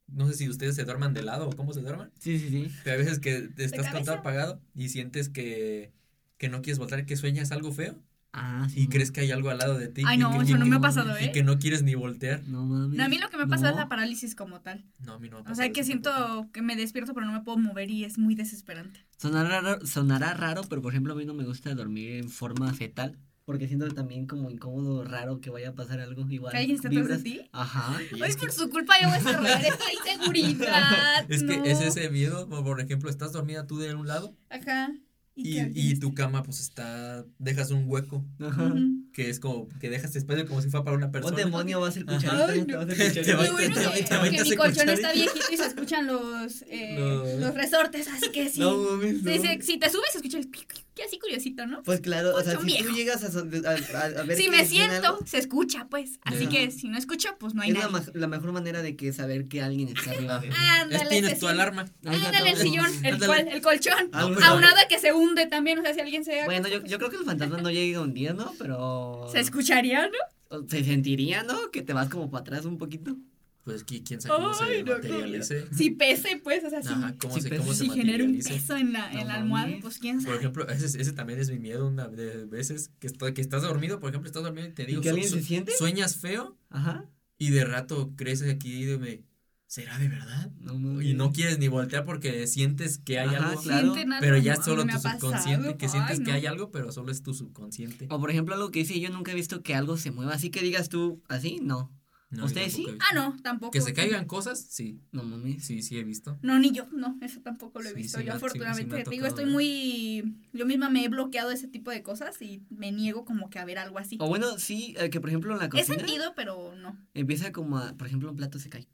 no 0.08 0.28
sé 0.28 0.36
si 0.36 0.48
ustedes 0.50 0.76
se 0.76 0.84
duerman 0.86 1.14
de 1.14 1.24
lado 1.24 1.50
o 1.50 1.56
cómo 1.56 1.74
se 1.74 1.82
duerman, 1.82 2.12
Sí, 2.20 2.38
sí, 2.40 2.50
sí. 2.50 2.72
pero 2.84 2.96
a 2.96 3.04
veces 3.04 3.20
que 3.20 3.42
te 3.50 3.64
estás 3.64 3.88
con 3.92 4.04
todo 4.04 4.16
apagado 4.16 4.62
y 4.76 4.90
sientes 4.90 5.30
que, 5.30 5.92
que 6.38 6.50
no 6.50 6.62
quieres 6.62 6.78
voltar, 6.80 7.06
que 7.06 7.16
sueñas 7.18 7.52
algo 7.52 7.72
feo 7.72 8.02
Ah, 8.36 8.68
sí. 8.68 8.82
y 8.82 8.88
crees 8.88 9.12
que 9.12 9.22
hay 9.22 9.32
algo 9.32 9.52
al 9.52 9.60
lado 9.60 9.78
de 9.78 9.88
ti. 9.90 10.02
Ay, 10.08 10.18
y 10.18 10.20
no, 10.20 10.32
que- 10.32 10.44
eso 10.44 10.56
y 10.56 10.60
no 10.60 10.66
me 10.66 10.76
ha 10.78 10.80
pasado, 10.82 11.14
Y 11.20 11.26
¿eh? 11.26 11.32
que 11.32 11.44
no 11.44 11.60
quieres 11.60 11.84
ni 11.84 11.94
voltear. 11.94 12.42
No 12.48 12.66
mames. 12.66 12.98
No, 12.98 13.04
a 13.04 13.08
mí 13.08 13.20
lo 13.20 13.30
que 13.30 13.38
me 13.38 13.46
pasa 13.46 13.68
es 13.70 13.76
No. 13.76 13.82
la 13.82 13.88
parálisis 13.90 14.34
como 14.36 14.60
tal. 14.62 14.84
No, 15.00 15.14
a 15.14 15.20
mí 15.20 15.30
no 15.30 15.44
me 15.44 15.50
ha 15.50 15.52
O 15.52 15.56
sea, 15.56 15.72
que 15.72 15.84
siento 15.84 16.10
tampoco. 16.12 16.52
que 16.52 16.62
me 16.64 16.76
despierto 16.76 17.14
pero 17.14 17.28
no 17.28 17.32
me 17.34 17.42
puedo 17.42 17.60
mover 17.60 17.92
y 17.92 18.06
es 18.06 18.18
muy 18.18 18.34
desesperante. 18.34 19.06
Sonará 19.20 19.62
raro, 19.62 19.86
sonará 19.86 20.34
raro, 20.34 20.64
pero 20.68 20.82
por 20.82 20.92
ejemplo 20.94 21.14
a 21.14 21.16
mí 21.16 21.26
no 21.26 21.36
me 21.36 21.44
gusta 21.46 21.76
dormir 21.76 22.14
en 22.16 22.30
forma 22.30 22.74
fetal. 22.74 23.20
Porque 23.46 23.68
siento 23.68 23.88
también 23.90 24.26
como 24.26 24.50
incómodo, 24.50 25.04
raro 25.04 25.42
que 25.42 25.50
vaya 25.50 25.70
a 25.70 25.74
pasar 25.76 26.00
algo 26.00 26.26
igual. 26.30 26.52
¿Que 26.54 26.60
alguien 26.60 26.78
está 26.78 26.88
atrás 26.88 27.08
de 27.10 27.18
ti? 27.20 27.42
Ajá. 27.52 28.00
Y 28.16 28.22
Ay, 28.22 28.30
es 28.30 28.36
que- 28.38 28.42
por 28.42 28.52
su 28.54 28.70
culpa 28.70 28.94
yo 29.02 29.10
voy 29.10 29.18
a 29.18 29.20
desarrollar 29.20 29.66
esta 29.66 29.84
inseguridad. 29.94 31.26
Es 31.30 31.44
que 31.44 31.58
no. 31.58 31.66
es 31.66 31.82
ese 31.82 32.10
miedo, 32.10 32.48
por 32.48 32.64
por 32.64 32.80
ejemplo, 32.82 33.10
estás 33.10 33.32
dormida 33.34 33.68
tú 33.68 33.78
de 33.80 33.94
un 33.96 34.08
lado 34.08 34.36
Ajá. 34.50 34.92
y, 35.36 35.60
y 35.78 36.00
tu 36.00 36.14
cama 36.14 36.44
pues 36.44 36.60
está, 36.62 37.26
dejas 37.40 37.72
un 37.72 37.84
hueco, 37.88 38.26
Ajá. 38.40 38.74
Que 39.14 39.30
es 39.30 39.40
como 39.40 39.68
que 39.80 39.90
dejas 39.90 40.16
espacio 40.16 40.48
como 40.48 40.62
si 40.62 40.70
fuera 40.70 40.84
para 40.86 40.98
una 40.98 41.06
Un 41.08 41.12
persona. 41.12 41.36
demonio 41.38 41.80
va 41.82 41.90
a 41.90 41.92
ser 41.92 42.06
cucharita. 42.06 42.48
Ay, 42.48 42.64
te 42.66 42.74
va 42.76 42.82
a 42.82 42.86
hacer 42.86 42.98
Te 43.14 43.20
cucharita. 43.22 43.36
va- 43.38 43.44
Lo 43.46 43.52
bueno 43.54 43.76
te- 43.76 43.82
que, 43.82 43.88
te 43.90 44.06
que 44.06 44.14
avientas 44.16 44.50
mi 44.50 44.56
colchón 44.56 44.90
está 44.90 45.12
viejito 45.14 45.46
y 45.52 45.58
se 45.58 45.66
escuchan 45.66 46.08
los, 46.08 46.62
eh, 46.68 46.96
No. 47.40 47.46
los 47.46 47.54
resortes, 47.56 48.08
así 48.08 48.32
que 48.32 48.50
sí. 48.50 48.60
No 48.62 48.78
mames. 48.78 49.22
No. 49.22 49.32
si 49.62 49.78
te 49.78 49.90
subes, 49.90 50.12
se 50.14 50.18
escucha 50.20 50.38
el 50.40 50.48
pic, 50.48 50.83
así 51.04 51.20
curiosito, 51.20 51.66
¿no? 51.66 51.84
Pues 51.84 52.02
claro, 52.02 52.36
o 52.36 52.42
sea, 52.42 52.60
si 52.60 52.84
tú 52.84 52.92
llegas 52.92 53.24
a, 53.24 54.24
ver 54.24 54.38
Si 54.38 54.50
me 54.50 54.66
siento, 54.66 55.08
algo, 55.08 55.20
se 55.26 55.38
escucha, 55.38 55.88
pues. 55.90 56.20
Así 56.24 56.48
que 56.48 56.72
si 56.72 56.88
no 56.88 56.98
escucho, 56.98 57.30
pues 57.40 57.54
no 57.54 57.62
hay 57.62 57.72
es 57.72 57.78
la, 57.78 57.90
nadie. 57.90 58.12
la 58.14 58.28
mejor 58.28 58.52
manera 58.52 58.82
de 58.82 58.96
que 58.96 59.14
saber 59.14 59.48
que 59.48 59.62
alguien 59.62 59.90
está 59.90 60.12
arriba 60.18 60.40
de 60.40 60.50
Ándale, 60.50 61.04
Es, 61.04 61.10
tienes 61.10 61.40
tu 61.40 61.46
sí. 61.46 61.52
alarma. 61.52 61.86
Ándale, 62.06 62.52
el 62.52 62.58
sillón, 62.58 63.06
el, 63.06 63.20
cual- 63.20 63.48
el 63.48 63.62
colchón. 63.62 64.10
Ah, 64.12 64.30
pues, 64.32 64.44
Aunado 64.44 64.78
a 64.78 64.88
que 64.88 65.00
se 65.00 65.14
hunde 65.14 65.46
también, 65.48 65.80
o 65.80 65.82
sea, 65.82 65.94
si 65.94 66.00
alguien 66.02 66.24
se... 66.26 66.46
Bueno, 66.46 66.68
yo, 66.68 66.84
yo 66.84 66.98
creo 66.98 67.10
que 67.10 67.18
los 67.18 67.26
fantasmas 67.26 67.62
no 67.62 67.70
llegan 67.72 68.04
un 68.04 68.14
día, 68.14 68.34
¿no? 68.34 68.54
Pero... 68.58 69.28
Se 69.32 69.40
escucharía, 69.40 70.08
¿no? 70.08 70.64
Se 70.68 70.84
sentiría, 70.84 71.44
¿no? 71.44 71.72
Que 71.72 71.82
te 71.82 71.94
vas 71.94 72.10
como 72.10 72.30
para 72.30 72.42
atrás 72.42 72.66
un 72.66 72.78
poquito. 72.78 73.16
Pues 73.64 73.86
qui- 73.86 74.04
quién 74.06 74.20
sabe 74.20 74.36
cómo 74.36 74.50
Ay, 74.60 74.78
se 74.80 74.84
no, 74.84 74.92
materialice. 74.96 75.68
Si 75.74 75.90
pese, 75.92 76.42
pues, 76.44 76.64
o 76.66 76.70
sea, 76.70 76.82
si, 76.82 76.90
Ajá, 76.90 77.16
cómo 77.18 77.34
si 77.36 77.42
se, 77.42 77.50
pesa. 77.50 77.62
cómo 77.62 77.74
se 77.74 77.86
si 77.86 77.90
genera 77.92 78.24
un 78.26 78.38
peso 78.38 78.76
en 78.76 78.92
la, 78.92 79.10
en 79.12 79.28
la 79.28 79.36
almohada, 79.36 79.72
pues 79.82 80.00
quién 80.00 80.18
Por 80.18 80.26
sabe. 80.26 80.38
ejemplo, 80.38 80.68
ese, 80.68 81.02
ese 81.02 81.14
también 81.14 81.40
es 81.40 81.50
mi 81.50 81.60
miedo 81.60 81.88
una 81.88 82.08
de 82.10 82.46
veces 82.46 82.92
que, 83.00 83.08
estoy, 83.08 83.34
que 83.34 83.40
estás 83.42 83.62
dormido, 83.62 84.00
por 84.02 84.10
ejemplo, 84.10 84.28
estás 84.28 84.44
dormido 84.44 84.68
y 84.68 84.72
te 84.74 84.84
¿Y 84.84 84.88
digo, 84.88 85.02
que 85.02 85.10
alguien 85.10 85.30
su- 85.30 85.36
se 85.38 85.44
siente? 85.44 85.72
sueñas 85.78 86.18
feo 86.18 86.58
Ajá. 86.70 87.06
y 87.38 87.52
de 87.52 87.64
rato 87.64 88.12
creces 88.18 88.54
aquí 88.54 88.84
y 88.92 88.98
me, 88.98 89.24
¿será 89.66 89.98
de 89.98 90.10
verdad? 90.10 90.52
No. 90.60 91.02
Y 91.02 91.14
no 91.14 91.32
quieres 91.32 91.58
ni 91.58 91.70
voltear 91.70 92.04
porque 92.04 92.46
sientes 92.48 92.98
que 92.98 93.18
hay 93.20 93.30
Ajá, 93.30 93.50
algo, 93.52 93.62
claro. 93.62 93.96
Pero 94.20 94.38
ya 94.40 94.54
es 94.56 94.66
solo 94.66 94.82
tu 94.84 94.90
pasado. 94.90 95.20
subconsciente 95.20 95.78
que 95.78 95.88
sientes 95.88 96.20
Ay, 96.20 96.26
que 96.26 96.32
hay 96.34 96.46
algo, 96.48 96.70
pero 96.70 96.92
solo 96.92 97.14
es 97.14 97.24
tu 97.24 97.34
subconsciente. 97.34 98.08
O 98.10 98.20
por 98.20 98.30
ejemplo, 98.30 98.56
algo 98.56 98.72
que 98.72 98.80
dice, 98.80 99.00
yo 99.00 99.10
nunca 99.10 99.32
he 99.32 99.36
visto 99.36 99.64
que 99.64 99.74
algo 99.74 99.96
se 99.96 100.12
mueva. 100.12 100.34
Así 100.34 100.50
que 100.50 100.62
digas 100.62 100.90
tú, 100.90 101.24
así, 101.30 101.60
no. 101.64 101.90
No, 102.34 102.46
¿Ustedes 102.46 102.74
sí? 102.74 102.86
he 102.90 102.92
Ah, 103.00 103.14
no, 103.16 103.36
tampoco. 103.42 103.72
Que 103.72 103.82
se 103.82 103.94
caigan 103.94 104.26
cosas, 104.26 104.60
sí, 104.70 105.00
No 105.12 105.24
mames. 105.24 105.64
sí, 105.66 105.82
sí 105.82 105.98
he 105.98 106.04
visto. 106.04 106.38
No, 106.42 106.60
ni 106.60 106.72
yo, 106.72 106.88
no, 106.92 107.18
eso 107.22 107.42
tampoco 107.42 107.80
lo 107.80 107.86
he 107.90 107.92
Sí, 107.92 107.96
visto. 107.98 108.18
sí 108.18 108.24
me 108.24 108.28
yo 108.28 108.34
sí- 108.34 108.40
sí 108.40 108.46
afortunadamente, 108.46 109.04
te 109.04 109.10
digo, 109.10 109.26
estoy 109.26 109.46
muy... 109.46 110.36
Yo 110.54 110.66
misma 110.66 110.90
me 110.90 111.04
he 111.04 111.10
bloqueado 111.10 111.52
ese 111.52 111.68
tipo 111.68 111.92
de 111.92 112.04
cosas 112.04 112.42
y 112.42 112.64
me 112.70 112.92
niego 112.92 113.24
como 113.26 113.50
que 113.50 113.60
a 113.60 113.66
ver 113.66 113.78
algo 113.80 114.00
así. 114.00 114.18
O 114.20 114.28
bueno, 114.28 114.58
sí, 114.60 114.96
eh, 115.00 115.10
que 115.10 115.20
por 115.22 115.30
ejemplo 115.30 115.54
en 115.54 115.60
la 115.60 115.66
He 115.66 115.70
cocina 115.70 115.98
sentido, 116.00 116.34
pero 116.36 116.76
no. 116.76 116.98
empieza 117.14 117.52
como 117.52 117.78
a, 117.78 117.94
por 117.94 118.08
ejemplo, 118.08 118.30
un 118.30 118.36
plato 118.36 118.60
se 118.60 118.70
cae. 118.70 118.88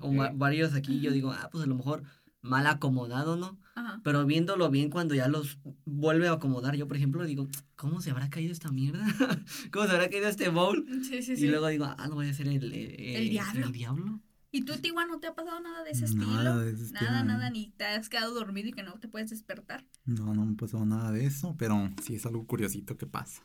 O 0.00 0.14
va- 0.14 0.32
varios 0.34 0.74
aquí, 0.74 1.00
yo 1.00 1.12
digo, 1.12 1.30
ah, 1.32 1.48
pues 1.50 1.64
a 1.64 1.66
lo 1.66 1.74
mejor 1.76 2.02
mal 2.42 2.66
acomodado, 2.66 3.36
¿no? 3.36 3.58
Ajá. 3.80 4.00
Pero 4.04 4.24
viéndolo 4.26 4.70
bien 4.70 4.90
cuando 4.90 5.14
ya 5.14 5.28
los 5.28 5.58
vuelve 5.84 6.28
a 6.28 6.32
acomodar, 6.32 6.76
yo 6.76 6.86
por 6.88 6.96
ejemplo 6.96 7.24
digo, 7.24 7.48
¿cómo 7.76 8.00
se 8.00 8.10
habrá 8.10 8.28
caído 8.30 8.52
esta 8.52 8.70
mierda? 8.70 9.04
¿Cómo 9.72 9.86
se 9.86 9.92
habrá 9.92 10.08
caído 10.10 10.28
este 10.28 10.48
bowl? 10.48 10.86
Sí, 11.08 11.22
sí, 11.22 11.32
Y 11.32 11.46
luego 11.48 11.68
digo, 11.68 11.84
ah, 11.86 12.06
no 12.08 12.16
vaya 12.16 12.30
a 12.30 12.34
ser 12.34 12.48
el, 12.48 12.72
eh, 12.72 13.16
El 13.18 13.30
diablo. 13.30 13.66
El 13.66 13.72
diablo. 13.72 14.20
¿Y 14.52 14.64
tú, 14.64 14.76
Tigua, 14.78 15.06
no 15.06 15.20
te 15.20 15.28
ha 15.28 15.34
pasado 15.34 15.60
nada 15.60 15.84
de 15.84 15.90
ese 15.92 16.06
Nada 16.14 16.32
estilo? 16.40 16.58
de 16.58 16.70
ese 16.72 16.92
Nada, 16.92 17.06
estilo. 17.20 17.24
nada, 17.24 17.50
ni 17.50 17.70
te 17.70 17.84
has 17.84 18.08
quedado 18.08 18.34
dormido 18.34 18.68
y 18.68 18.72
que 18.72 18.82
no 18.82 18.98
te 18.98 19.06
puedes 19.06 19.30
despertar. 19.30 19.84
No, 20.04 20.34
no 20.34 20.44
me 20.44 20.56
pasó 20.56 20.84
nada 20.84 21.12
de 21.12 21.24
eso, 21.24 21.54
pero 21.56 21.88
sí 22.02 22.16
es 22.16 22.26
algo 22.26 22.46
curiosito 22.46 22.96
que 22.96 23.06
pasa. 23.06 23.42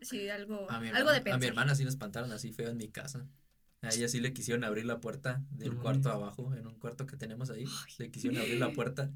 Sí, 0.00 0.28
algo, 0.30 0.70
A 0.70 0.80
mi, 0.80 0.88
algo 0.88 1.10
de 1.10 1.18
hermana, 1.18 1.34
a 1.34 1.36
mi 1.36 1.40
pensar. 1.40 1.48
hermana 1.50 1.74
sí 1.74 1.82
le 1.82 1.90
espantaron 1.90 2.32
así 2.32 2.52
feo 2.52 2.70
en 2.70 2.76
mi 2.78 2.88
casa. 2.88 3.26
A 3.82 3.90
ella 3.90 4.08
sí 4.08 4.20
le 4.20 4.32
quisieron 4.32 4.64
abrir 4.64 4.86
la 4.86 5.00
puerta 5.00 5.44
del 5.50 5.74
cuarto 5.76 6.10
abajo, 6.10 6.52
en 6.54 6.66
un 6.66 6.78
cuarto 6.78 7.06
que 7.06 7.16
tenemos 7.16 7.50
ahí. 7.50 7.64
Le 7.98 8.10
quisieron 8.10 8.40
abrir 8.40 8.58
la 8.58 8.72
puerta. 8.72 9.10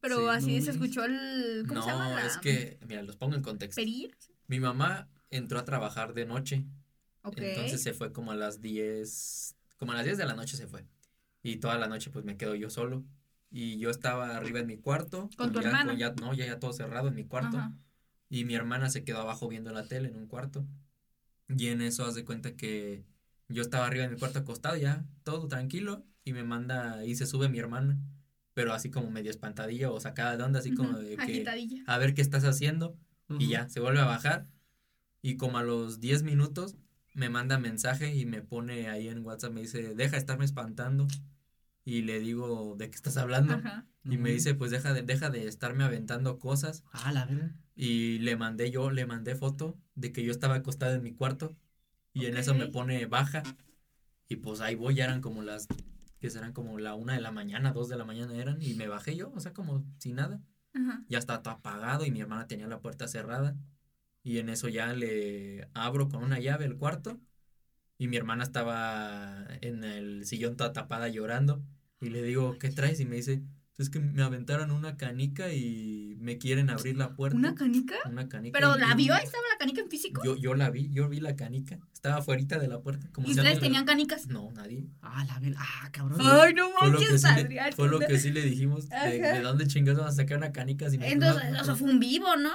Pero 0.00 0.18
Sí, 0.20 0.26
así 0.36 0.58
no 0.58 0.64
se 0.64 0.70
escuchó 0.72 1.04
el... 1.04 1.64
¿Cómo 1.68 1.82
se 1.82 1.88
llama? 1.90 2.10
No, 2.10 2.16
La... 2.16 2.26
es 2.26 2.36
que, 2.38 2.78
mira, 2.86 3.02
los 3.02 3.16
pongo 3.16 3.34
en 3.34 3.42
contexto. 3.42 3.80
¿Perir? 3.80 4.16
Mi 4.46 4.60
mamá 4.60 5.08
entró 5.30 5.58
a 5.58 5.64
trabajar 5.64 6.14
de 6.14 6.26
noche, 6.26 6.64
Ok. 7.22 7.38
entonces 7.38 7.82
se 7.82 7.92
fue 7.92 8.12
como 8.12 8.30
a 8.32 8.36
las 8.36 8.60
10, 8.60 9.56
como 9.78 9.92
a 9.92 9.96
las 9.96 10.04
10 10.04 10.18
de 10.18 10.26
la 10.26 10.34
noche 10.34 10.56
se 10.56 10.66
fue. 10.66 10.86
Y 11.42 11.56
toda 11.56 11.78
la 11.78 11.88
noche 11.88 12.10
pues 12.10 12.24
me 12.24 12.36
quedo 12.36 12.54
yo 12.54 12.70
solo. 12.70 13.04
Y 13.50 13.78
yo 13.78 13.90
estaba 13.90 14.36
arriba 14.36 14.60
en 14.60 14.66
mi 14.66 14.76
cuarto. 14.76 15.30
¿Con 15.36 15.52
tu 15.52 15.60
ya, 15.60 15.68
hermana? 15.68 15.94
ya, 15.96 16.12
no, 16.20 16.34
ya, 16.34 16.46
ya 16.46 16.58
todo 16.58 16.72
cerrado 16.72 17.08
en 17.08 17.14
mi 17.14 17.24
cuarto. 17.24 17.56
Ajá. 17.58 17.72
Y 18.28 18.44
mi 18.44 18.54
hermana 18.54 18.90
se 18.90 19.04
quedó 19.04 19.20
abajo 19.20 19.48
viendo 19.48 19.72
la 19.72 19.86
tele 19.86 20.08
en 20.08 20.16
un 20.16 20.26
cuarto. 20.26 20.66
Y 21.48 21.68
en 21.68 21.80
eso 21.80 22.04
haz 22.04 22.14
de 22.16 22.24
cuenta 22.24 22.56
que 22.56 23.04
yo 23.48 23.62
estaba 23.62 23.86
arriba 23.86 24.04
en 24.04 24.10
mi 24.12 24.18
cuarto 24.18 24.40
acostado 24.40 24.76
ya, 24.76 25.04
todo 25.22 25.46
tranquilo. 25.48 26.04
Y 26.24 26.32
me 26.32 26.42
manda, 26.42 27.04
y 27.04 27.14
se 27.14 27.24
sube 27.26 27.48
mi 27.48 27.58
hermana. 27.60 27.98
Pero 28.56 28.72
así 28.72 28.90
como 28.90 29.10
medio 29.10 29.30
espantadilla 29.30 29.90
o 29.90 30.00
sacada 30.00 30.34
de 30.38 30.42
onda, 30.42 30.60
así 30.60 30.72
como 30.72 30.98
de 30.98 31.18
que 31.18 31.44
a 31.86 31.98
ver 31.98 32.14
qué 32.14 32.22
estás 32.22 32.42
haciendo. 32.44 32.96
Y 33.38 33.48
ya, 33.48 33.68
se 33.68 33.80
vuelve 33.80 34.00
a 34.00 34.06
bajar. 34.06 34.46
Y 35.20 35.36
como 35.36 35.58
a 35.58 35.62
los 35.62 36.00
10 36.00 36.22
minutos 36.22 36.74
me 37.12 37.28
manda 37.28 37.58
mensaje 37.58 38.14
y 38.14 38.24
me 38.24 38.40
pone 38.40 38.88
ahí 38.88 39.08
en 39.08 39.22
WhatsApp, 39.26 39.52
me 39.52 39.60
dice, 39.60 39.94
deja 39.94 40.12
de 40.12 40.16
estarme 40.16 40.46
espantando. 40.46 41.06
Y 41.84 42.00
le 42.00 42.18
digo, 42.18 42.76
¿de 42.78 42.88
qué 42.88 42.96
estás 42.96 43.18
hablando? 43.18 43.52
Ajá. 43.52 43.84
Y 44.04 44.16
me 44.16 44.30
dice, 44.30 44.54
pues 44.54 44.70
deja 44.70 44.94
de, 44.94 45.02
deja 45.02 45.28
de 45.28 45.46
estarme 45.48 45.84
aventando 45.84 46.38
cosas. 46.38 46.82
Ah, 46.92 47.12
la 47.12 47.26
verdad. 47.26 47.50
Y 47.74 48.20
le 48.20 48.36
mandé 48.36 48.70
yo, 48.70 48.90
le 48.90 49.04
mandé 49.04 49.34
foto 49.34 49.76
de 49.96 50.12
que 50.12 50.24
yo 50.24 50.30
estaba 50.30 50.54
acostado 50.54 50.94
en 50.94 51.02
mi 51.02 51.12
cuarto. 51.12 51.54
Y 52.14 52.24
en 52.24 52.38
eso 52.38 52.54
me 52.54 52.68
pone 52.68 53.04
baja. 53.04 53.42
Y 54.30 54.36
pues 54.36 54.62
ahí 54.62 54.76
voy, 54.76 54.94
ya 54.94 55.04
eran 55.04 55.20
como 55.20 55.42
las, 55.42 55.68
que 56.26 56.30
serán 56.30 56.52
como 56.52 56.76
la 56.80 56.96
una 56.96 57.14
de 57.14 57.20
la 57.20 57.30
mañana, 57.30 57.72
dos 57.72 57.88
de 57.88 57.96
la 57.96 58.04
mañana 58.04 58.34
eran. 58.34 58.60
Y 58.60 58.74
me 58.74 58.88
bajé 58.88 59.14
yo, 59.14 59.30
o 59.32 59.38
sea, 59.38 59.52
como 59.52 59.86
sin 59.98 60.16
nada. 60.16 60.42
Ajá. 60.74 61.04
Ya 61.08 61.18
estaba 61.18 61.40
todo 61.40 61.54
apagado 61.54 62.04
y 62.04 62.10
mi 62.10 62.20
hermana 62.20 62.48
tenía 62.48 62.66
la 62.66 62.80
puerta 62.80 63.06
cerrada. 63.06 63.56
Y 64.24 64.38
en 64.38 64.48
eso 64.48 64.68
ya 64.68 64.92
le 64.92 65.68
abro 65.72 66.08
con 66.08 66.24
una 66.24 66.40
llave 66.40 66.64
el 66.64 66.78
cuarto. 66.78 67.20
Y 67.96 68.08
mi 68.08 68.16
hermana 68.16 68.42
estaba 68.42 69.46
en 69.60 69.84
el 69.84 70.26
sillón 70.26 70.56
toda 70.56 70.72
tapada 70.72 71.06
llorando. 71.08 71.62
Y 72.00 72.10
le 72.10 72.24
digo, 72.24 72.58
¿qué 72.58 72.70
traes? 72.70 72.98
Y 72.98 73.04
me 73.04 73.14
dice, 73.14 73.44
es 73.78 73.90
que 73.90 74.00
me 74.00 74.22
aventaron 74.22 74.70
una 74.70 74.96
canica 74.96 75.52
y 75.52 76.16
me 76.18 76.38
quieren 76.38 76.70
abrir 76.70 76.96
la 76.96 77.14
puerta. 77.14 77.36
¿Una 77.36 77.54
canica? 77.54 77.94
Una 78.06 78.28
canica. 78.28 78.58
¿Pero 78.58 78.76
la 78.76 78.94
vio? 78.94 79.12
¿Ahí 79.14 79.24
estaba 79.24 79.42
la 79.52 79.58
canica 79.58 79.82
en 79.82 79.90
físico? 79.90 80.22
Yo, 80.24 80.34
yo 80.36 80.54
la 80.54 80.70
vi, 80.70 80.88
yo 80.92 81.08
vi 81.08 81.20
la 81.20 81.36
canica. 81.36 81.78
Estaba 81.92 82.16
afuera 82.16 82.42
de 82.58 82.68
la 82.68 82.80
puerta. 82.80 83.08
Como 83.12 83.26
¿Y 83.26 83.34
si 83.34 83.38
ustedes 83.40 83.56
alguien 83.56 83.60
la- 83.60 83.66
tenían 83.66 83.84
canicas? 83.84 84.26
No, 84.28 84.50
nadie. 84.52 84.86
Ah, 85.02 85.24
la 85.26 85.38
verdad. 85.40 85.60
Ah, 85.60 85.90
cabrón. 85.92 86.18
Ay, 86.22 86.54
no 86.54 86.70
Fue 86.78 86.88
lo, 86.90 86.98
que 86.98 87.04
manches, 87.04 87.20
sí 87.22 87.28
le, 87.34 87.40
Adrián. 87.42 87.72
fue 87.74 87.88
lo 87.88 87.98
que 87.98 88.18
sí 88.18 88.30
le 88.30 88.42
dijimos. 88.42 88.88
De, 88.88 89.20
de 89.20 89.40
dónde 89.40 89.66
chingados 89.66 89.98
vamos 90.00 90.14
a 90.14 90.16
sacar 90.16 90.38
una 90.38 90.52
canica 90.52 90.88
si 90.88 90.96
no 90.98 91.04
Entonces, 91.04 91.50
no, 91.52 91.60
eso 91.60 91.76
fue 91.76 91.90
un 91.90 92.00
vivo, 92.00 92.34
¿no? 92.36 92.50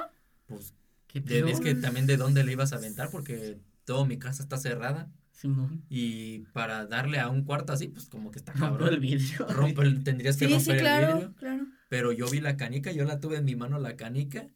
Pues 0.48 0.74
Qué 1.08 1.20
De- 1.20 1.52
es 1.52 1.60
que 1.60 1.76
también 1.76 2.08
de 2.08 2.18
dónde 2.18 2.44
le 2.44 2.54
ibas 2.54 2.72
a 2.74 2.78
aventar 2.78 3.12
porque 3.12 3.60
toda 3.86 4.06
mi 4.06 4.18
casa 4.18 4.42
está 4.44 4.58
cerrada 4.58 5.10
Simón. 5.42 5.84
y 5.90 6.40
para 6.54 6.86
darle 6.86 7.20
a 7.20 7.30
un 7.30 7.44
cuarto 7.44 7.74
así 7.74 7.88
pues 7.88 8.08
como 8.08 8.32
que 8.32 8.40
está 8.40 8.54
Rompo 8.54 8.66
cabrón 8.78 8.94
el 8.94 9.00
vidrio. 9.00 9.48
rompe 9.50 9.82
el- 9.82 10.04
tendrías 10.04 10.38
que 10.38 10.46
Sí, 10.48 10.52
sí, 10.60 10.70
romper 10.70 10.76
el 10.76 10.82
claro, 10.82 11.14
vidrio 11.16 11.36
claro. 11.36 11.68
pero 11.90 12.12
yo 12.12 12.28
vi 12.30 12.40
la 12.42 12.58
canica 12.58 12.92
yo 12.92 13.06
la 13.06 13.20
tuve 13.20 13.38
en 13.38 13.46
mi 13.46 13.56
mano 13.56 13.80
la 13.80 13.96
canica 13.96 14.48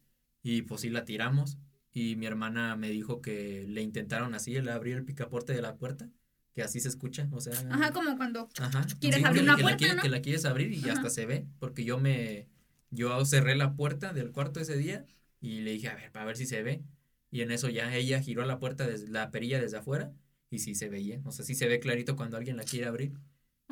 y 0.43 0.62
pues 0.63 0.82
sí 0.82 0.89
la 0.89 1.06
tiramos 1.06 1.58
y 1.91 2.15
mi 2.17 2.26
hermana 2.26 2.76
me 2.76 2.89
dijo 2.89 3.21
que 3.21 3.65
le 3.67 3.82
intentaron 3.82 4.36
así 4.36 4.56
el 4.56 4.69
abrir 4.69 4.95
el 4.98 5.06
picaporte 5.06 5.54
de 5.54 5.62
la 5.62 5.76
puerta 5.78 6.10
que 6.54 6.62
así 6.63 6.80
se 6.80 6.88
escucha 6.89 7.28
o 7.32 7.41
sea 7.41 7.54
Ajá, 7.71 7.91
como 7.91 8.15
cuando... 8.15 8.48
Ajá. 8.60 8.86
¿Quieres 9.02 9.19
Sí, 9.19 9.26
abrir 9.26 9.41
que, 9.43 9.50
una 9.50 9.56
que 9.58 9.62
la 9.62 9.67
puerta, 9.67 9.78
quiere- 9.78 9.95
no? 9.95 10.02
que 10.04 10.10
la 10.10 10.21
quieres 10.21 10.45
abrir 10.45 10.71
y 10.71 10.80
Ajá. 10.84 10.93
hasta 10.93 11.10
se 11.10 11.26
ve, 11.26 11.45
porque 11.60 11.84
yo 11.84 11.98
me, 12.00 12.48
yo 12.91 13.26
cerré 13.26 13.56
la 13.58 13.74
puerta 13.76 14.13
del 14.13 14.32
cuarto 14.32 14.62
ese 14.62 14.78
día 14.78 15.06
y 15.41 15.62
le 15.62 15.71
dije, 15.71 15.89
a 15.89 15.95
ver, 15.95 16.12
para 16.13 16.24
ver 16.26 16.38
si 16.38 16.45
se 16.45 16.63
ve. 16.63 16.82
Y 17.30 17.41
en 17.41 17.52
eso 17.52 17.67
ya 17.67 17.93
ella 17.93 18.21
giró 18.21 18.45
la 18.45 18.58
puerta, 18.60 18.88
desde, 18.88 19.10
la 19.10 19.32
perilla 19.32 19.60
desde 19.60 19.76
afuera 19.78 20.13
y 20.56 20.60
sí 20.60 20.76
se 20.76 20.89
veía, 20.89 21.22
o 21.26 21.32
sea, 21.32 21.46
sí 21.46 21.56
se 21.56 21.68
ve 21.68 21.80
clarito 21.80 22.15
cuando 22.15 22.38
alguien 22.38 22.58
la 22.58 22.63
quiere 22.63 22.88
abrir. 22.88 23.13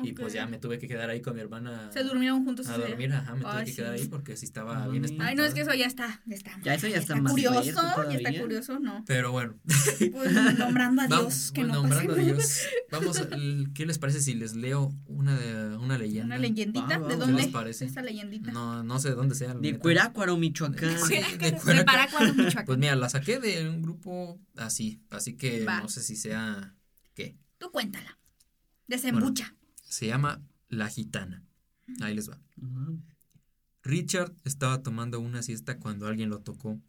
Y 0.02 0.12
pues 0.12 0.32
ya 0.32 0.46
me 0.46 0.58
tuve 0.58 0.78
que 0.80 0.88
quedar 0.88 1.08
ahí 1.08 1.22
con 1.22 1.34
mi 1.36 1.40
hermana. 1.40 1.88
Se 1.92 2.02
durmieron 2.02 2.44
juntos. 2.44 2.66
A 2.66 2.76
día. 2.76 2.88
dormir, 2.88 3.12
ajá, 3.12 3.34
me 3.36 3.42
tuve 3.42 3.64
que 3.64 3.74
quedar 3.74 3.92
ahí 3.92 4.08
porque 4.08 4.36
sí 4.36 4.44
estaba 4.44 4.88
bien 4.88 5.04
espantada. 5.04 5.30
Ay, 5.30 5.36
no, 5.36 5.44
es 5.44 5.54
que 5.54 5.60
eso 5.60 5.72
ya 5.72 5.86
está. 5.86 6.20
Ya 6.26 6.34
está, 6.34 6.50
Ya 6.64 6.74
eso 6.74 6.88
ya 6.88 6.96
está 6.96 7.14
más 7.14 7.30
curioso. 7.32 7.62
Ya 7.62 8.16
está 8.16 8.40
curioso, 8.40 8.80
¿no? 8.80 9.04
Pero 9.06 9.30
bueno, 9.30 9.54
Pues 9.64 10.32
nombrando 10.58 11.02
a 11.02 11.06
Dios, 11.06 11.18
vamos, 11.18 11.52
que 11.52 11.62
no 11.62 11.74
nombrando 11.74 12.12
a. 12.14 12.16
Dios. 12.16 12.62
Vamos, 12.90 13.20
¿qué 13.74 13.86
les 13.86 13.98
parece 13.98 14.20
si 14.20 14.34
les 14.34 14.56
leo 14.56 14.92
una, 15.06 15.38
de, 15.38 15.76
una 15.76 15.96
leyenda? 15.96 16.26
Una 16.26 16.38
leyendita. 16.38 16.98
Va, 16.98 16.98
va, 16.98 17.08
¿De 17.08 17.14
¿qué 17.14 17.20
dónde? 17.20 17.42
les 17.42 17.52
parece? 17.52 17.84
Esa 17.84 18.02
leyendita. 18.02 18.50
No, 18.50 18.82
no 18.82 18.98
sé 18.98 19.10
de 19.10 19.14
dónde 19.14 19.36
sea. 19.36 19.54
De. 19.54 19.78
Cuerácuaro, 19.78 20.36
Michoacán. 20.36 20.98
Sí, 21.06 21.14
de 21.14 21.38
De 21.38 21.52
Cuerácuaro. 21.52 21.84
Parácuaro, 21.84 22.34
Michoacán. 22.34 22.66
Pues 22.66 22.78
mira, 22.78 22.96
la 22.96 23.08
saqué 23.08 23.38
de 23.38 23.68
un 23.68 23.80
grupo 23.80 24.40
así, 24.56 25.02
así 25.10 25.36
que 25.36 25.64
Va. 25.64 25.80
no 25.82 25.88
sé 25.88 26.02
si 26.02 26.16
sea, 26.16 26.74
¿qué? 27.14 27.36
Tú 27.58 27.70
cuéntala. 27.70 28.18
Desembucha. 28.88 29.54
Se 29.94 30.08
llama 30.08 30.42
La 30.68 30.88
Gitana. 30.88 31.44
Ahí 32.00 32.16
les 32.16 32.28
va. 32.28 32.40
Richard 33.84 34.34
estaba 34.42 34.82
tomando 34.82 35.20
una 35.20 35.40
siesta 35.40 35.78
cuando 35.78 36.08
alguien 36.08 36.30
lo 36.30 36.40
tocó. 36.40 36.80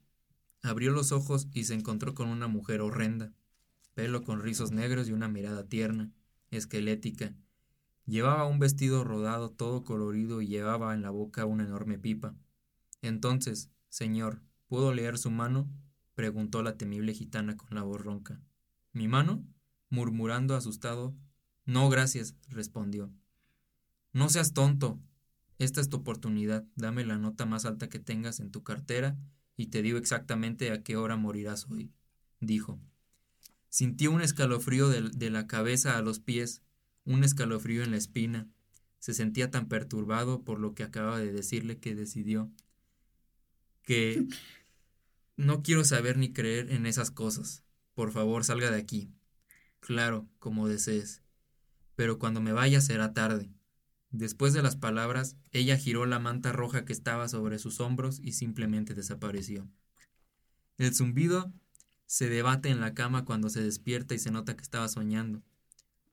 Abrió 0.64 0.92
los 0.92 1.12
ojos 1.12 1.48
y 1.54 1.66
se 1.66 1.76
encontró 1.76 2.16
con 2.16 2.30
una 2.30 2.48
mujer 2.48 2.82
horrenda, 2.82 3.32
pelo 3.94 4.24
con 4.24 4.42
rizos 4.42 4.72
negros 4.72 5.08
y 5.08 5.12
una 5.12 5.28
mirada 5.28 5.68
tierna, 5.68 6.10
esquelética. 6.50 7.36
Llevaba 8.08 8.48
un 8.48 8.58
vestido 8.58 9.04
rodado 9.04 9.52
todo 9.52 9.84
colorido 9.84 10.42
y 10.42 10.48
llevaba 10.48 10.96
en 10.96 11.04
la 11.04 11.12
boca 11.12 11.46
una 11.46 11.66
enorme 11.66 12.00
pipa. 12.00 12.34
Entonces, 13.04 13.70
señor, 13.88 14.42
¿puedo 14.66 14.92
leer 14.96 15.20
su 15.20 15.30
mano? 15.30 15.70
preguntó 16.16 16.64
la 16.64 16.76
temible 16.76 17.14
gitana 17.14 17.56
con 17.56 17.76
la 17.76 17.84
voz 17.84 18.02
ronca. 18.02 18.42
¿Mi 18.94 19.08
mano? 19.08 19.46
murmurando 19.92 20.56
asustado. 20.56 21.16
No, 21.66 21.90
gracias, 21.90 22.36
respondió. 22.50 23.12
No 24.14 24.30
seas 24.30 24.54
tonto, 24.54 25.00
esta 25.58 25.82
es 25.82 25.90
tu 25.90 25.98
oportunidad. 25.98 26.66
Dame 26.76 27.06
la 27.06 27.18
nota 27.18 27.46
más 27.46 27.66
alta 27.66 27.90
que 27.90 28.00
tengas 28.00 28.40
en 28.40 28.52
tu 28.52 28.64
cartera 28.64 29.18
y 29.58 29.68
te 29.68 29.82
digo 29.82 29.98
exactamente 29.98 30.72
a 30.72 30.84
qué 30.84 30.98
hora 30.98 31.16
morirás 31.16 31.68
hoy, 31.70 31.92
dijo. 32.40 32.80
Sintió 33.70 34.12
un 34.12 34.22
escalofrío 34.22 34.90
de, 34.90 35.30
la 35.30 35.48
cabeza 35.48 35.98
a 35.98 36.02
los 36.02 36.20
pies, 36.20 36.62
un 37.04 37.24
escalofrío 37.24 37.84
en 37.84 37.92
la 37.92 37.98
espina. 37.98 38.48
Se 39.00 39.14
sentía 39.14 39.52
tan 39.52 39.68
perturbado 39.68 40.44
por 40.44 40.60
lo 40.60 40.74
que 40.74 40.84
acaba 40.84 41.20
de 41.20 41.32
decirle 41.32 41.80
que 41.80 41.96
decidió 41.96 42.52
que 43.82 44.26
no 45.36 45.62
quiero 45.62 45.84
saber 45.84 46.18
ni 46.18 46.34
creer 46.34 46.72
en 46.72 46.86
esas 46.86 47.12
cosas. 47.12 47.64
Por 47.94 48.12
favor, 48.12 48.44
salga 48.44 48.72
de 48.72 48.78
aquí. 48.78 49.12
Claro, 49.80 50.28
como 50.40 50.68
desees. 50.68 51.25
Pero 51.96 52.20
cuando 52.20 52.42
me 52.42 52.52
vaya 52.52 52.82
será 52.82 53.14
tarde. 53.14 53.50
Después 54.12 54.54
de 54.54 54.62
las 54.62 54.76
palabras, 54.76 55.36
ella 55.52 55.78
giró 55.78 56.06
la 56.06 56.20
manta 56.20 56.52
roja 56.52 56.86
que 56.86 56.94
estaba 56.94 57.28
sobre 57.28 57.60
sus 57.60 57.80
hombros 57.80 58.20
y 58.24 58.34
simplemente 58.34 58.94
desapareció. 58.94 59.68
El 60.78 60.94
zumbido 60.94 61.54
se 62.06 62.30
debate 62.30 62.70
en 62.70 62.80
la 62.80 62.94
cama 62.94 63.26
cuando 63.26 63.50
se 63.50 63.64
despierta 63.64 64.14
y 64.14 64.20
se 64.20 64.32
nota 64.32 64.56
que 64.56 64.62
estaba 64.62 64.88
soñando. 64.88 65.42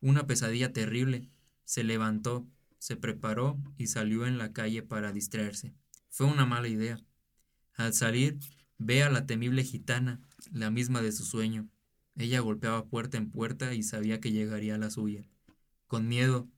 Una 0.01 0.27
pesadilla 0.27 0.73
terrible. 0.73 1.29
Se 1.65 1.85
levantó, 1.85 2.47
se 2.79 2.97
preparó 2.97 3.57
y 3.77 3.87
salió 3.87 4.27
en 4.27 4.39
la 4.39 4.53
calle 4.53 4.83
para 4.83 5.13
distraerse. 5.13 5.75
Fue 6.11 6.27
una 6.27 6.47
mala 6.47 6.69
idea. 6.69 6.99
Al 7.75 7.95
salir, 7.95 8.39
ve 8.79 9.03
a 9.03 9.11
la 9.11 9.27
temible 9.27 9.63
gitana, 9.63 10.21
la 10.51 10.71
misma 10.71 11.03
de 11.03 11.13
su 11.13 11.25
sueño. 11.25 11.69
Ella 12.17 12.41
golpeaba 12.41 12.87
puerta 12.87 13.17
en 13.17 13.31
puerta 13.31 13.75
y 13.75 13.83
sabía 13.83 14.21
que 14.21 14.33
llegaría 14.33 14.75
a 14.75 14.79
la 14.79 14.91
suya. 14.91 15.25
Con 15.93 16.09
miedo, 16.09 16.49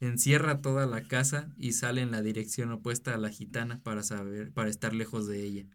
encierra 0.00 0.60
toda 0.60 0.86
la 0.86 1.06
casa 1.06 1.54
y 1.56 1.70
sale 1.70 2.00
en 2.00 2.10
la 2.10 2.20
dirección 2.20 2.72
opuesta 2.72 3.14
a 3.14 3.16
la 3.16 3.30
gitana 3.30 3.80
para 3.84 4.02
saber, 4.02 4.52
para 4.52 4.70
estar 4.70 4.92
lejos 4.92 5.28
de 5.28 5.44
ella. 5.44 5.66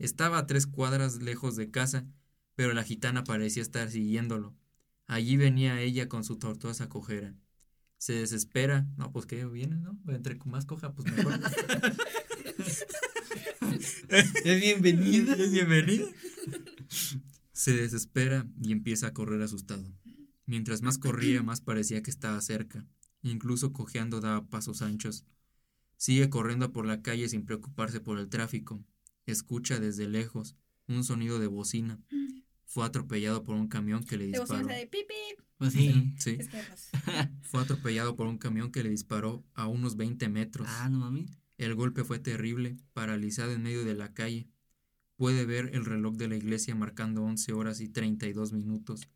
Estaba 0.00 0.38
a 0.38 0.46
tres 0.48 0.66
cuadras 0.66 1.22
lejos 1.22 1.54
de 1.54 1.70
casa, 1.70 2.04
pero 2.56 2.74
la 2.74 2.82
gitana 2.82 3.22
parecía 3.22 3.62
estar 3.62 3.88
siguiéndolo. 3.92 4.56
Allí 5.06 5.36
venía 5.36 5.80
ella 5.80 6.08
con 6.08 6.24
su 6.24 6.36
tortuosa 6.36 6.88
cojera. 6.88 7.36
Se 7.96 8.14
desespera. 8.14 8.88
No, 8.96 9.12
pues 9.12 9.24
que 9.26 9.46
viene, 9.46 9.76
¿no? 9.76 9.96
Entre 10.08 10.36
más 10.46 10.66
coja, 10.66 10.94
pues 10.94 11.08
mejor. 11.12 11.38
Es 14.44 14.60
bienvenida. 14.60 15.34
Es 15.34 15.52
bienvenida. 15.52 16.06
Se 17.52 17.72
desespera 17.72 18.48
y 18.60 18.72
empieza 18.72 19.06
a 19.06 19.12
correr 19.12 19.40
asustado. 19.42 19.84
Mientras 20.46 20.82
más 20.82 20.98
corría, 20.98 21.42
más 21.42 21.60
parecía 21.60 22.02
que 22.02 22.10
estaba 22.10 22.40
cerca. 22.40 22.86
Incluso 23.22 23.72
cojeando 23.72 24.20
daba 24.20 24.46
pasos 24.46 24.80
anchos. 24.80 25.24
Sigue 25.96 26.30
corriendo 26.30 26.72
por 26.72 26.86
la 26.86 27.02
calle 27.02 27.28
sin 27.28 27.44
preocuparse 27.44 28.00
por 28.00 28.18
el 28.18 28.28
tráfico. 28.28 28.84
Escucha 29.26 29.80
desde 29.80 30.08
lejos 30.08 30.56
un 30.86 31.02
sonido 31.02 31.40
de 31.40 31.48
bocina. 31.48 32.00
Fue 32.64 32.84
atropellado 32.84 33.42
por 33.42 33.56
un 33.56 33.68
camión 33.68 34.04
que 34.04 34.16
le 34.16 34.26
disparó. 34.26 34.66
de 34.66 34.86
pipi. 34.86 35.14
Pues 35.58 35.72
sí. 35.72 36.14
Sí, 36.18 36.38
pues, 36.50 36.90
fue 37.42 37.62
atropellado 37.62 38.14
por 38.14 38.26
un 38.26 38.38
camión 38.38 38.70
que 38.70 38.82
le 38.82 38.90
disparó 38.90 39.44
a 39.54 39.66
unos 39.66 39.96
20 39.96 40.28
metros. 40.28 40.68
Ah, 40.70 40.88
no 40.88 40.98
mami. 40.98 41.26
El 41.58 41.74
golpe 41.74 42.04
fue 42.04 42.18
terrible, 42.18 42.76
paralizado 42.92 43.52
en 43.52 43.62
medio 43.62 43.84
de 43.84 43.94
la 43.94 44.12
calle. 44.12 44.48
Puede 45.16 45.46
ver 45.46 45.70
el 45.72 45.86
reloj 45.86 46.16
de 46.16 46.28
la 46.28 46.36
iglesia 46.36 46.74
marcando 46.74 47.22
11 47.22 47.52
horas 47.54 47.80
y 47.80 47.88
32 47.88 48.52
minutos. 48.52 49.08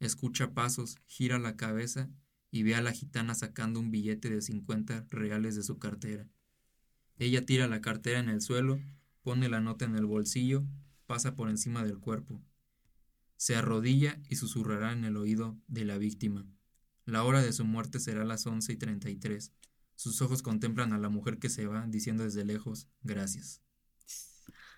Escucha 0.00 0.52
pasos, 0.52 0.98
gira 1.06 1.38
la 1.38 1.56
cabeza 1.56 2.10
y 2.50 2.62
ve 2.62 2.74
a 2.74 2.82
la 2.82 2.92
gitana 2.92 3.34
sacando 3.34 3.80
un 3.80 3.90
billete 3.90 4.30
de 4.30 4.40
50 4.40 5.06
reales 5.10 5.56
de 5.56 5.62
su 5.62 5.78
cartera. 5.78 6.28
Ella 7.16 7.46
tira 7.46 7.68
la 7.68 7.80
cartera 7.80 8.18
en 8.18 8.28
el 8.28 8.40
suelo, 8.40 8.80
pone 9.22 9.48
la 9.48 9.60
nota 9.60 9.84
en 9.84 9.96
el 9.96 10.06
bolsillo, 10.06 10.64
pasa 11.06 11.34
por 11.34 11.48
encima 11.48 11.84
del 11.84 11.98
cuerpo. 11.98 12.42
Se 13.36 13.56
arrodilla 13.56 14.20
y 14.28 14.36
susurrará 14.36 14.92
en 14.92 15.04
el 15.04 15.16
oído 15.16 15.58
de 15.68 15.84
la 15.84 15.98
víctima. 15.98 16.46
La 17.04 17.24
hora 17.24 17.42
de 17.42 17.52
su 17.52 17.64
muerte 17.64 18.00
será 18.00 18.24
las 18.24 18.46
11 18.46 18.72
y 18.72 18.76
33. 18.76 19.52
Sus 19.96 20.22
ojos 20.22 20.42
contemplan 20.42 20.92
a 20.92 20.98
la 20.98 21.08
mujer 21.08 21.38
que 21.38 21.48
se 21.48 21.66
va, 21.66 21.86
diciendo 21.86 22.24
desde 22.24 22.44
lejos, 22.44 22.88
gracias. 23.02 23.63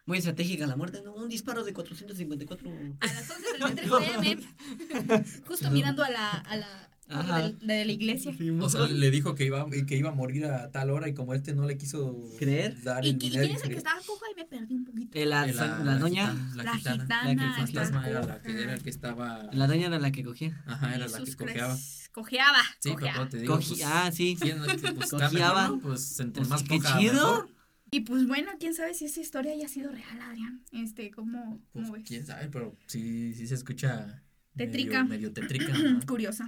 Muy 0.07 0.19
estratégica 0.19 0.67
la 0.67 0.77
muerte, 0.77 1.03
¿no? 1.05 1.15
Un 1.15 1.29
disparo 1.29 1.65
de 1.65 1.73
454. 1.73 2.71
a 3.01 3.07
las 3.07 3.31
11 3.31 3.53
del 3.53 3.63
23 3.75 4.19
pm. 4.21 5.25
Justo 5.47 5.71
mirando 5.71 6.05
a 6.05 6.11
la, 6.11 6.31
a 6.31 6.57
la 6.57 6.89
Ajá. 7.09 7.43
del- 7.43 7.59
de, 7.59 7.85
la 7.85 7.93
iglesia. 7.93 8.33
O 8.61 8.69
sea, 8.69 8.83
le 8.87 9.11
dijo 9.11 9.35
que 9.35 9.45
iba, 9.47 9.67
que 9.87 9.97
iba 9.97 10.11
a 10.11 10.15
morir 10.15 10.47
a 10.47 10.71
tal 10.71 10.91
hora 10.91 11.09
y 11.09 11.15
como 11.15 11.35
este 11.35 11.55
no 11.55 11.67
le 11.67 11.77
quiso 11.77 12.17
¿Creer? 12.39 12.81
dar 12.83 13.05
¿Y, 13.05 13.11
el 13.11 13.19
quién 13.19 13.35
es 13.51 13.63
el 13.65 13.69
que 13.71 13.77
estaba 13.77 14.01
coja? 14.07 14.27
Y 14.33 14.35
me 14.37 14.45
perdí 14.45 14.75
un 14.75 14.85
poquito. 14.85 15.19
Eh, 15.19 15.27
la, 15.27 15.49
Eh, 15.49 15.53
la, 15.55 15.79
la 15.81 15.99
doña. 15.99 16.33
gitana- 16.33 16.55
La, 16.57 16.63
La 16.65 16.77
gitana. 16.77 17.03
gitana. 17.03 17.25
La 17.25 17.35
que 17.35 17.43
el 17.63 17.67
fantasma 17.67 18.09
era 18.09 18.23
la 18.25 18.43
que, 18.43 18.63
era 18.63 18.75
el 18.75 18.83
que 18.83 18.91
estaba... 18.91 19.49
La 19.53 19.67
doña 19.67 19.87
era 19.89 19.99
la 19.99 20.13
que 20.13 20.23
cogía. 20.25 20.63
Ajá, 20.67 20.95
era 20.95 21.07
la 21.09 21.13
que 21.19 21.21
Jesús 21.21 21.37
cojeaba. 21.37 21.77
Cojeaba. 22.13 22.63
Sí, 22.79 22.91
pero 22.91 22.95
cojeaba. 22.95 23.19
como 23.19 23.29
te 23.29 23.39
digo, 23.39 23.59
Cogi- 23.59 23.69
pues, 23.69 23.83
ah, 23.85 24.11
sí. 24.13 24.37
pues, 24.39 25.11
Cojeaba. 25.11 25.79
Pues 25.83 26.21
entre 26.21 26.41
Pues, 26.43 26.49
más 26.49 26.63
qué 26.63 26.79
coja, 26.79 26.99
chido. 26.99 27.13
mejor. 27.13 27.56
Y 27.91 28.01
pues 28.01 28.27
bueno, 28.27 28.51
quién 28.59 28.75
sabe 28.75 28.95
si 28.95 29.05
esa 29.05 29.21
historia 29.21 29.53
haya 29.53 29.69
sido 29.69 29.91
real, 29.93 30.21
Adrián. 30.21 30.63
Este, 30.73 31.11
¿cómo, 31.11 31.61
Pues, 31.73 31.87
cómo 31.87 31.97
ves? 31.99 32.05
quién 32.07 32.27
sabe, 32.27 32.49
pero 32.49 32.77
sí, 32.87 33.33
sí 33.35 33.47
se 33.47 33.55
escucha 33.55 34.23
Tétrica. 34.57 35.05
Medio, 35.05 35.31
medio 35.31 35.33
tétrica, 35.33 35.67
¿no? 35.79 36.01
Curiosa. 36.07 36.47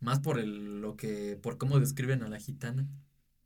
Más 0.00 0.20
por 0.20 0.38
el, 0.40 0.80
lo 0.80 0.96
que, 0.96 1.38
por 1.40 1.58
cómo 1.58 1.78
describen 1.78 2.22
a 2.22 2.28
la 2.28 2.38
gitana. 2.40 2.88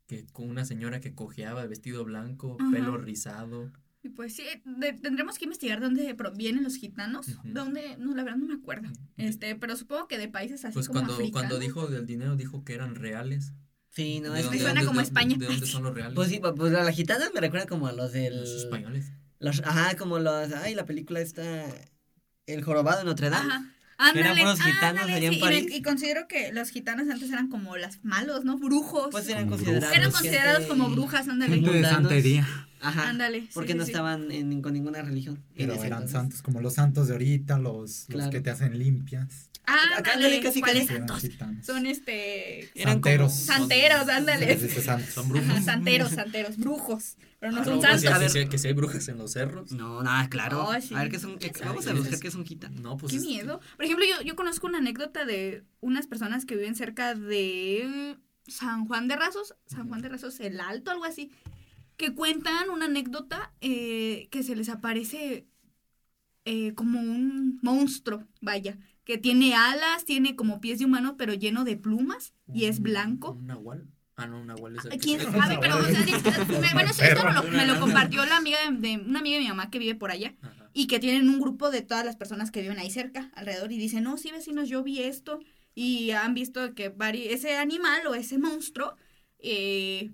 Que 0.06 0.26
con 0.26 0.48
una 0.50 0.64
señora 0.64 1.00
que 1.00 1.14
cojeaba 1.14 1.66
vestido 1.66 2.04
blanco, 2.04 2.56
Ajá. 2.60 2.70
pelo 2.70 2.96
rizado. 2.98 3.72
Y 4.02 4.10
pues 4.10 4.36
sí, 4.36 4.42
de- 4.64 4.92
tendremos 4.92 5.38
que 5.38 5.44
investigar 5.46 5.80
dónde 5.80 6.14
provienen 6.14 6.62
los 6.62 6.76
gitanos. 6.76 7.26
¿Dónde? 7.42 7.96
No, 7.98 8.14
la 8.14 8.22
verdad 8.22 8.38
no 8.38 8.46
me 8.46 8.54
acuerdo. 8.54 8.88
Este, 9.16 9.56
pero 9.56 9.76
supongo 9.76 10.06
que 10.06 10.18
de 10.18 10.28
países 10.28 10.64
así 10.64 10.74
Pues 10.74 10.88
como 10.88 11.00
cuando, 11.00 11.14
africanos. 11.14 11.32
cuando 11.48 11.58
dijo 11.58 11.86
del 11.88 12.04
dinero, 12.06 12.36
dijo 12.36 12.64
que 12.64 12.74
eran 12.74 12.94
reales. 12.96 13.54
Sí, 13.94 14.20
no, 14.20 14.32
¿De 14.32 14.40
es 14.40 14.46
que. 14.48 14.58
suena 14.58 14.80
como 14.80 14.94
dónde- 14.94 15.02
España. 15.04 15.36
¿De 15.38 15.46
dónde 15.46 15.66
son 15.66 15.82
los 15.84 15.94
reales? 15.94 16.14
Pues 16.14 16.28
sí, 16.28 16.40
pues 16.40 16.72
la, 16.72 16.90
gitana 16.92 17.26
me 17.32 17.40
recuerda 17.40 17.66
como 17.66 17.86
a 17.86 17.92
los 17.92 18.12
del. 18.12 18.40
Los 18.40 18.50
españoles. 18.50 19.12
Los, 19.38 19.60
ajá, 19.64 19.96
como 19.96 20.18
los. 20.18 20.52
Ay, 20.52 20.74
la 20.74 20.84
película 20.84 21.20
está. 21.20 21.64
El 22.46 22.62
jorobado 22.64 22.98
de 22.98 23.04
Notre 23.04 23.30
Dame. 23.30 23.52
Ajá. 23.52 23.70
Ándale, 23.96 24.40
puros 24.40 24.60
gitanos 24.60 25.02
ándale, 25.02 25.12
allá 25.14 25.26
en 25.28 25.32
sí, 25.34 25.38
y 25.38 25.40
París. 25.40 25.64
me- 25.68 25.76
Y, 25.76 25.82
considero 25.82 26.26
que 26.26 26.52
los 26.52 26.70
gitanos 26.70 27.08
antes 27.08 27.30
eran 27.30 27.48
como 27.48 27.76
las 27.76 28.04
malos, 28.04 28.44
¿no? 28.44 28.58
Brujos. 28.58 29.08
Pues 29.12 29.28
eran 29.28 29.44
Como 29.44 29.56
considerados. 29.56 29.92
eran 29.96 30.02
gente- 30.10 30.16
considerados 30.18 30.66
como 30.66 30.90
brujas, 30.90 31.28
ándale. 31.28 31.54
Gente 31.54 31.70
de 31.70 31.84
santería. 31.84 32.68
Ajá. 32.84 33.08
Ándale. 33.08 33.48
Porque 33.54 33.72
sí, 33.72 33.78
no 33.78 33.84
sí. 33.84 33.90
estaban 33.90 34.30
en- 34.30 34.62
con 34.62 34.72
ninguna 34.72 35.02
religión. 35.02 35.42
Pero 35.56 35.74
eran 35.74 35.84
entonces. 35.84 36.10
santos, 36.12 36.42
como 36.42 36.60
los 36.60 36.74
santos 36.74 37.06
de 37.08 37.14
ahorita, 37.14 37.58
los, 37.58 38.04
Claro. 38.06 38.24
los 38.26 38.30
que 38.34 38.40
te 38.40 38.50
hacen 38.50 38.78
limpias. 38.78 39.50
Ah, 39.66 39.78
Acá 39.96 40.12
ándale, 40.12 40.40
casi, 40.42 40.60
¿cuáles 40.60 40.86
santos? 40.88 41.22
gitanos. 41.22 41.64
Son 41.64 41.86
este. 41.86 42.68
Eran 42.78 42.94
Santeros. 42.94 43.32
como- 43.32 43.44
Santeros, 43.58 44.08
ándale. 44.08 44.58
Son 45.14 45.28
brujos. 45.30 45.48
Ajá, 45.48 45.62
santeros, 45.62 46.10
santeros, 46.10 46.56
brujos. 46.58 47.16
Pero 47.40 47.52
no 47.52 47.60
Ah, 47.60 47.64
son 47.64 47.74
no, 47.74 47.80
pues, 47.80 48.02
santos. 48.02 48.34
a 48.34 48.38
ver. 48.38 48.48
que 48.50 48.58
si 48.58 48.68
hay 48.68 48.74
brujas 48.74 49.08
en 49.08 49.16
los 49.18 49.32
cerros. 49.32 49.72
No, 49.72 50.02
nada, 50.02 50.28
claro. 50.28 50.66
Oh, 50.68 50.80
sí. 50.80 50.94
A 50.94 50.98
ver 51.00 51.10
qué 51.10 51.18
son. 51.18 51.38
¿Quién 51.38 51.52
Vamos 51.64 51.86
a 51.86 51.94
buscar 51.94 52.18
qué 52.20 52.28
un 52.28 52.44
gitano. 52.44 52.78
No, 52.82 52.96
pues. 52.98 53.12
Qué 53.12 53.20
miedo. 53.20 53.60
Por 53.76 53.84
ejemplo, 53.86 54.04
yo, 54.04 54.22
yo 54.22 54.36
conozco 54.36 54.66
una 54.66 54.78
anécdota 54.78 55.24
de 55.24 55.64
unas 55.80 56.06
personas 56.06 56.44
que 56.44 56.56
viven 56.56 56.74
cerca 56.74 57.14
de 57.14 58.16
San 58.46 58.86
Juan 58.86 59.08
de 59.08 59.16
Razos, 59.16 59.54
San 59.66 59.88
Juan 59.88 60.02
de 60.02 60.10
Razos 60.10 60.40
el 60.40 60.60
Alto, 60.60 60.90
algo 60.90 61.04
así, 61.06 61.30
que 61.96 62.14
cuentan 62.14 62.70
una 62.70 62.86
anécdota 62.86 63.52
eh, 63.60 64.28
que 64.30 64.42
se 64.42 64.56
les 64.56 64.68
aparece 64.68 65.46
eh, 66.44 66.74
como 66.74 67.00
un 67.00 67.58
monstruo, 67.62 68.24
vaya, 68.40 68.76
que 69.04 69.18
tiene 69.18 69.54
alas, 69.54 70.04
tiene 70.04 70.36
como 70.36 70.60
pies 70.60 70.78
de 70.78 70.84
humano, 70.84 71.16
pero 71.16 71.34
lleno 71.34 71.64
de 71.64 71.76
plumas 71.76 72.34
y 72.52 72.64
es 72.66 72.80
blanco. 72.80 73.32
¿Un 73.32 73.46
nahual? 73.46 73.88
Ah, 74.16 74.26
no, 74.26 74.40
un 74.40 74.46
nahual 74.46 74.76
es 74.76 74.84
el 74.84 74.92
Ah, 74.92 74.96
que 74.96 75.00
¿Quién 75.00 75.20
se- 75.20 75.30
sabe? 75.32 75.58
Pero, 75.60 75.76
o 75.78 75.82
sea, 75.84 76.04
bueno, 76.72 76.90
esto 76.90 77.02
esto 77.02 77.24
me 77.24 77.32
lo, 77.32 77.42
me 77.44 77.66
lo 77.66 77.72
Perro. 77.74 77.80
compartió 77.80 78.24
la 78.26 78.36
amiga 78.36 78.58
de, 78.70 78.76
de- 78.76 78.98
una 78.98 79.20
amiga 79.20 79.36
de 79.38 79.42
mi 79.42 79.48
mamá 79.48 79.70
que 79.70 79.78
vive 79.78 79.94
por 79.94 80.10
allá 80.10 80.34
Ajá. 80.42 80.70
y 80.72 80.86
que 80.86 81.00
tienen 81.00 81.28
un 81.28 81.40
grupo 81.40 81.70
de 81.70 81.82
todas 81.82 82.04
las 82.04 82.16
personas 82.16 82.50
que 82.50 82.60
viven 82.62 82.78
ahí 82.78 82.90
cerca, 82.90 83.30
alrededor, 83.34 83.72
y 83.72 83.78
dicen, 83.78 84.04
no, 84.04 84.16
sí, 84.16 84.30
vecinos, 84.30 84.68
yo 84.68 84.82
vi 84.82 85.00
esto, 85.02 85.40
y 85.74 86.10
han 86.12 86.34
visto 86.34 86.74
que 86.74 86.94
vari- 86.94 87.26
ese 87.30 87.56
animal 87.56 88.06
o 88.06 88.14
ese 88.14 88.38
monstruo 88.38 88.94
eh, 89.38 90.12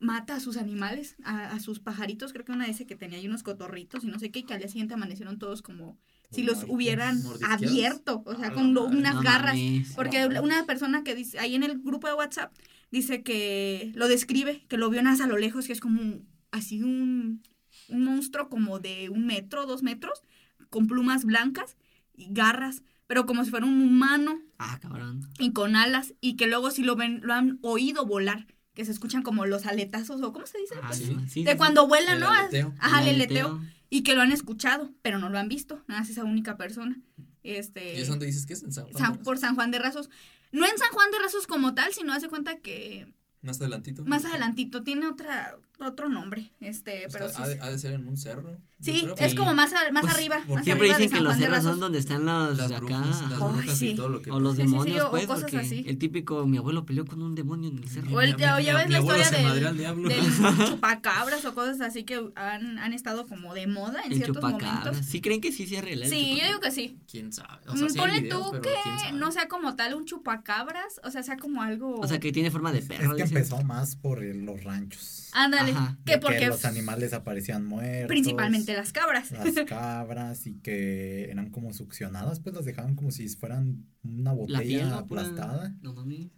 mata 0.00 0.36
a 0.36 0.40
sus 0.40 0.56
animales, 0.56 1.16
a, 1.24 1.50
a 1.52 1.60
sus 1.60 1.80
pajaritos, 1.80 2.32
creo 2.32 2.44
que 2.44 2.52
una 2.52 2.66
vez 2.66 2.82
que 2.86 2.96
tenía 2.96 3.18
ahí 3.18 3.26
unos 3.26 3.42
cotorritos 3.42 4.04
y 4.04 4.08
no 4.08 4.18
sé 4.18 4.30
qué, 4.30 4.40
y 4.40 4.42
que 4.42 4.52
al 4.54 4.60
día 4.60 4.68
siguiente 4.68 4.94
amanecieron 4.94 5.38
todos 5.38 5.62
como 5.62 5.98
si 6.30 6.42
los 6.42 6.64
hubieran 6.68 7.22
abierto, 7.52 8.22
o 8.26 8.34
sea, 8.36 8.48
con 8.54 8.74
lo- 8.74 8.84
unas 8.98 9.14
garras. 9.22 9.56
Porque 9.94 10.18
una 10.42 10.64
persona 10.66 11.04
que 11.04 11.14
dice, 11.14 11.38
ahí 11.38 11.54
en 11.54 11.62
el 11.62 11.78
grupo 11.80 12.08
de 12.08 12.14
WhatsApp, 12.14 12.52
dice 12.90 13.22
que 13.22 13.92
lo 13.94 14.08
describe, 14.08 14.64
que 14.68 14.76
lo 14.76 14.90
vio 14.90 15.02
nada 15.02 15.24
a 15.24 15.28
lo 15.28 15.38
lejos, 15.38 15.66
que 15.66 15.72
es 15.72 15.80
como 15.80 16.00
un- 16.00 16.28
así 16.50 16.82
un, 16.82 17.42
un 17.88 18.04
monstruo 18.04 18.48
como 18.48 18.78
de 18.80 19.08
un 19.10 19.26
metro, 19.26 19.66
dos 19.66 19.82
metros, 19.82 20.22
con 20.70 20.86
plumas 20.86 21.24
blancas 21.24 21.76
y 22.16 22.26
garras, 22.30 22.82
pero 23.06 23.26
como 23.26 23.44
si 23.44 23.50
fuera 23.50 23.66
un 23.66 23.80
humano. 23.80 24.40
Ah, 24.58 24.78
cabrón. 24.80 25.20
y 25.38 25.52
con 25.52 25.76
alas, 25.76 26.14
y 26.20 26.34
que 26.36 26.46
luego 26.46 26.70
sí 26.70 26.82
lo 26.82 26.96
ven, 26.96 27.20
lo 27.22 27.34
han 27.34 27.58
oído 27.62 28.06
volar, 28.06 28.46
que 28.74 28.84
se 28.84 28.90
escuchan 28.92 29.22
como 29.22 29.46
los 29.46 29.66
aletazos, 29.66 30.20
o 30.22 30.32
¿cómo 30.32 30.46
se 30.46 30.58
dice? 30.58 30.74
Ah, 30.82 30.92
sí. 30.92 31.16
sí, 31.28 31.44
de 31.44 31.52
sí, 31.52 31.56
cuando 31.56 31.86
vuelan, 31.86 32.14
El 32.14 32.20
¿no? 32.20 32.28
aleteo. 32.30 32.74
Ajá, 32.78 33.02
el 33.02 33.08
El 33.08 33.14
aleteo. 33.16 33.46
aleteo. 33.52 33.70
Y 33.90 34.02
que 34.02 34.14
lo 34.14 34.22
han 34.22 34.32
escuchado, 34.32 34.90
pero 35.02 35.18
no 35.18 35.28
lo 35.28 35.38
han 35.38 35.48
visto, 35.48 35.84
nada 35.86 36.00
más 36.00 36.10
esa 36.10 36.24
única 36.24 36.56
persona. 36.56 37.00
Este, 37.44 37.94
¿Y 37.96 38.00
es 38.00 38.08
donde 38.08 38.26
dices 38.26 38.46
que 38.46 38.54
es 38.54 38.62
en 38.62 38.72
San 38.72 38.86
Juan? 38.86 38.96
San- 38.98 39.18
por 39.22 39.38
San 39.38 39.54
Juan 39.54 39.70
de 39.70 39.78
Razos. 39.78 40.10
No 40.50 40.64
en 40.66 40.76
San 40.78 40.90
Juan 40.92 41.10
de 41.12 41.18
Razos 41.20 41.46
como 41.46 41.74
tal, 41.74 41.92
sino 41.92 42.12
hace 42.12 42.28
cuenta 42.28 42.58
que 42.58 43.12
Más 43.42 43.60
adelantito. 43.60 44.04
más 44.04 44.24
adelantito 44.24 44.82
tiene 44.82 45.06
otra 45.06 45.56
otro 45.80 46.08
nombre, 46.08 46.52
este, 46.60 47.06
O 47.06 47.10
pero 47.10 47.28
sea, 47.28 47.36
sí. 47.36 47.42
ha, 47.42 47.48
de, 47.48 47.60
ha 47.62 47.70
de 47.70 47.78
ser 47.78 47.92
en 47.94 48.06
un 48.06 48.16
cerro. 48.16 48.58
Sí, 48.80 49.08
es 49.16 49.30
Sí. 49.30 49.36
como 49.36 49.54
más, 49.54 49.72
a- 49.72 49.90
más 49.92 50.02
Pues, 50.02 50.14
arriba, 50.14 50.36
porque 50.36 50.54
más 50.54 50.64
Siempre 50.64 50.88
arriba 50.90 50.98
dicen 50.98 51.18
que 51.18 51.24
los 51.24 51.36
cerros 51.36 51.62
son 51.62 51.80
donde 51.80 51.98
están 51.98 52.24
los 52.26 52.56
Las 52.58 52.68
de 52.68 52.76
acá. 52.76 52.84
brujas, 52.84 53.30
las 53.30 53.38
brujas 53.40 53.78
sí. 53.78 53.88
y 53.90 53.94
todo 53.96 54.08
lo 54.10 54.20
que 54.22 54.30
O 54.30 54.40
los 54.40 54.56
Sí, 54.56 54.62
sí, 54.62 54.66
sí, 54.68 54.72
demonios, 54.72 55.04
o- 55.06 55.10
pues, 55.10 55.26
cosas 55.26 55.42
porque 55.42 55.56
así. 55.58 55.84
el 55.88 55.98
típico, 55.98 56.46
mi 56.46 56.58
abuelo 56.58 56.84
peleó 56.84 57.04
con 57.06 57.22
un 57.22 57.34
demonio 57.34 57.70
en 57.70 57.78
el 57.78 57.88
cerro. 57.88 58.12
O 58.14 58.20
el- 58.20 58.36
Mi- 58.36 58.36
mi- 58.36 58.44
o 58.44 58.58
ya 58.60 58.72
mi- 58.72 58.78
ves 58.78 58.86
mi 58.88 58.92
la 58.92 58.98
historia 59.00 59.24
se 59.24 59.36
del-. 59.36 59.76
Del 60.08 60.26
chupacabras 60.68 61.44
o 61.46 61.54
cosas 61.54 61.80
así 61.80 62.04
que 62.04 62.30
han, 62.36 62.78
han 62.78 62.92
estado 62.92 63.26
como 63.26 63.54
de 63.54 63.66
moda 63.66 64.00
en 64.04 64.12
El 64.12 64.18
ciertos 64.18 64.36
chupacabras. 64.36 64.84
momentos. 64.84 65.06
¿Sí 65.06 65.20
creen 65.20 65.40
que 65.40 65.50
sí 65.52 65.66
sea 65.66 65.80
real? 65.80 66.02
el 66.02 66.10
Sí, 66.10 66.38
yo 66.40 66.46
digo 66.46 66.60
que 66.60 66.70
sí. 66.70 66.98
¿Quién 67.10 67.32
sabe? 67.32 67.60
O 67.68 67.76
sea, 67.76 67.88
sí 67.88 67.98
hay 67.98 68.06
Ponle 68.06 68.22
tú 68.28 68.52
que 68.62 69.12
no 69.14 69.32
sea 69.32 69.48
como 69.48 69.76
tal 69.76 69.94
un 69.94 70.04
chupacabras, 70.04 71.00
o 71.04 71.10
sea, 71.10 71.22
sea 71.22 71.36
como 71.38 71.62
algo... 71.62 71.96
O 72.00 72.06
sea, 72.06 72.20
que 72.20 72.32
tiene 72.32 72.50
forma 72.50 72.70
de 72.72 72.80
Es 72.80 72.84
perro. 72.86 73.16
que 73.16 73.22
dicen. 73.22 73.38
empezó 73.38 73.62
más 73.62 73.96
por 73.96 74.22
los 74.22 74.62
ranchos. 74.62 75.23
Ándale, 75.36 75.72
Ajá. 75.72 75.98
Que 76.06 76.18
porque 76.18 76.46
los 76.46 76.64
animales 76.64 77.12
aparecían 77.12 77.66
muertos. 77.66 78.06
principalmente 78.08 78.72
las 78.74 78.92
cabras. 78.92 79.32
Las 79.32 79.44
cabras 79.66 80.46
y 80.46 80.60
que 80.60 81.28
eran 81.30 81.50
como 81.50 81.72
succionadas, 81.72 82.38
pues 82.40 82.54
las 82.54 82.64
dejaban 82.64 82.94
como 82.94 83.10
si 83.10 83.28
fueran 83.28 83.84
una 84.04 84.32
La 84.32 84.60
piel, 84.60 84.80
botella 84.84 84.96
aplastada. 84.98 85.74
No 85.82 85.92
mames. 85.92 86.28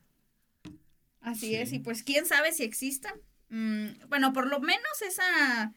Así 1.20 1.49
Sí. 1.49 1.55
es, 1.57 1.72
y 1.72 1.78
pues 1.80 2.03
quién 2.03 2.24
sabe 2.24 2.53
si 2.53 2.62
existan. 2.62 3.12
Mm, 3.51 4.09
bueno, 4.09 4.32
por 4.32 4.47
lo 4.49 4.61
menos 4.61 5.03
esa, 5.07 5.72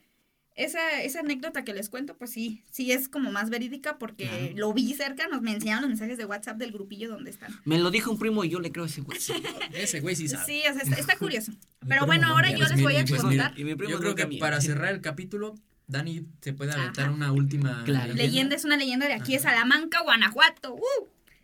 esa, 0.55 1.01
esa 1.03 1.21
anécdota 1.21 1.63
que 1.63 1.73
les 1.73 1.89
cuento, 1.89 2.17
pues 2.17 2.31
sí, 2.31 2.63
sí 2.69 2.91
es 2.91 3.07
como 3.07 3.31
más 3.31 3.49
verídica 3.49 3.97
porque 3.97 4.25
Claro. 4.27 4.53
lo 4.55 4.73
vi 4.73 4.93
cerca, 4.93 5.27
nos 5.29 5.41
me 5.41 5.53
enseñaron 5.53 5.83
los 5.83 5.89
mensajes 5.89 6.17
de 6.17 6.25
WhatsApp 6.25 6.57
del 6.57 6.71
grupillo 6.71 7.09
donde 7.09 7.29
están. 7.31 7.53
Me 7.65 7.77
lo 7.79 7.91
dijo 7.91 8.11
un 8.11 8.19
primo 8.19 8.43
y 8.43 8.49
yo 8.49 8.59
le 8.59 8.71
creo 8.71 8.83
a 8.83 8.87
ese 8.87 9.01
güey. 9.01 9.17
Ese 9.73 10.01
güey 10.01 10.15
sí 10.15 10.27
sabe. 10.27 10.45
Sí, 10.45 10.61
o 10.69 10.73
sea, 10.73 10.81
está, 10.81 10.95
está 10.97 11.15
curioso. 11.19 11.53
Pero 11.87 12.05
bueno, 12.05 12.27
no 12.27 12.33
ahora 12.33 12.51
yo 12.51 12.65
les 12.67 12.81
voy 12.81 12.97
a 12.97 13.05
Pues 13.05 13.21
contar 13.21 13.29
mira, 13.29 13.53
Y 13.55 13.63
mi 13.63 13.75
primo 13.75 13.91
Yo 13.91 13.99
creo 13.99 14.15
que 14.15 14.25
para 14.37 14.59
cerrar 14.59 14.93
el 14.93 14.99
capítulo, 15.01 15.55
Dani 15.87 16.25
se 16.41 16.53
puede 16.53 16.73
aventar 16.73 17.05
Ajá. 17.05 17.13
una 17.13 17.31
última 17.31 17.83
Claro. 17.85 18.13
leyenda, 18.13 18.55
es 18.55 18.65
una 18.65 18.75
leyenda 18.77 19.07
de 19.07 19.13
aquí 19.13 19.33
de. 19.33 19.39
Salamanca, 19.39 20.01
Guanajuato. 20.03 20.75
¡Uh! 20.75 20.81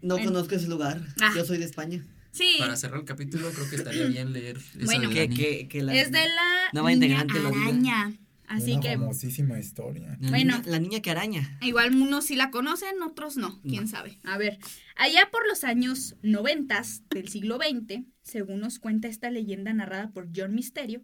No 0.02 0.16
Bueno. 0.16 0.32
conozco 0.34 0.56
ese 0.56 0.68
lugar. 0.68 1.02
Ah. 1.22 1.32
Yo 1.36 1.46
soy 1.46 1.58
de 1.58 1.66
España. 1.66 2.06
Sí, 2.32 2.58
Para 2.60 2.76
cerrar 2.76 3.00
el 3.00 3.06
capítulo, 3.06 3.50
creo 3.52 3.70
que 3.70 3.78
estaría 3.78 4.06
bien 4.08 4.34
leer 4.34 4.58
esa 4.78 4.86
Bueno. 4.86 5.08
de 5.10 5.16
Que, 5.16 5.22
Dani. 5.22 5.36
que, 5.38 5.68
que 5.70 5.82
la, 5.84 5.96
es 5.96 6.12
de 6.12 6.20
la 6.28 6.70
Nueva 6.74 6.92
niña 6.92 7.22
araña. 7.22 8.14
Así 8.48 8.74
Una 8.74 8.82
que 8.82 8.90
famosísima 8.98 9.60
historia. 9.60 10.18
la 10.20 10.30
bueno. 10.30 10.58
niña- 10.58 10.64
la 10.66 10.80
niña 10.80 11.02
que 11.02 11.12
araña. 11.12 11.58
Igual 11.62 11.96
unos 11.96 12.26
sí 12.26 12.36
la 12.36 12.52
conocen, 12.52 13.02
otros 13.02 13.38
no, 13.38 13.62
quién 13.62 13.84
No. 13.84 13.88
sabe. 13.90 14.20
A 14.24 14.38
ver, 14.38 14.60
allá 14.96 15.30
por 15.32 15.48
los 15.48 15.64
años 15.64 16.16
noventas 16.22 17.04
del 17.10 17.28
siglo 17.30 17.58
XX, 17.58 18.06
según 18.22 18.60
nos 18.60 18.80
cuenta 18.80 19.08
esta 19.08 19.30
leyenda 19.32 19.74
narrada 19.74 20.12
por 20.12 20.30
John 20.36 20.54
Misterio, 20.54 21.02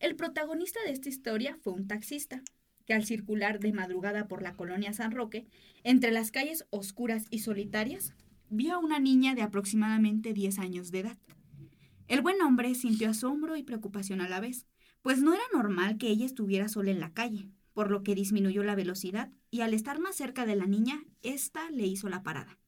el 0.00 0.14
protagonista 0.16 0.78
de 0.84 0.92
esta 0.92 1.08
historia 1.08 1.58
fue 1.62 1.72
un 1.72 1.86
taxista 1.88 2.42
que 2.86 2.94
al 2.94 3.04
circular 3.04 3.58
de 3.58 3.72
madrugada 3.72 4.28
por 4.28 4.42
la 4.42 4.54
colonia 4.54 4.92
San 4.92 5.10
Roque, 5.10 5.46
entre 5.82 6.12
las 6.12 6.30
calles 6.30 6.66
oscuras 6.70 7.24
y 7.30 7.40
solitarias, 7.40 8.14
vio 8.48 8.74
a 8.74 8.78
una 8.78 9.00
niña 9.00 9.34
de 9.34 9.42
aproximadamente 9.42 10.32
10 10.32 10.60
años 10.60 10.92
de 10.92 11.00
edad. 11.00 11.18
El 12.06 12.20
buen 12.20 12.40
hombre 12.42 12.72
sintió 12.76 13.10
asombro 13.10 13.56
y 13.56 13.64
preocupación 13.64 14.20
a 14.20 14.28
la 14.28 14.38
vez, 14.38 14.66
pues 15.06 15.20
no 15.20 15.34
era 15.34 15.44
normal 15.52 15.98
que 15.98 16.08
ella 16.08 16.26
estuviera 16.26 16.68
sola 16.68 16.90
en 16.90 16.98
la 16.98 17.12
calle, 17.12 17.48
por 17.74 17.92
lo 17.92 18.02
que 18.02 18.16
disminuyó 18.16 18.64
la 18.64 18.74
velocidad 18.74 19.30
y 19.52 19.60
al 19.60 19.72
estar 19.72 20.00
más 20.00 20.16
cerca 20.16 20.46
de 20.46 20.56
la 20.56 20.66
niña, 20.66 21.04
ésta 21.22 21.70
le 21.70 21.86
hizo 21.86 22.08
la 22.08 22.24
parada. 22.24 22.58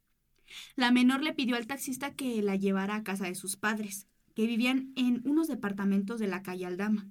La 0.77 0.93
menor 0.93 1.25
le 1.25 1.35
pidió 1.35 1.57
al 1.57 1.67
taxista 1.67 2.15
que 2.15 2.41
la 2.41 2.55
llevara 2.55 2.95
a 2.95 3.03
casa 3.03 3.25
de 3.25 3.35
sus 3.35 3.57
padres, 3.57 4.07
que 4.37 4.47
vivían 4.47 4.93
en 4.95 5.21
unos 5.25 5.49
departamentos 5.49 6.21
de 6.21 6.29
la 6.29 6.45
calle 6.45 6.67
Aldama. 6.67 7.11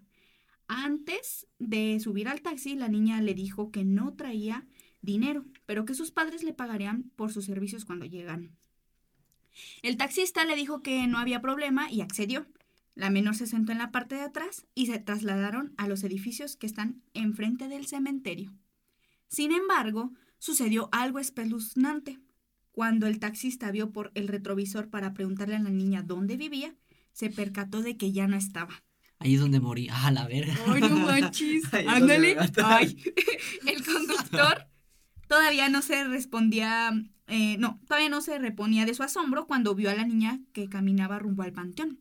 Antes 0.69 1.45
de 1.59 1.99
subir 1.99 2.29
al 2.29 2.41
taxi, 2.41 2.75
la 2.75 2.87
niña 2.87 3.19
le 3.19 3.33
dijo 3.33 3.69
que 3.69 3.83
no 3.83 4.13
traía 4.13 4.65
dinero, 5.01 5.43
pero 5.65 5.83
que 5.83 5.93
sus 5.93 6.11
padres 6.11 6.41
le 6.41 6.53
pagarían 6.53 7.11
por 7.17 7.33
sus 7.33 7.43
servicios 7.43 7.83
cuando 7.83 8.05
llegan. 8.05 8.55
El 9.81 9.97
taxista 9.97 10.45
le 10.45 10.55
dijo 10.55 10.81
que 10.81 11.05
no 11.07 11.17
había 11.17 11.41
problema 11.41 11.91
y 11.91 11.99
accedió. 11.99 12.47
La 12.97 13.11
menor 13.11 13.35
se 13.35 13.45
sentó 13.45 13.71
en 13.71 13.77
la 13.77 13.91
parte 13.91 14.15
de 14.15 14.21
atrás 14.21 14.65
y 14.73 14.87
se 14.87 14.97
trasladaron 14.97 15.71
a 15.77 15.87
los 15.87 16.03
edificios 16.03 16.55
que 16.55 16.65
están 16.65 17.03
enfrente 17.13 17.67
del 17.67 17.85
cementerio. 17.85 18.55
Sin 19.27 19.51
embargo, 19.51 20.13
sucedió 20.39 20.89
algo 20.91 21.19
espeluznante. 21.19 22.19
Cuando 22.71 23.05
el 23.05 23.19
taxista 23.19 23.69
vio 23.69 23.91
por 23.91 24.11
el 24.15 24.27
retrovisor 24.27 24.89
para 24.89 25.13
preguntarle 25.13 25.55
a 25.55 25.59
la 25.59 25.69
niña 25.69 26.01
dónde 26.01 26.37
vivía, 26.37 26.73
se 27.11 27.29
percató 27.29 27.83
de 27.83 27.97
que 27.97 28.11
ya 28.11 28.27
no 28.27 28.35
estaba. 28.35 28.83
Ahí 29.19 29.35
es 29.35 29.41
donde 29.41 29.59
morí. 29.59 29.89
Ah, 29.91 30.09
la 30.09 30.25
verga. 30.25 30.55
¡Ay, 30.65 30.81
no 30.81 30.89
manches! 31.05 31.71
¡Ándale! 31.87 32.35
¡Ay! 32.63 32.97
El 33.67 33.85
conductor 33.85 34.67
todavía 35.27 35.69
no 35.69 35.83
se 35.83 36.03
respondía, 36.05 36.91
eh, 37.27 37.57
no, 37.59 37.79
todavía 37.87 38.09
no 38.09 38.21
se 38.21 38.39
reponía 38.39 38.87
de 38.87 38.95
su 38.95 39.03
asombro 39.03 39.45
cuando 39.45 39.75
vio 39.75 39.91
a 39.91 39.95
la 39.95 40.05
niña 40.05 40.39
que 40.51 40.67
caminaba 40.67 41.19
rumbo 41.19 41.43
al 41.43 41.53
panteón. 41.53 41.99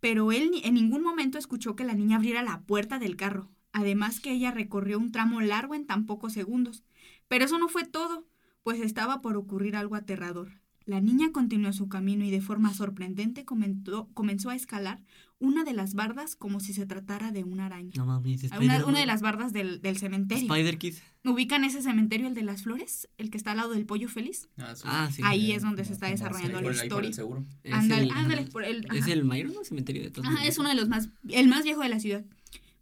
Pero 0.00 0.32
él 0.32 0.50
en 0.64 0.74
ningún 0.74 1.02
momento 1.02 1.38
escuchó 1.38 1.76
que 1.76 1.84
la 1.84 1.94
niña 1.94 2.16
abriera 2.16 2.42
la 2.42 2.60
puerta 2.62 2.98
del 2.98 3.16
carro. 3.16 3.50
Además 3.72 4.20
que 4.20 4.32
ella 4.32 4.50
recorrió 4.50 4.98
un 4.98 5.12
tramo 5.12 5.40
largo 5.40 5.74
en 5.74 5.86
tan 5.86 6.06
pocos 6.06 6.32
segundos. 6.32 6.84
Pero 7.28 7.44
eso 7.44 7.58
no 7.58 7.68
fue 7.68 7.84
todo, 7.84 8.26
pues 8.62 8.80
estaba 8.80 9.20
por 9.20 9.36
ocurrir 9.36 9.76
algo 9.76 9.96
aterrador. 9.96 10.60
La 10.84 11.00
niña 11.00 11.32
continuó 11.32 11.72
su 11.72 11.88
camino 11.88 12.24
y 12.24 12.30
de 12.30 12.40
forma 12.40 12.72
sorprendente 12.72 13.44
comenzó 13.44 14.50
a 14.50 14.54
escalar 14.54 15.02
una 15.38 15.64
de 15.64 15.74
las 15.74 15.94
bardas 15.94 16.34
como 16.36 16.60
si 16.60 16.72
se 16.72 16.86
tratara 16.86 17.30
de 17.30 17.44
una 17.44 17.66
araña. 17.66 17.90
No 17.96 18.06
mames. 18.06 18.44
Una, 18.58 18.84
una 18.86 18.98
de 19.00 19.06
las 19.06 19.20
bardas 19.20 19.52
del, 19.52 19.82
del 19.82 19.98
cementerio. 19.98 20.44
Spider 20.44 20.78
Kid. 20.78 20.94
¿Ubican 21.24 21.64
ese 21.64 21.82
cementerio, 21.82 22.26
el 22.28 22.34
de 22.34 22.42
las 22.42 22.62
flores? 22.62 23.08
El 23.18 23.30
que 23.30 23.36
está 23.36 23.50
al 23.50 23.58
lado 23.58 23.72
del 23.72 23.84
pollo 23.84 24.08
feliz. 24.08 24.48
Ah, 24.56 24.74
sí. 24.74 24.82
Ah, 24.86 25.10
sí. 25.12 25.22
Ahí 25.24 25.52
es 25.52 25.62
donde 25.62 25.82
no, 25.82 25.86
se 25.88 25.92
está 25.92 26.08
desarrollando 26.08 26.60
la 26.60 26.82
ahí 26.82 26.88
por 26.88 27.04
el 27.04 27.10
historia. 27.10 27.44
Ándale, 27.72 28.04
el- 28.04 28.10
ándale, 28.12 28.42
por 28.44 28.64
el. 28.64 28.86
Es 28.94 29.06
el 29.08 29.24
mayor 29.24 29.52
¿no? 29.52 29.62
cementerio 29.64 30.02
de 30.02 30.10
todos. 30.10 30.26
Ajá, 30.28 30.44
es 30.46 30.58
uno 30.58 30.68
de 30.70 30.74
los 30.74 30.88
más, 30.88 31.10
el 31.28 31.48
más 31.48 31.64
viejo 31.64 31.82
de 31.82 31.88
la 31.90 32.00
ciudad. 32.00 32.24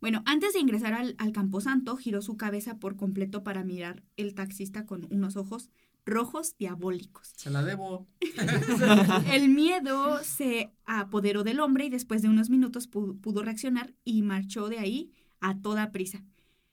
Bueno, 0.01 0.23
antes 0.27 0.53
de 0.53 0.61
ingresar 0.61 0.93
al, 0.93 1.15
al 1.19 1.33
camposanto, 1.33 1.97
giró 1.97 2.21
su 2.21 2.37
cabeza 2.37 2.79
por 2.79 2.97
completo 2.97 3.43
para 3.43 3.65
mirar 3.65 4.03
el 4.17 4.35
taxista 4.35 4.85
con 4.85 5.07
unos 5.11 5.37
ojos 5.37 5.71
rojos 6.07 6.57
diabólicos. 6.59 7.33
Se 7.37 7.51
la 7.51 7.63
debo. 7.63 8.07
El 9.33 9.49
miedo 9.49 10.23
se 10.23 10.71
apoderó 10.85 11.45
del 11.45 11.61
hombre 11.61 11.87
y 11.87 11.91
después 11.91 12.23
de 12.23 12.29
unos 12.29 12.51
minutos 12.51 12.91
pu- 12.91 13.21
pudo 13.21 13.43
reaccionar 13.43 13.95
y 14.05 14.23
marchó 14.23 14.69
de 14.69 14.79
ahí 14.79 15.13
a 15.41 15.61
toda 15.61 15.93
prisa. 15.93 16.23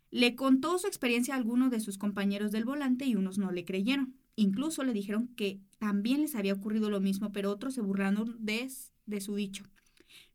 Le 0.09 0.35
contó 0.35 0.77
su 0.77 0.87
experiencia 0.87 1.33
a 1.33 1.37
algunos 1.37 1.71
de 1.71 1.79
sus 1.79 1.97
compañeros 1.97 2.51
del 2.51 2.65
volante 2.65 3.05
y 3.05 3.15
unos 3.15 3.37
no 3.37 3.51
le 3.51 3.63
creyeron. 3.63 4.15
Incluso 4.35 4.83
le 4.83 4.93
dijeron 4.93 5.27
que 5.35 5.61
también 5.79 6.21
les 6.21 6.35
había 6.35 6.53
ocurrido 6.53 6.89
lo 6.89 6.99
mismo, 6.99 7.31
pero 7.31 7.51
otros 7.51 7.73
se 7.73 7.81
burlaron 7.81 8.35
de, 8.39 8.69
de 9.05 9.21
su 9.21 9.35
dicho. 9.35 9.63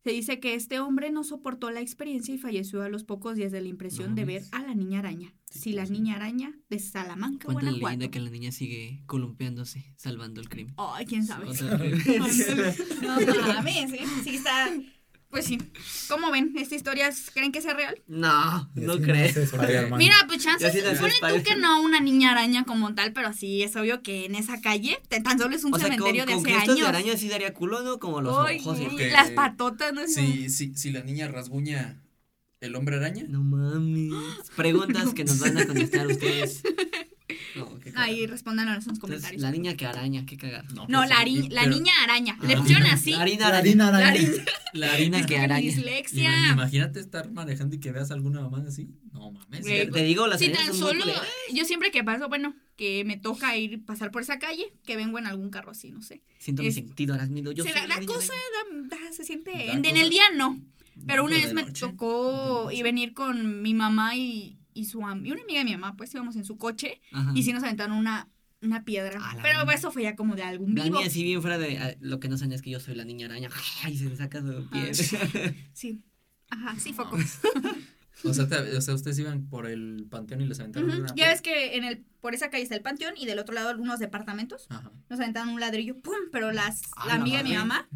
Se 0.06 0.12
dice 0.12 0.38
que 0.38 0.54
este 0.54 0.78
hombre 0.78 1.10
no 1.10 1.24
soportó 1.24 1.72
la 1.72 1.80
experiencia 1.80 2.32
y 2.32 2.38
falleció 2.38 2.80
a 2.84 2.88
los 2.88 3.02
pocos 3.02 3.34
días 3.34 3.50
de 3.50 3.60
la 3.60 3.66
impresión 3.66 4.14
de 4.14 4.24
ver 4.24 4.44
a 4.52 4.62
la 4.62 4.72
niña 4.72 5.00
araña. 5.00 5.34
Sí, 5.50 5.72
la 5.72 5.84
niña 5.84 6.14
araña 6.14 6.56
de 6.70 6.78
Salamanca, 6.78 7.46
Cuenta 7.46 7.64
la 7.64 7.70
Guanajuato. 7.72 7.86
leyenda 7.88 8.10
que 8.12 8.20
la 8.20 8.30
niña 8.30 8.52
sigue 8.52 9.02
columpiándose, 9.06 9.92
salvando 9.96 10.40
el 10.40 10.48
crimen. 10.48 10.76
Ay, 10.78 11.06
quién 11.06 11.26
sabe. 11.26 11.46
No 13.02 13.46
mames, 13.48 13.92
¿eh? 13.94 14.04
Sí 14.22 14.36
está. 14.36 14.70
Pues 15.28 15.44
sí. 15.46 15.58
¿Cómo 16.08 16.30
ven? 16.30 16.54
¿Esta 16.56 16.74
historia 16.76 17.08
es- 17.08 17.30
creen 17.32 17.52
que 17.52 17.60
sea 17.60 17.74
real? 17.74 18.00
No, 18.06 18.70
Y 18.76 18.80
no 18.80 18.92
así 18.94 19.02
nace 19.02 19.42
Spider-Man. 19.42 19.98
Mira, 19.98 20.14
pues 20.26 20.42
chances, 20.42 20.72
Ya 20.72 20.78
sí 20.80 20.84
nació 20.86 21.00
pone 21.20 21.34
tú 21.38 21.42
que 21.44 21.56
no 21.56 21.82
una 21.82 22.00
niña 22.00 22.30
araña 22.30 22.64
como 22.64 22.94
tal, 22.94 23.12
pero 23.12 23.32
sí, 23.32 23.62
es 23.62 23.74
obvio 23.76 24.02
que 24.02 24.24
en 24.24 24.34
esa 24.36 24.60
calle 24.60 24.98
te- 25.08 25.20
tan 25.20 25.38
solo 25.38 25.54
es 25.56 25.64
un 25.64 25.74
O 25.74 25.78
sea, 25.78 25.88
con, 25.88 25.96
cementerio 25.96 26.26
de 26.26 26.32
con 26.34 26.42
hace 26.42 26.52
crestos 26.54 26.74
años. 26.76 26.80
de 26.92 26.96
araña 26.98 27.16
sí 27.16 27.28
daría 27.28 27.52
culo, 27.52 27.82
¿no? 27.82 27.98
Como 27.98 28.20
los 28.22 28.34
Ay, 28.46 28.58
ojos. 28.60 28.78
y- 28.80 28.84
porque- 28.84 29.10
las 29.10 29.30
patotas, 29.32 29.92
¿no? 29.92 30.06
Si, 30.06 30.48
si, 30.48 30.74
si 30.74 30.90
la 30.90 31.02
niña 31.02 31.28
rasguña 31.28 32.00
el 32.60 32.74
hombre 32.74 32.96
araña, 32.96 33.24
No 33.28 33.42
mames. 33.42 34.14
Preguntas 34.56 35.12
que 35.12 35.24
nos 35.24 35.38
van 35.40 35.58
a 35.58 35.66
contestar 35.66 36.06
ustedes. 36.06 36.62
No. 37.56 37.68
Ahí 37.96 38.26
respondan 38.26 38.68
en 38.68 38.74
los 38.74 38.84
Entonces, 38.84 39.00
comentarios. 39.00 39.42
la 39.42 39.50
niña 39.50 39.74
que 39.76 39.84
araña, 39.86 40.24
qué 40.26 40.36
cagado. 40.36 40.68
no, 40.74 40.86
pues, 40.86 41.08
la, 41.10 41.16
ari- 41.16 41.48
la 41.50 41.66
niña 41.66 41.92
araña. 42.04 42.38
Le 42.46 42.54
Ah, 42.54 42.58
pusieron 42.58 42.86
así. 42.86 43.10
La 43.10 43.22
harina 43.22 43.40
La 43.40 43.48
araña. 43.48 43.58
harina 43.58 43.90
La 43.90 43.98
araña. 43.98 44.08
harina. 44.10 44.44
La 44.74 44.92
harina 44.92 45.26
que 45.26 45.38
araña. 45.38 45.60
Dislexia. 45.62 46.30
Ima- 46.30 46.52
Imagínate 46.52 47.00
estar 47.00 47.30
manejando 47.32 47.74
y 47.74 47.80
que 47.80 47.90
veas 47.90 48.10
alguna 48.12 48.42
mamá 48.42 48.62
así. 48.68 48.88
No 49.12 49.32
mames. 49.32 49.62
Güey, 49.62 49.90
Te, 49.90 50.02
digo, 50.04 50.26
las 50.28 50.38
Si 50.38 50.46
arañas 50.46 50.66
tan 50.66 50.74
son 50.74 50.82
muy 50.82 50.90
solo, 51.02 51.02
culeras. 51.14 51.28
yo 51.52 51.64
siempre 51.64 51.90
que 51.90 52.04
paso, 52.04 52.28
bueno, 52.28 52.54
que 52.76 53.04
me 53.04 53.16
toca 53.16 53.56
ir, 53.56 53.84
pasar 53.84 54.10
por 54.12 54.22
esa 54.22 54.38
calle, 54.38 54.72
que 54.84 54.96
vengo 54.96 55.18
en 55.18 55.26
algún 55.26 55.50
carro 55.50 55.72
así, 55.72 55.90
no 55.90 56.02
sé. 56.02 56.22
Siento 56.38 56.62
mi 56.62 56.68
es- 56.68 56.74
sentido 56.76 57.14
arácnido. 57.14 57.50
Yo 57.52 57.64
Se 57.64 57.72
soy 57.72 57.80
da, 57.80 57.86
la 57.88 58.06
cosa, 58.06 58.32
araña. 58.32 58.88
da- 58.90 58.96
da- 59.06 59.12
se 59.12 59.24
siente, 59.24 59.50
Da 59.50 59.58
en, 59.64 59.84
en 59.84 59.90
cosa. 59.90 60.00
el 60.02 60.10
día 60.10 60.24
no, 60.36 60.60
pero 61.06 61.24
una 61.24 61.36
de 61.36 61.42
vez 61.42 61.54
me 61.54 61.62
noche. 61.62 61.80
tocó 61.80 62.58
De 62.58 62.64
noche. 62.66 62.76
y 62.76 62.82
venir 62.82 63.14
con 63.14 63.62
mi 63.62 63.74
mamá 63.74 64.14
y, 64.16 64.58
y 64.76 64.84
su 64.84 65.04
am- 65.04 65.24
y 65.24 65.32
una 65.32 65.42
amiga 65.42 65.58
de 65.60 65.64
mi 65.64 65.72
mamá, 65.72 65.96
pues 65.96 66.12
íbamos 66.14 66.36
en 66.36 66.44
su 66.44 66.56
coche 66.58 67.00
Ajá. 67.12 67.32
y 67.34 67.42
sí 67.42 67.52
nos 67.52 67.62
aventaron 67.62 67.96
una, 67.96 68.28
una 68.62 68.84
piedra, 68.84 69.18
la 69.18 69.42
pero 69.42 69.70
eso 69.70 69.90
fue 69.90 70.02
ya 70.04 70.14
como 70.16 70.34
de 70.36 70.42
algún 70.42 70.74
La 70.74 70.84
vivo. 70.84 70.96
niña 70.98 71.08
así 71.08 71.22
bien 71.22 71.40
fuera 71.42 71.58
de... 71.58 71.78
ah, 71.78 71.94
Lo 72.00 72.20
que 72.20 72.28
no 72.28 72.36
saben 72.38 72.52
es 72.52 72.62
que 72.62 72.70
yo 72.70 72.80
soy 72.80 72.94
la 72.94 73.04
niña 73.04 73.26
araña. 73.26 73.48
Ay, 73.84 73.96
se 73.98 74.04
le 74.08 74.16
saca 74.16 74.40
su 74.40 74.68
piel. 74.70 74.94
Sí, 75.72 76.02
ajá, 76.50 76.78
sí, 76.78 76.90
No. 76.90 76.96
foco. 76.96 77.18
O 78.24 78.32
sea, 78.32 78.48
te- 78.48 78.74
o 78.74 78.80
sea, 78.80 78.94
ustedes 78.94 79.18
iban 79.18 79.46
por 79.46 79.66
el 79.66 80.06
panteón 80.10 80.40
y 80.40 80.46
les 80.46 80.58
aventaron 80.58 80.88
Ujú. 80.88 80.98
una 81.00 81.08
Ya 81.08 81.14
piedra? 81.14 81.32
ves 81.32 81.42
que 81.42 81.76
en 81.76 81.84
el, 81.84 81.98
por 82.22 82.34
esa 82.34 82.48
calle 82.48 82.62
está 82.62 82.74
el 82.74 82.80
panteón 82.80 83.12
y 83.16 83.26
del 83.26 83.38
otro 83.38 83.54
lado 83.54 83.68
algunos 83.68 83.98
departamentos. 83.98 84.66
Ajá. 84.70 84.90
Nos 85.10 85.20
aventaron 85.20 85.50
un 85.50 85.60
ladrillo, 85.60 86.00
¡pum! 86.00 86.14
Pero 86.32 86.50
las, 86.50 86.80
Ah, 86.96 87.04
la 87.08 87.14
la 87.16 87.20
amiga 87.20 87.38
de 87.42 87.44
mi 87.44 87.54
mamá, 87.54 87.86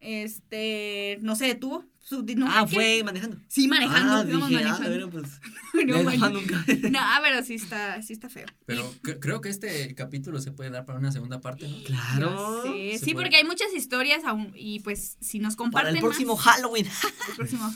este, 0.00 1.18
no 1.22 1.34
se 1.34 1.46
detuvo. 1.46 1.84
Su, 2.06 2.22
no 2.36 2.46
ah, 2.50 2.66
fue 2.66 3.02
manejando. 3.02 3.38
Sí, 3.48 3.66
manejando. 3.66 4.12
Ah, 4.12 4.24
dije, 4.24 4.36
ah, 4.36 4.48
manejando. 4.50 4.88
bueno, 4.90 5.10
pues... 5.10 5.40
No, 5.86 6.28
nunca. 6.30 6.64
No, 6.90 7.00
pero 7.22 7.42
sí 7.42 7.54
está, 7.54 8.02
sí 8.02 8.12
está 8.12 8.28
feo. 8.28 8.44
Pero 8.66 8.84
cre- 9.02 9.18
creo 9.20 9.40
que 9.40 9.48
este 9.48 9.94
capítulo 9.94 10.38
se 10.40 10.52
puede 10.52 10.68
dar 10.68 10.84
para 10.84 10.98
una 10.98 11.10
segunda 11.12 11.40
parte, 11.40 11.66
¿no? 11.66 11.76
Claro. 11.84 12.62
Sí, 12.64 12.98
sí, 12.98 13.14
porque 13.14 13.36
hay 13.36 13.44
muchas 13.44 13.72
historias 13.74 14.22
aún 14.24 14.52
y 14.54 14.80
pues 14.80 15.16
si 15.20 15.38
nos 15.38 15.56
Para 15.56 15.64
comparten 15.64 15.96
el 15.96 16.02
próximo 16.02 16.36
más, 16.36 16.44
Halloween. 16.44 16.86
el 17.30 17.36
próximo 17.36 17.72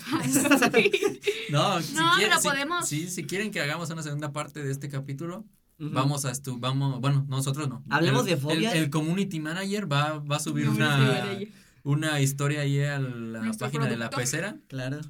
No, 1.51 1.81
si 1.83 1.95
No, 1.95 2.13
quieren, 2.17 2.29
pero 2.29 2.41
si- 2.41 2.49
podemos- 2.49 2.87
Si, 2.89 3.09
si 3.09 3.25
quieren 3.25 3.51
que 3.51 3.61
hagamos 3.61 3.89
una 3.91 4.03
segunda 4.03 4.33
parte 4.33 4.63
de 4.63 4.71
este 4.71 4.89
capítulo, 4.89 5.47
vamos 5.79 6.25
a 6.25 6.31
estu 6.33 6.59
vamos, 6.59 7.01
bueno, 7.01 7.25
nosotros 7.29 7.69
no. 7.69 7.83
Hablemos 7.89 8.23
El- 8.23 8.31
de 8.31 8.37
fobias. 8.37 8.75
El, 8.75 8.85
el 8.85 8.91
community 8.91 9.41
manager 9.41 9.91
va, 9.91 10.19
va 10.19 10.37
a 10.37 10.41
subir 10.41 10.67
No, 10.67 10.73
una, 10.73 11.25
sí, 11.39 11.47
sí, 11.47 11.53
una 11.91 12.21
historia 12.21 12.61
ahí 12.61 12.81
a 12.81 12.99
la 12.99 13.41
Nuestro 13.41 13.67
página 13.67 13.87
de 13.87 13.97
la 13.97 14.11
pecera 14.11 14.57
Claro. 14.69 15.01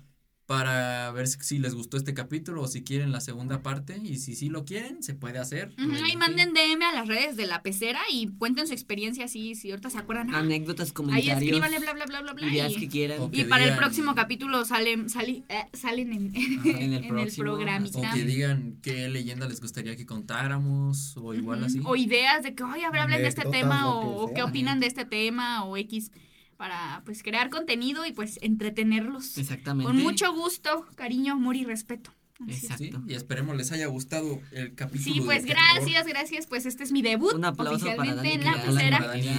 para 0.46 1.10
ver 1.10 1.26
si, 1.26 1.58
les 1.58 1.74
gustó 1.74 1.96
este 1.98 2.14
capítulo 2.14 2.62
o 2.62 2.68
si 2.68 2.82
quieren 2.84 3.10
la 3.12 3.20
segunda 3.20 3.62
parte 3.62 4.00
y 4.02 4.16
si 4.16 4.34
sí 4.34 4.48
lo 4.48 4.64
quieren, 4.64 5.02
se 5.02 5.12
puede 5.14 5.38
hacer. 5.38 5.72
Bueno, 5.76 5.94
Ahí 6.04 6.12
sí. 6.12 6.16
manden 6.16 6.54
DM 6.54 6.82
a 6.84 6.92
las 6.94 7.06
redes 7.08 7.36
de 7.36 7.46
la 7.46 7.62
pecera 7.62 8.00
y 8.10 8.28
cuenten 8.38 8.66
su 8.66 8.72
experiencia 8.72 9.24
así, 9.26 9.54
si 9.56 9.70
ahorita 9.70 9.90
se 9.90 9.98
acuerdan. 9.98 10.32
ah, 10.34 10.38
Anécdotas, 10.38 10.88
ahí 10.88 10.94
comentarios. 10.94 11.42
escríbanle 11.42 11.78
bla 11.80 11.92
bla 11.94 12.06
bla 12.06 12.20
bla 12.22 12.32
bla. 12.32 12.46
Ideas 12.46 12.72
y- 12.72 12.76
que 12.80 12.88
quieran. 12.88 13.24
Y 13.24 13.30
que 13.38 13.44
para 13.46 13.64
el 13.64 13.76
próximo 13.76 14.14
capítulo 14.14 14.64
salen, 14.64 15.10
sali- 15.10 15.44
eh, 15.48 15.66
salen 15.74 16.12
en, 16.12 16.32
en 16.64 16.92
el 16.94 17.04
en 17.04 17.08
próximo, 17.08 17.42
programita. 17.44 17.98
O 17.98 18.14
que 18.14 18.22
digan 18.24 18.78
qué 18.82 19.08
leyenda 19.08 19.48
les 19.48 19.60
gustaría 19.60 19.96
que 19.96 20.06
contáramos 20.06 21.14
o 21.16 21.34
igual 21.34 21.62
así. 21.64 21.80
O 21.84 21.94
ideas 21.96 22.42
de 22.42 22.54
que, 22.54 22.62
oye, 22.62 22.84
a 22.84 22.90
ver, 22.90 23.00
hablen 23.02 23.20
de 23.20 23.28
este 23.28 23.44
tema 23.50 23.92
o, 23.94 24.32
qué 24.32 24.42
opinan 24.44 24.80
de 24.80 24.86
este 24.86 25.04
tema 25.04 25.64
o 25.64 25.76
X 25.76 26.10
para 26.58 27.02
pues 27.06 27.22
crear 27.22 27.48
contenido 27.48 28.04
y 28.04 28.12
pues 28.12 28.38
entretenerlos. 28.42 29.38
Exactamente. 29.38 29.90
Con 29.90 30.02
mucho 30.02 30.34
gusto, 30.34 30.84
cariño, 30.96 31.34
amor 31.34 31.56
y 31.56 31.64
respeto. 31.64 32.12
Así. 32.40 32.66
Exacto. 32.66 32.84
Sí, 32.84 33.12
y 33.12 33.14
esperemos 33.14 33.56
les 33.56 33.72
haya 33.72 33.86
gustado 33.86 34.40
el 34.52 34.74
capítulo. 34.74 35.14
Sí, 35.14 35.20
pues 35.20 35.46
terror. 35.46 35.62
gracias, 35.74 36.06
gracias. 36.06 36.46
Pues 36.46 36.66
este 36.66 36.82
es 36.84 36.92
mi 36.92 37.00
debut 37.00 37.32
Un 37.32 37.44
aplauso 37.44 37.86
para 37.96 38.14
Dani. 38.14 38.30
en 38.32 38.44
la 38.44 38.62
pecera. 38.62 38.98
Dani. 39.00 39.30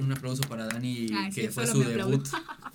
Un 0.00 0.12
aplauso 0.12 0.42
para 0.48 0.66
Dani, 0.66 1.08
sí, 1.30 1.40
que 1.42 1.50
fue 1.50 1.66
su 1.66 1.82
debut 1.82 2.26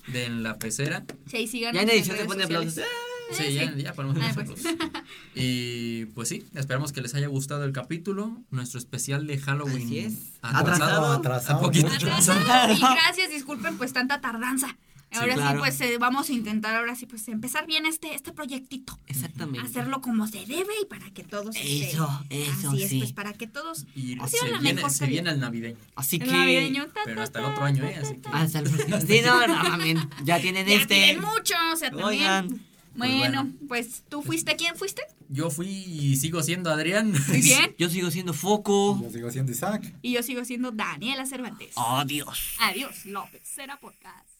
de 0.07 0.25
en 0.25 0.43
la 0.43 0.59
pecera. 0.59 1.05
Sí, 1.25 1.37
ahí 1.37 1.47
síganos 1.47 1.75
Ya 1.75 1.81
en 1.83 1.89
edición 1.89 2.17
se 2.17 2.25
pone 2.25 2.43
aplausos. 2.43 2.83
Sí, 3.31 3.43
Eh, 3.43 3.53
ya, 3.53 3.73
sí. 3.73 3.81
ya 3.83 3.93
ponemos 3.93 4.17
Ah, 4.21 4.33
los 4.35 4.35
pues. 4.61 4.63
Y 5.35 6.05
pues 6.07 6.29
sí, 6.29 6.45
esperamos 6.55 6.91
que 6.91 7.01
les 7.01 7.13
haya 7.15 7.27
gustado 7.27 7.63
el 7.63 7.71
capítulo, 7.71 8.41
nuestro 8.51 8.79
especial 8.79 9.27
de 9.27 9.37
Halloween. 9.39 9.85
Así 9.85 9.99
es. 9.99 10.13
Atrasado. 10.41 11.13
Atrasado, 11.13 11.59
Un 11.59 11.65
poquito 11.65 11.87
atrasado. 11.87 12.39
Y 12.73 12.79
gracias, 12.79 13.29
disculpen 13.29 13.77
pues 13.77 13.93
tanta 13.93 14.21
tardanza. 14.21 14.75
Sí, 15.09 15.19
Ahora 15.19 15.35
sí, 15.35 15.39
claro. 15.39 15.59
pues 15.59 15.79
eh, 15.79 15.97
vamos 15.97 16.29
a 16.29 16.33
intentar 16.33 16.75
ahora 16.75 16.93
sí 16.93 17.05
pues 17.05 17.25
empezar 17.29 17.65
bien 17.65 17.85
este, 17.85 18.13
este 18.13 18.33
proyectito. 18.33 18.99
Exactamente. 19.07 19.65
Hacerlo 19.65 20.01
como 20.01 20.27
se 20.27 20.39
debe 20.39 20.73
y 20.81 20.85
para 20.85 21.09
que 21.11 21.23
todos 21.23 21.55
Eso, 21.55 22.23
eso 22.29 22.69
así 22.71 22.83
es, 22.83 22.89
sí. 22.89 22.99
pues 22.99 23.13
para 23.13 23.31
que 23.31 23.47
todos 23.47 23.85
Y 23.95 24.17
se 24.27 24.49
la 24.49 24.57
viene, 24.59 24.73
mejor 24.73 24.91
se 24.91 25.05
viene 25.05 25.29
el 25.29 25.39
navideño. 25.39 25.77
Así 25.95 26.17
el 26.17 26.23
que. 26.25 26.31
navideño, 26.31 26.87
ta, 26.87 26.99
Pero 27.05 27.17
ta, 27.17 27.23
hasta 27.23 27.39
el 27.39 27.45
otro 27.45 27.63
año, 27.63 27.85
¿eh? 27.85 27.95
Así 28.01 28.15
que. 28.15 28.29
Hasta 28.33 28.59
el 28.59 28.69
próximo. 28.69 28.99
Sí, 28.99 29.21
no, 29.25 29.47
no. 29.47 30.09
Ya 30.25 30.41
tienen 30.41 30.67
Ya 30.67 30.73
este. 30.73 30.95
tienen 30.95 31.21
mucho, 31.21 31.53
o 31.73 31.77
sea, 31.77 31.89
también. 31.89 32.05
Oigan. 32.09 32.61
Bueno, 32.97 33.51
pues 33.67 34.03
tú 34.09 34.21
fuiste, 34.21 34.55
¿quién 34.55 34.75
fuiste? 34.75 35.03
Yo 35.29 35.49
fui 35.49 35.67
y 35.67 36.15
sigo 36.15 36.41
siendo 36.41 36.71
Adrián. 36.71 37.13
Muy 37.27 37.41
bien. 37.41 37.75
Yo 37.77 37.89
sigo 37.89 38.09
siendo 38.11 38.33
foco. 38.33 38.99
Yo 39.03 39.09
sigo 39.11 39.31
siendo 39.31 39.51
Isaac. 39.51 39.93
Y 40.01 40.13
yo 40.13 40.23
sigo 40.23 40.43
siendo 40.45 40.71
Daniela 40.71 41.25
Cervantes. 41.25 41.73
Adiós. 41.75 42.55
Adiós, 42.59 43.05
López, 43.05 43.41
será 43.43 43.79
podcast. 43.79 44.36